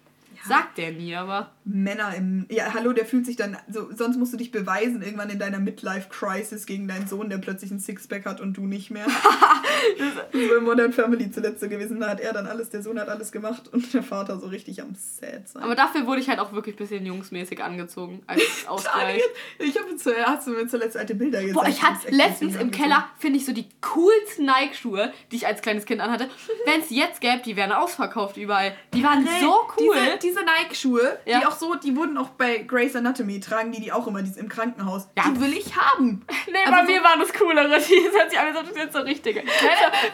Sagt 0.48 0.78
der 0.78 0.92
nie, 0.92 1.16
aber. 1.16 1.52
Männer 1.64 2.16
im. 2.16 2.46
Ja, 2.50 2.74
hallo, 2.74 2.94
der 2.94 3.06
fühlt 3.06 3.26
sich 3.26 3.36
dann. 3.36 3.58
So, 3.70 3.90
sonst 3.96 4.18
musst 4.18 4.34
du 4.34 4.38
dich 4.38 4.52
beweisen, 4.52 5.02
irgendwann 5.02 5.30
in 5.30 5.40
deiner 5.40 5.60
Midlife-Crisis 5.60 6.66
gegen 6.66 6.88
deinen 6.88 7.08
Sohn, 7.08 7.30
der 7.30 7.38
plötzlich 7.38 7.72
ein 7.72 7.80
Sixpack 7.80 8.26
hat 8.26 8.42
und 8.42 8.54
du 8.54 8.66
nicht 8.66 8.90
mehr. 8.90 9.06
ist 9.98 10.50
bei 10.50 10.60
Modern 10.60 10.94
Family 10.94 11.32
zuletzt 11.32 11.62
so 11.62 11.70
gewesen. 11.70 12.00
Da 12.00 12.10
hat 12.10 12.20
er 12.20 12.34
dann 12.34 12.48
alles, 12.48 12.70
der 12.70 12.82
Sohn 12.82 13.00
hat 13.00 13.10
alles 13.10 13.32
gemacht 13.32 13.70
und 13.72 13.94
der 13.94 14.04
Vater 14.04 14.40
so 14.40 14.48
richtig 14.48 14.82
am 14.82 14.96
Sad 14.96 15.48
sein. 15.48 15.64
Aber 15.64 15.76
dafür 15.76 16.08
wurde 16.08 16.22
ich 16.22 16.30
halt 16.30 16.40
auch 16.40 16.54
wirklich 16.54 16.76
ein 16.76 16.80
bisschen 16.80 17.06
jungsmäßig 17.06 17.64
angezogen 17.64 18.22
als 18.28 18.42
Ausgleich. 18.68 19.22
ich 19.60 19.78
habe 19.78 19.96
zuerst 19.96 20.48
mir 20.48 20.68
zuletzt 20.68 20.98
alte 20.98 21.16
Bilder 21.16 21.42
gezeigt. 21.42 21.56
Boah, 21.56 21.68
ich 21.68 21.84
hatte 21.84 22.10
letztens 22.10 22.56
im 22.56 22.72
Keller, 22.72 23.10
finde 23.20 23.38
ich, 23.38 23.46
so 23.46 23.54
die 23.54 23.68
coolsten 23.82 24.46
Nike-Schuhe, 24.46 25.14
die 25.32 25.36
ich 25.36 25.48
als 25.48 25.62
kleines 25.62 25.86
Kind 25.86 26.02
anhatte. 26.02 26.30
Wenn 26.66 26.82
es 26.82 26.90
jetzt 26.90 27.22
gäbe, 27.22 27.42
die 27.46 27.56
wären 27.56 27.72
ausverkauft 27.72 28.38
überall. 28.38 28.74
Die 28.94 29.04
waren 29.04 29.28
so 29.40 29.60
cool. 29.78 29.96
Diese, 29.96 30.18
diese 30.20 30.31
Nike-Schuhe, 30.40 31.20
Ja. 31.26 31.40
die 31.40 31.46
auch 31.46 31.58
so, 31.58 31.76
die 31.76 31.96
wurden 31.96 32.18
auch 32.18 32.30
bei 32.30 32.60
Grey's 32.60 32.96
Anatomy, 32.96 33.40
tragen 33.42 33.72
die 33.72 33.82
die 33.82 33.92
auch 33.92 34.08
immer 34.08 34.22
die 34.22 34.40
im 34.40 34.48
Krankenhaus. 34.48 35.08
Ja. 35.18 35.24
Die 35.30 35.40
will 35.42 35.54
ich 35.54 35.76
haben. 35.76 36.26
Nee, 36.52 36.58
Also 36.66 36.72
bei 36.72 36.86
so- 36.86 36.92
mir 36.92 37.04
waren 37.04 37.20
das 37.20 37.34
coolere. 37.34 37.78
Die 37.80 38.10
sind 38.10 38.30
sich 38.30 38.40
alle 38.40 38.54
so, 38.54 38.62
das 38.62 38.74
sind 38.74 38.92
so 38.94 39.00
richtige. 39.00 39.44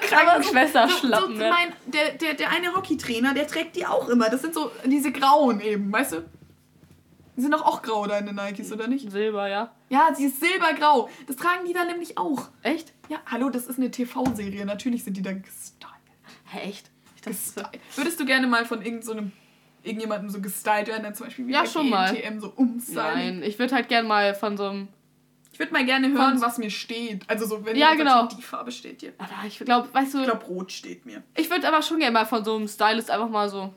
Krankenschwester-Schlappen. 0.01 1.27
So, 1.29 1.33
so 1.37 1.43
ne? 1.43 1.49
mein, 1.49 1.73
der, 1.91 2.11
der, 2.13 2.33
der 2.33 2.49
eine 2.51 2.73
Hockeytrainer, 2.75 3.33
der 3.33 3.47
trägt 3.47 3.75
die 3.75 3.85
auch 3.85 4.07
immer. 4.09 4.29
Das 4.29 4.41
sind 4.41 4.53
so 4.53 4.71
diese 4.85 5.11
grauen 5.11 5.59
eben, 5.61 5.91
weißt 5.91 6.13
du? 6.13 6.25
Die 7.35 7.41
sind 7.41 7.53
doch 7.53 7.63
auch 7.63 7.81
grau, 7.83 8.07
deine 8.07 8.33
Nikes, 8.33 8.71
oder 8.71 8.87
nicht? 8.87 9.11
Silber, 9.11 9.47
ja. 9.47 9.71
Ja, 9.89 10.09
sie 10.15 10.25
ist 10.25 10.39
silbergrau. 10.39 11.07
Das 11.27 11.35
tragen 11.35 11.65
die 11.67 11.73
dann 11.73 11.87
nämlich 11.87 12.17
auch. 12.17 12.49
Echt? 12.63 12.93
Ja, 13.09 13.19
hallo, 13.27 13.49
das 13.49 13.67
ist 13.67 13.77
eine 13.77 13.91
TV-Serie. 13.91 14.65
Natürlich 14.65 15.03
sind 15.03 15.17
die 15.17 15.21
da 15.21 15.33
gestylt. 15.33 15.83
Hä, 16.45 16.67
echt? 16.69 16.89
Gestylt. 17.23 17.67
Würdest 17.95 18.19
du 18.19 18.25
gerne 18.25 18.47
mal 18.47 18.65
von 18.65 18.81
irgend 18.81 19.05
so 19.05 19.11
einem, 19.11 19.31
irgendjemandem 19.87 20.29
so 20.29 20.41
gestylt 20.41 20.87
werden, 20.87 21.03
dann 21.03 21.15
zum 21.15 21.25
Beispiel 21.27 21.47
wie 21.47 21.53
Ja, 21.53 21.61
bei 21.61 21.67
schon 21.67 21.89
mal. 21.89 22.13
GNTM 22.13 22.39
so 22.39 22.53
umstylen? 22.55 23.13
Nein, 23.39 23.43
ich 23.43 23.57
würde 23.57 23.73
halt 23.75 23.87
gern 23.89 24.05
mal 24.07 24.35
von 24.35 24.57
so 24.57 24.65
einem. 24.67 24.87
Ich 25.51 25.59
würde 25.59 25.73
mal 25.73 25.85
gerne 25.85 26.11
hören, 26.11 26.39
was 26.39 26.59
mir 26.59 26.69
steht. 26.69 27.23
Also 27.27 27.47
so, 27.47 27.65
wenn 27.65 27.75
Ja, 27.75 27.95
genau. 27.95 28.21
sagt, 28.21 28.37
die 28.37 28.43
Farbe 28.43 28.71
steht 28.71 29.01
dir. 29.01 29.13
Aber 29.17 29.31
ich 29.47 29.57
glaube, 29.57 29.91
weißt 29.91 30.13
du, 30.13 30.19
Ich 30.19 30.25
glaube, 30.25 30.45
rot 30.45 30.71
steht 30.71 31.05
mir. 31.07 31.23
ich 31.35 31.49
würde 31.49 31.67
aber 31.67 31.81
schon 31.81 31.97
gerne 31.99 32.13
mal 32.13 32.25
von 32.25 32.43
so 32.45 32.55
einem 32.55 32.67
Stylist 32.67 33.09
einfach 33.09 33.27
mal 33.29 33.49
so 33.49 33.73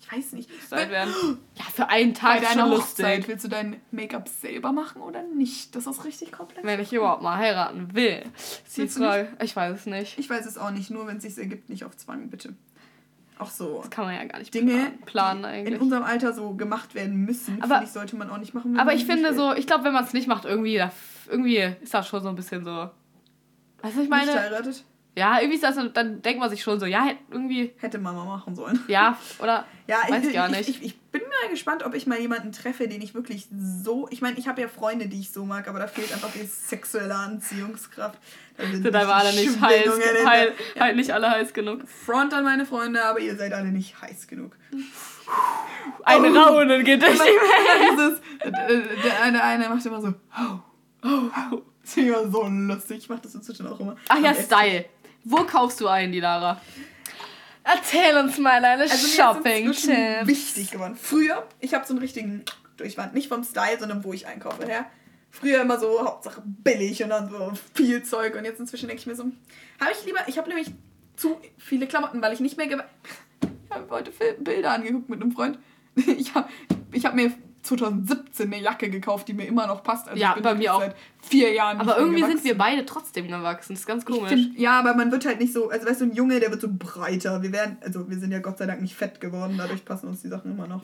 Ich 0.00 0.10
weiß 0.10 0.32
nicht. 0.32 0.50
gestylt 0.50 0.90
werden. 0.90 1.12
Ja, 1.54 1.64
für 1.72 1.88
einen 1.88 2.12
Bei 2.12 2.18
Tag 2.18 2.42
ist 2.42 2.50
deiner 2.50 2.68
Hochzeit 2.70 3.18
lustig. 3.18 3.28
willst 3.28 3.44
du 3.44 3.48
dein 3.48 3.80
Make-up 3.92 4.28
selber 4.28 4.72
machen 4.72 5.00
oder 5.00 5.22
nicht? 5.22 5.76
Das 5.76 5.86
ist 5.86 6.04
richtig 6.04 6.32
komplex. 6.32 6.66
Wenn 6.66 6.80
ich 6.80 6.92
überhaupt 6.92 7.22
mal 7.22 7.36
heiraten 7.36 7.94
will. 7.94 8.24
Ist 8.66 8.76
die 8.76 8.88
Frage. 8.88 9.28
Ich 9.40 9.54
weiß 9.54 9.78
es 9.78 9.86
nicht. 9.86 10.18
Ich 10.18 10.28
weiß 10.28 10.44
es 10.44 10.58
auch 10.58 10.72
nicht, 10.72 10.90
nur 10.90 11.06
wenn 11.06 11.18
es 11.18 11.22
sich 11.22 11.38
ergibt, 11.38 11.68
nicht 11.68 11.84
auf 11.84 11.96
Zwang, 11.96 12.30
bitte. 12.30 12.56
Auch 13.42 13.50
so 13.50 13.78
Das 13.82 13.90
kann 13.90 14.04
man 14.06 14.14
ja 14.14 14.24
gar 14.24 14.38
nicht 14.38 14.52
Dinge, 14.54 14.92
planen, 15.06 15.44
eigentlich. 15.44 15.74
in 15.74 15.80
unserem 15.80 16.02
Alter 16.04 16.32
so 16.32 16.54
gemacht 16.54 16.94
werden 16.94 17.16
müssen, 17.24 17.62
Aber- 17.62 17.82
ich, 17.82 17.90
sollte 17.90 18.16
man 18.16 18.30
auch 18.30 18.38
nicht 18.38 18.54
machen. 18.54 18.78
Aber 18.78 18.92
ich 18.94 19.06
nicht 19.06 19.12
finde 19.12 19.34
so, 19.34 19.52
ich 19.54 19.66
glaube, 19.66 19.84
wenn 19.84 19.92
man 19.92 20.04
es 20.04 20.12
nicht 20.12 20.28
macht, 20.28 20.44
irgendwie, 20.44 20.82
irgendwie 21.28 21.74
ist 21.80 21.92
das 21.94 22.06
schon 22.08 22.22
so 22.22 22.28
ein 22.28 22.34
bisschen 22.36 22.64
so. 22.64 22.70
Weißt 22.70 22.90
du, 22.90 23.82
was 23.82 23.90
ich 23.94 23.98
Nicht 23.98 24.10
meine? 24.10 24.32
heiratet, 24.32 24.84
Ja, 25.14 25.40
irgendwie 25.40 25.56
ist 25.56 25.62
das 25.64 25.76
dann 25.92 26.22
denkt 26.22 26.40
man 26.40 26.48
sich 26.48 26.62
schon 26.62 26.80
so, 26.80 26.86
ja, 26.86 27.10
irgendwie, 27.30 27.72
hätte 27.78 27.98
Mama 27.98 28.24
machen 28.24 28.56
sollen. 28.56 28.80
ja, 28.88 29.18
oder. 29.38 29.66
Ja, 29.88 29.98
Weiß 30.08 30.24
ich, 30.24 30.32
gar 30.32 30.48
ich, 30.48 30.56
nicht. 30.56 30.68
Ich, 30.70 30.82
ich 30.82 31.00
bin 31.10 31.20
mal 31.22 31.50
gespannt, 31.50 31.84
ob 31.84 31.92
ich 31.94 32.06
mal 32.06 32.18
jemanden 32.18 32.52
treffe, 32.52 32.88
den 32.88 33.02
ich 33.02 33.14
wirklich 33.14 33.48
so. 33.82 34.08
Ich 34.10 34.22
meine, 34.22 34.38
ich 34.38 34.46
habe 34.48 34.60
ja 34.62 34.68
Freunde, 34.68 35.06
die 35.08 35.20
ich 35.20 35.32
so 35.32 35.44
mag, 35.44 35.68
aber 35.68 35.80
da 35.80 35.86
fehlt 35.88 36.10
einfach 36.14 36.30
die 36.32 36.46
sexuelle 36.46 37.14
Anziehungskraft. 37.14 38.18
Da 38.56 38.64
sind 38.64 38.84
Sind 38.84 38.94
einfach 38.96 39.16
alle 39.16 39.32
nicht 39.34 39.60
heiß, 39.60 39.88
halt, 40.24 40.52
der- 40.76 40.82
halt 40.82 40.96
nicht 40.96 41.10
alle 41.12 41.28
heiß 41.30 41.52
genug. 41.52 41.80
Front 42.06 42.32
an 42.32 42.44
meine 42.44 42.64
Freunde, 42.64 43.04
aber 43.04 43.18
ihr 43.18 43.36
seid 43.36 43.52
alle 43.52 43.70
nicht 43.70 44.00
heiß 44.00 44.28
genug. 44.28 44.56
Ein 46.04 46.24
Oh. 46.24 46.38
Raunen 46.38 46.84
geht 46.84 47.02
durch 47.02 47.18
die 47.18 48.46
äh, 48.48 48.82
der 49.04 49.20
eine, 49.22 49.42
eine 49.42 49.68
macht 49.68 49.84
immer 49.84 50.00
so, 50.00 50.08
oh, 50.08 50.58
oh, 51.04 51.08
oh. 51.52 51.62
Das 51.82 51.96
ich 51.96 52.06
immer 52.06 52.30
so 52.30 52.46
lustig. 52.46 52.98
Ich 52.98 53.08
mache 53.08 53.22
das 53.22 53.34
inzwischen 53.34 53.66
auch 53.66 53.80
immer. 53.80 53.96
Ach 54.08 54.20
ja. 54.20 54.32
Style. 54.32 54.84
Wo 55.24 55.44
kaufst 55.44 55.80
du 55.80 55.88
ein, 55.88 56.12
die 56.12 56.20
Lara? 56.20 56.60
Erzähl 57.64 58.16
uns 58.16 58.38
mal 58.38 58.60
deine 58.60 58.82
Also 58.82 58.94
mir 58.94 58.96
ist 58.96 59.18
inzwischen 59.18 59.94
Shopping-Tipps. 59.94 60.26
wichtig 60.26 60.70
geworden. 60.72 60.96
Früher, 61.00 61.46
ich 61.60 61.74
habe 61.74 61.86
so 61.86 61.92
einen 61.92 62.00
richtigen 62.00 62.44
Durchwand, 62.76 63.14
nicht 63.14 63.28
vom 63.28 63.44
Style, 63.44 63.78
sondern 63.78 64.02
wo 64.02 64.12
ich 64.12 64.26
einkaufe 64.26 64.66
her. 64.66 64.86
Früher 65.30 65.62
immer 65.62 65.78
so 65.78 66.04
Hauptsache 66.04 66.42
billig 66.44 67.02
und 67.02 67.10
dann 67.10 67.30
so 67.30 67.52
viel 67.74 68.02
Zeug 68.02 68.34
und 68.36 68.44
jetzt 68.44 68.60
inzwischen 68.60 68.88
denke 68.88 69.00
ich 69.00 69.06
mir 69.06 69.14
so, 69.14 69.24
habe 69.80 69.92
ich 69.92 70.04
lieber, 70.04 70.20
ich 70.26 70.38
habe 70.38 70.48
nämlich 70.48 70.72
zu 71.16 71.40
viele 71.56 71.86
Klamotten, 71.86 72.20
weil 72.20 72.32
ich 72.32 72.40
nicht 72.40 72.56
mehr... 72.56 72.66
Ich 72.66 73.70
habe 73.70 73.90
heute 73.90 74.12
Bilder 74.40 74.72
angeguckt 74.72 75.08
mit 75.08 75.22
einem 75.22 75.32
Freund. 75.32 75.58
Ich 75.94 76.34
habe 76.34 76.48
ich 76.90 77.04
hab 77.04 77.14
mir 77.14 77.32
2017 77.62 78.52
eine 78.52 78.62
Jacke 78.62 78.90
gekauft, 78.90 79.28
die 79.28 79.34
mir 79.34 79.44
immer 79.46 79.66
noch 79.66 79.82
passt. 79.82 80.08
Also 80.08 80.20
Ja, 80.20 80.30
ich 80.30 80.34
bin 80.34 80.42
bei 80.42 80.54
mir 80.54 80.74
auch. 80.74 80.80
Seit 80.80 80.96
vier 81.22 81.52
Jahren 81.52 81.78
Aber 81.80 81.98
irgendwie 81.98 82.24
sind 82.24 82.42
wir 82.44 82.56
beide 82.58 82.84
trotzdem 82.84 83.28
gewachsen. 83.28 83.74
Das 83.74 83.80
ist 83.80 83.86
ganz 83.86 84.04
Ich 84.08 84.14
komisch. 84.14 84.30
find, 84.30 84.58
ja, 84.58 84.78
aber 84.78 84.94
man 84.94 85.10
wird 85.12 85.24
halt 85.26 85.40
nicht 85.40 85.52
so, 85.52 85.70
also 85.70 85.86
weißt 85.86 86.00
du, 86.00 86.04
ein 86.06 86.14
Junge, 86.14 86.40
der 86.40 86.50
wird 86.50 86.60
so 86.60 86.68
breiter. 86.70 87.42
Wir 87.42 87.52
werden, 87.52 87.76
also 87.80 88.08
wir 88.10 88.18
sind 88.18 88.32
ja 88.32 88.40
Gott 88.40 88.58
sei 88.58 88.66
Dank 88.66 88.80
nicht 88.82 88.94
fett 88.94 89.20
geworden, 89.20 89.54
dadurch 89.58 89.84
passen 89.84 90.08
uns 90.08 90.22
die 90.22 90.28
Sachen 90.28 90.50
immer 90.52 90.66
noch. 90.66 90.82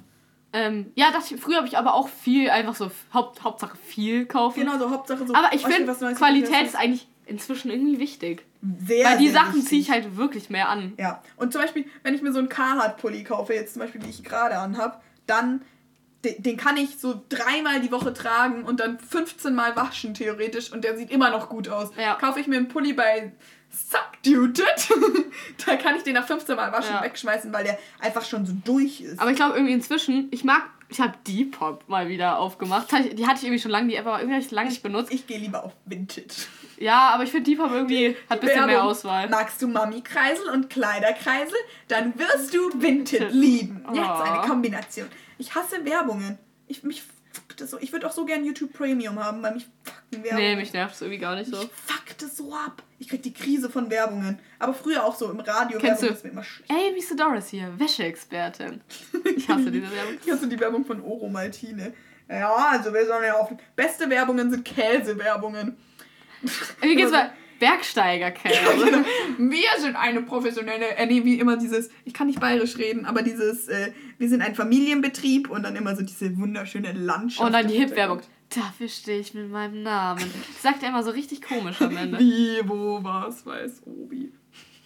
ähm, 0.53 0.93
ja, 0.95 1.11
das, 1.13 1.29
früher 1.41 1.57
habe 1.59 1.67
ich 1.67 1.77
aber 1.77 1.95
auch 1.95 2.09
viel, 2.09 2.49
einfach 2.51 2.75
so 2.75 2.91
Haupt, 3.13 3.43
Hauptsache 3.45 3.77
viel 3.77 4.27
kaufen. 4.27 4.61
Genau, 4.61 4.79
so 4.79 4.91
Hauptsache 4.91 5.27
so. 5.27 5.35
Aber 5.35 5.53
ich 5.53 5.65
finde, 5.67 5.93
Qualität 6.15 6.67
ist 6.67 6.77
eigentlich 6.77 7.07
inzwischen 7.27 7.71
irgendwie 7.71 7.99
wichtig. 7.99 8.43
sehr, 8.87 9.05
Weil 9.05 9.19
die 9.19 9.29
sehr 9.29 9.41
Sachen 9.41 9.61
ziehe 9.63 9.81
ich 9.83 9.91
halt 9.91 10.17
wirklich 10.17 10.49
mehr 10.49 10.69
an. 10.71 10.95
Ja, 10.99 11.23
und 11.37 11.53
zum 11.53 11.61
Beispiel, 11.61 11.85
wenn 12.03 12.15
ich 12.15 12.23
mir 12.23 12.33
so 12.33 12.39
einen 12.39 12.49
Carhartt-Pulli 12.49 13.25
kaufe, 13.25 13.53
jetzt 13.53 13.75
zum 13.75 13.81
Beispiel, 13.83 14.01
die 14.01 14.09
ich 14.09 14.25
gerade 14.25 14.57
anhab, 14.59 15.03
dann, 15.27 15.61
den, 16.25 16.43
den 16.43 16.57
kann 16.57 16.77
ich 16.77 16.99
so 16.99 17.23
dreimal 17.29 17.81
die 17.81 17.93
Woche 17.93 18.13
tragen 18.13 18.65
und 18.65 18.81
dann 18.81 18.99
15 18.99 19.55
Mal 19.55 19.77
waschen, 19.77 20.15
theoretisch, 20.15 20.73
und 20.73 20.83
der 20.85 20.97
sieht 20.97 21.11
immer 21.11 21.31
noch 21.31 21.49
gut 21.49 21.69
aus. 21.69 21.91
Ja. 21.97 22.15
Kaufe 22.15 22.41
ich 22.41 22.47
mir 22.47 22.57
einen 22.57 22.69
Pulli 22.69 22.93
bei 22.93 23.33
Subduted, 23.71 24.89
da 25.67 25.77
kann 25.77 25.97
ich 25.97 26.03
den 26.03 26.15
nach 26.15 26.27
15 26.27 26.57
Mal 26.57 26.73
waschen 26.73 26.95
Ja. 26.95 27.03
wegschmeißen, 27.03 27.53
weil 27.53 27.65
der 27.65 27.79
einfach 28.01 28.25
schon 28.25 28.47
so 28.47 28.53
durch 28.65 29.01
ist. 29.01 29.21
Aber 29.21 29.31
ich 29.31 29.37
glaube 29.37 29.55
irgendwie 29.55 29.75
inzwischen, 29.75 30.29
ich 30.31 30.43
mag, 30.45 30.63
ich 30.89 31.01
habe 31.01 31.13
Depop 31.27 31.89
mal 31.89 32.09
wieder 32.09 32.39
aufgemacht. 32.39 32.91
Die 32.91 33.27
hatte 33.27 33.39
ich 33.39 33.45
irgendwie 33.45 33.61
schon 33.61 33.71
lange, 33.71 33.89
die 33.89 33.95
App, 33.97 34.07
aber 34.07 34.19
irgendwie 34.19 34.35
habe 34.37 34.45
ich 34.45 34.51
lange 34.51 34.71
nicht 34.71 34.83
benutzt. 34.83 35.13
ich 35.13 35.27
gehe 35.27 35.39
lieber 35.39 35.65
auf 35.65 35.73
Vintage. 35.85 36.47
Ja, 36.79 37.11
aber 37.11 37.25
ich 37.25 37.31
finde 37.31 37.51
Depop 37.51 37.71
irgendwie 37.73 38.17
hat 38.31 38.39
ein 38.39 38.41
bisschen 38.41 38.67
mehr 38.67 38.77
Werbung. 38.77 38.91
Auswahl. 38.91 39.29
Magst 39.29 39.61
du 39.61 39.69
Mami-Kreisel 39.69 40.49
und 40.49 40.71
Kleiderkreisel? 40.71 41.57
Dann 41.89 42.19
wirst 42.19 42.55
du 42.55 42.71
Vinted 42.81 43.33
lieben. 43.33 43.85
Jetzt 43.93 44.23
eine 44.23 44.47
Kombination. 44.49 45.09
Ich 45.39 45.55
hasse 45.55 45.85
Werbungen. 45.85 46.39
Ich, 46.67 46.83
mich 46.83 47.03
fuckt 47.33 47.61
das 47.61 47.71
so. 47.71 47.79
Ich 47.79 47.93
würde 47.93 48.07
auch 48.07 48.13
so 48.13 48.25
gern 48.25 48.45
YouTube 48.45 48.73
Premium 48.73 49.23
haben, 49.23 49.43
weil 49.43 49.55
mich 49.55 49.67
fucken 49.85 50.25
Werbungen. 50.25 50.37
Nee, 50.45 50.57
mich 50.57 50.73
nervt 50.73 50.95
es 50.95 51.01
irgendwie 51.01 51.19
gar 51.21 51.35
nicht 51.37 51.51
so. 51.51 51.57
Mich 51.59 51.71
fuckt 51.87 52.23
das 52.23 52.37
so 52.37 52.53
ab. 52.53 52.83
Ich 52.99 53.09
krieg 53.09 53.23
die 53.23 53.33
Krise 53.33 53.71
von 53.71 53.91
Werbungen. 53.91 54.39
Aber 54.59 54.75
früher 54.75 55.05
auch 55.05 55.15
so 55.15 55.31
im 55.31 55.41
Radio. 55.41 55.79
Kennst 55.79 56.03
Werbung 56.03 56.09
du- 56.09 56.15
ist 56.15 56.25
mir 56.25 56.31
immer 56.31 56.45
schlecht. 56.45 56.71
Ey, 56.71 56.95
wie 56.95 56.99
ist 56.99 57.19
Doris 57.19 57.49
hier? 57.49 57.73
Wäscheexpertin. 57.79 58.81
Ich 59.37 59.49
hasse 59.49 59.71
diese 59.71 59.91
Werbung. 59.91 60.15
Kennst 60.25 60.43
du 60.43 60.47
die 60.49 60.59
Werbung 60.61 60.85
von 60.85 61.01
Oro 61.03 61.29
Maltine? 61.29 61.93
Ja, 62.29 62.55
also 62.73 62.93
wir 62.93 63.07
sollen 63.07 63.25
ja 63.25 63.35
auf. 63.39 63.51
Beste 63.77 64.11
Werbungen 64.11 64.51
sind 64.51 64.65
Käsewerbungen. 64.65 65.77
Wie 66.83 66.95
geht's 66.95 67.11
bei 67.11 67.31
Bergsteigerkäse? 67.59 68.55
Genau. 68.85 69.05
Wir 69.39 69.69
sind 69.81 69.97
eine 69.97 70.23
professionelle, 70.23 70.91
äh, 70.97 71.07
nee, 71.07 71.25
wie 71.25 71.39
immer 71.41 71.57
dieses, 71.57 71.91
ich 72.05 72.13
kann 72.15 72.27
nicht 72.27 72.39
bayerisch 72.41 72.77
reden, 72.79 73.07
aber 73.07 73.23
dieses, 73.23 73.67
äh, 73.69 73.93
wir 74.19 74.29
sind 74.29 74.43
ein 74.43 74.55
Familienbetrieb 74.55 75.49
und 75.49 75.63
dann 75.63 75.77
immer 75.77 75.97
so 75.97 76.03
diese 76.03 76.37
wunderschöne 76.37 76.93
Landschaft. 76.93 77.47
Und 77.47 77.53
dann 77.53 77.69
die 77.69 77.75
Hip-Werbung. 77.75 78.21
Dafür 78.55 78.89
stehe 78.89 79.21
ich 79.21 79.35
mit 79.35 79.51
meinem 79.51 79.83
Namen. 79.83 80.25
Das 80.53 80.63
sagt 80.63 80.83
er 80.83 80.89
immer 80.89 81.03
so 81.03 81.11
richtig 81.11 81.43
komisch 81.43 81.81
am 81.81 81.97
Ende. 81.97 82.19
Wie, 82.19 82.61
wo, 82.65 83.03
was, 83.03 83.45
weiß, 83.45 83.83
Obi. 83.85 84.33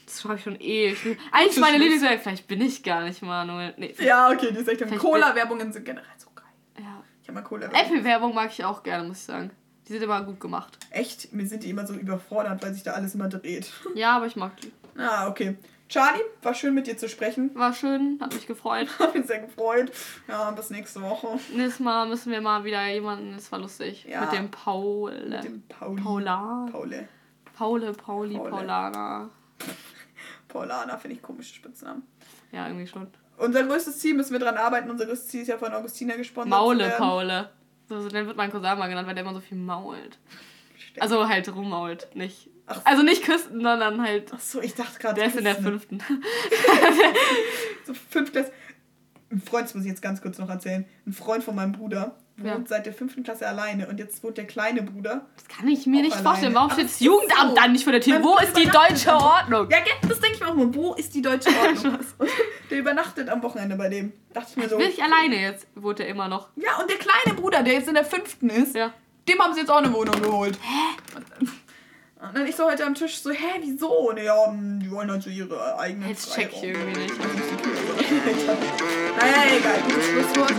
Das 0.05 0.21
schreibe 0.21 0.35
ich 0.35 0.43
schon 0.43 0.61
ewig. 0.61 1.19
Eigentlich 1.31 1.59
meine 1.59 1.79
Lieblingswerbung. 1.79 2.21
Vielleicht 2.21 2.49
bin 2.49 2.61
ich 2.61 2.83
gar 2.83 3.03
nicht 3.05 3.23
Manuel. 3.23 3.73
Nee. 3.79 3.95
Ja, 4.01 4.31
okay, 4.31 4.49
die 4.51 4.59
ist 4.59 4.69
echt 4.69 4.99
Cola-Werbungen 4.99 5.73
sind 5.73 5.85
generell 5.85 6.07
so 6.19 6.29
geil. 6.35 6.45
Ja. 6.79 7.03
Ich 7.23 7.29
habe 7.29 7.41
mal 7.41 7.43
Cola-Werbung. 7.43 7.81
Apple-Werbung 7.81 8.35
mag 8.35 8.51
ich 8.53 8.65
auch 8.65 8.83
gerne, 8.83 9.07
muss 9.07 9.19
ich 9.19 9.25
sagen. 9.25 9.51
Die 9.87 9.93
sind 9.93 10.03
immer 10.03 10.23
gut 10.23 10.41
gemacht. 10.41 10.79
Echt, 10.91 11.33
mir 11.33 11.47
sind 11.47 11.63
die 11.63 11.71
immer 11.71 11.87
so 11.87 11.95
überfordert, 11.95 12.63
weil 12.63 12.75
sich 12.75 12.83
da 12.83 12.93
alles 12.93 13.15
immer 13.15 13.29
dreht. 13.29 13.73
Ja, 13.95 14.17
aber 14.17 14.27
ich 14.27 14.37
mag 14.37 14.61
die. 14.61 14.73
Ah, 14.99 15.29
okay. 15.29 15.57
Charlie, 15.93 16.23
war 16.41 16.55
schön 16.55 16.73
mit 16.73 16.87
dir 16.87 16.97
zu 16.97 17.07
sprechen. 17.07 17.51
War 17.55 17.75
schön, 17.75 18.17
hat 18.19 18.33
mich 18.33 18.47
gefreut. 18.47 18.89
Hab 18.99 19.15
mich 19.15 19.27
sehr 19.27 19.41
gefreut. 19.41 19.93
Ja, 20.27 20.51
bis 20.53 20.71
nächste 20.71 21.03
Woche. 21.03 21.39
Nächstes 21.55 21.81
Mal 21.81 22.09
müssen 22.09 22.33
wir 22.33 22.41
mal 22.41 22.65
wieder 22.65 22.87
jemanden, 22.89 23.35
das 23.35 23.53
war 23.53 23.59
lustig. 23.59 24.07
Ja. 24.09 24.23
Mit 24.23 24.33
dem 24.33 24.51
Paul. 24.51 25.29
Mit 25.29 25.45
dem 25.45 25.63
Pauli. 25.69 26.01
Paula. 26.03 26.69
Paule. 26.73 27.09
Paule, 27.55 27.93
Pauli, 27.93 28.37
Paule. 28.39 28.51
Paulana. 28.51 29.31
Paulana 30.49 30.97
finde 30.97 31.17
ich 31.17 31.23
komische 31.23 31.55
Spitznamen. 31.57 32.05
Ja, 32.53 32.69
irgendwie 32.69 32.87
schon. 32.87 33.09
Unser 33.37 33.65
größtes 33.65 33.99
Ziel 33.99 34.15
müssen 34.15 34.33
wir 34.33 34.41
dran 34.41 34.57
arbeiten. 34.57 34.89
Unser 34.89 35.05
größtes 35.05 35.29
Ziel 35.29 35.43
ist 35.43 35.49
ja 35.49 35.59
von 35.59 35.75
Augustina 35.75 36.17
gesponsert. 36.17 36.59
Maule. 36.59 36.89
Paule. 36.97 37.51
So, 37.91 38.01
so 38.01 38.09
dann 38.09 38.27
wird 38.27 38.39
mein 38.39 38.51
Cousin 38.51 38.79
mal 38.79 38.89
genannt, 38.89 39.07
weil 39.07 39.15
der 39.15 39.25
immer 39.25 39.35
so 39.35 39.41
viel 39.41 39.59
mault. 39.59 40.19
Also 40.99 41.29
halt 41.29 41.55
rummault, 41.55 42.09
nicht. 42.15 42.49
Ach. 42.79 42.81
Also 42.85 43.03
nicht 43.03 43.25
küssen, 43.25 43.61
sondern 43.63 44.03
halt. 44.03 44.33
Achso, 44.33 44.61
ich 44.61 44.75
dachte 44.75 44.99
gerade. 44.99 45.15
Der 45.21 45.27
ist 45.29 45.37
in 45.37 45.45
der 45.45 45.55
fünften. 45.57 46.01
So 47.87 47.95
Fünftklässler. 48.11 48.53
Ein 49.31 49.41
Freund, 49.41 49.65
das 49.65 49.75
muss 49.75 49.85
ich 49.85 49.91
jetzt 49.91 50.03
ganz 50.03 50.21
kurz 50.21 50.39
noch 50.39 50.51
erzählen. 50.51 50.85
Ein 51.07 51.13
Freund 51.13 51.43
von 51.43 51.55
meinem 51.55 51.73
Bruder 51.73 52.17
wohnt 52.37 52.47
Ja. 52.47 52.61
seit 52.67 52.87
der 52.87 52.93
fünften 52.93 53.23
Klasse 53.23 53.47
alleine 53.49 53.89
und 53.89 53.99
jetzt 53.99 54.23
wohnt 54.23 54.37
der 54.37 54.47
kleine 54.47 54.83
Bruder. 54.83 55.27
Das 55.37 55.49
kann 55.49 55.67
ich 55.69 55.87
mir 55.87 56.03
nicht 56.03 56.13
alleine. 56.13 56.29
vorstellen. 56.29 56.55
Warum 56.55 56.69
Ach 56.71 56.75
steht 56.75 56.87
das 56.87 56.99
so. 56.99 57.05
Jugendamt 57.07 57.57
dann 57.57 57.73
nicht 57.73 57.85
vor 57.85 57.93
der 57.93 58.03
Tür? 58.03 58.15
Mein 58.15 58.25
Wo 58.25 58.37
ist 58.39 58.57
die 58.57 58.67
deutsche 58.67 59.13
Ordnung? 59.15 59.69
Ja, 59.71 59.79
das 60.07 60.21
denke 60.21 60.35
ich 60.37 60.41
mir 60.41 60.49
auch 60.49 60.55
mal. 60.55 60.75
Wo 60.75 60.95
ist 60.95 61.15
die 61.15 61.23
deutsche 61.23 61.49
Ordnung? 61.67 61.99
Und 62.19 62.29
der 62.71 62.79
übernachtet 62.79 63.29
am 63.31 63.43
Wochenende 63.43 63.77
bei 63.77 63.89
dem. 63.89 64.13
Dachte 64.35 64.49
ich 64.51 64.57
mir 64.57 64.69
so. 64.69 64.79
Will 64.79 64.89
ich 64.89 65.03
alleine 65.03 65.41
jetzt? 65.41 65.67
Wohnt 65.75 65.99
er 66.01 66.07
immer 66.09 66.29
noch? 66.29 66.49
Ja, 66.57 66.79
und 66.81 66.91
der 66.91 66.99
kleine 66.99 67.35
Bruder, 67.41 67.63
der 67.63 67.73
jetzt 67.75 67.89
in 67.89 67.95
der 67.95 68.05
fünften 68.05 68.51
ist, 68.51 68.75
Ja. 68.77 68.93
dem 69.29 69.39
haben 69.41 69.55
sie 69.55 69.61
jetzt 69.61 69.71
auch 69.71 69.79
eine 69.79 69.93
Wohnung 69.93 70.21
geholt. 70.21 70.59
Hä? 70.63 71.19
Und 72.23 72.37
dann 72.37 72.47
ich 72.47 72.55
so 72.55 72.71
heute 72.71 72.87
am 72.87 72.95
Tisch 72.95 73.19
so, 73.19 73.31
hä, 73.33 73.59
wieso? 73.63 74.11
Und 74.11 74.23
ja, 74.23 74.55
die 74.55 74.89
wollen 74.93 75.11
halt 75.11 75.25
so 75.25 75.31
ihre 75.31 75.77
eigenen 75.77 76.09
Jetzt 76.09 76.33
check 76.33 76.53
ich 76.53 76.63
irgendwie 76.63 77.01
nicht. 77.01 77.19
Naja, 79.19 79.57
egal, 79.59 79.83
gutes 79.83 80.07
Schlusswort. 80.07 80.53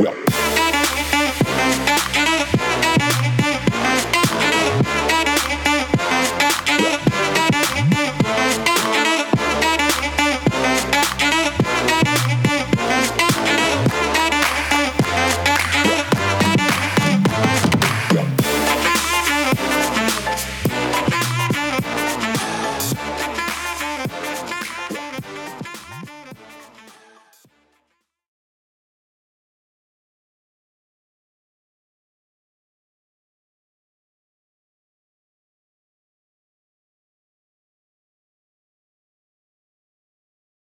Well. 0.00 0.87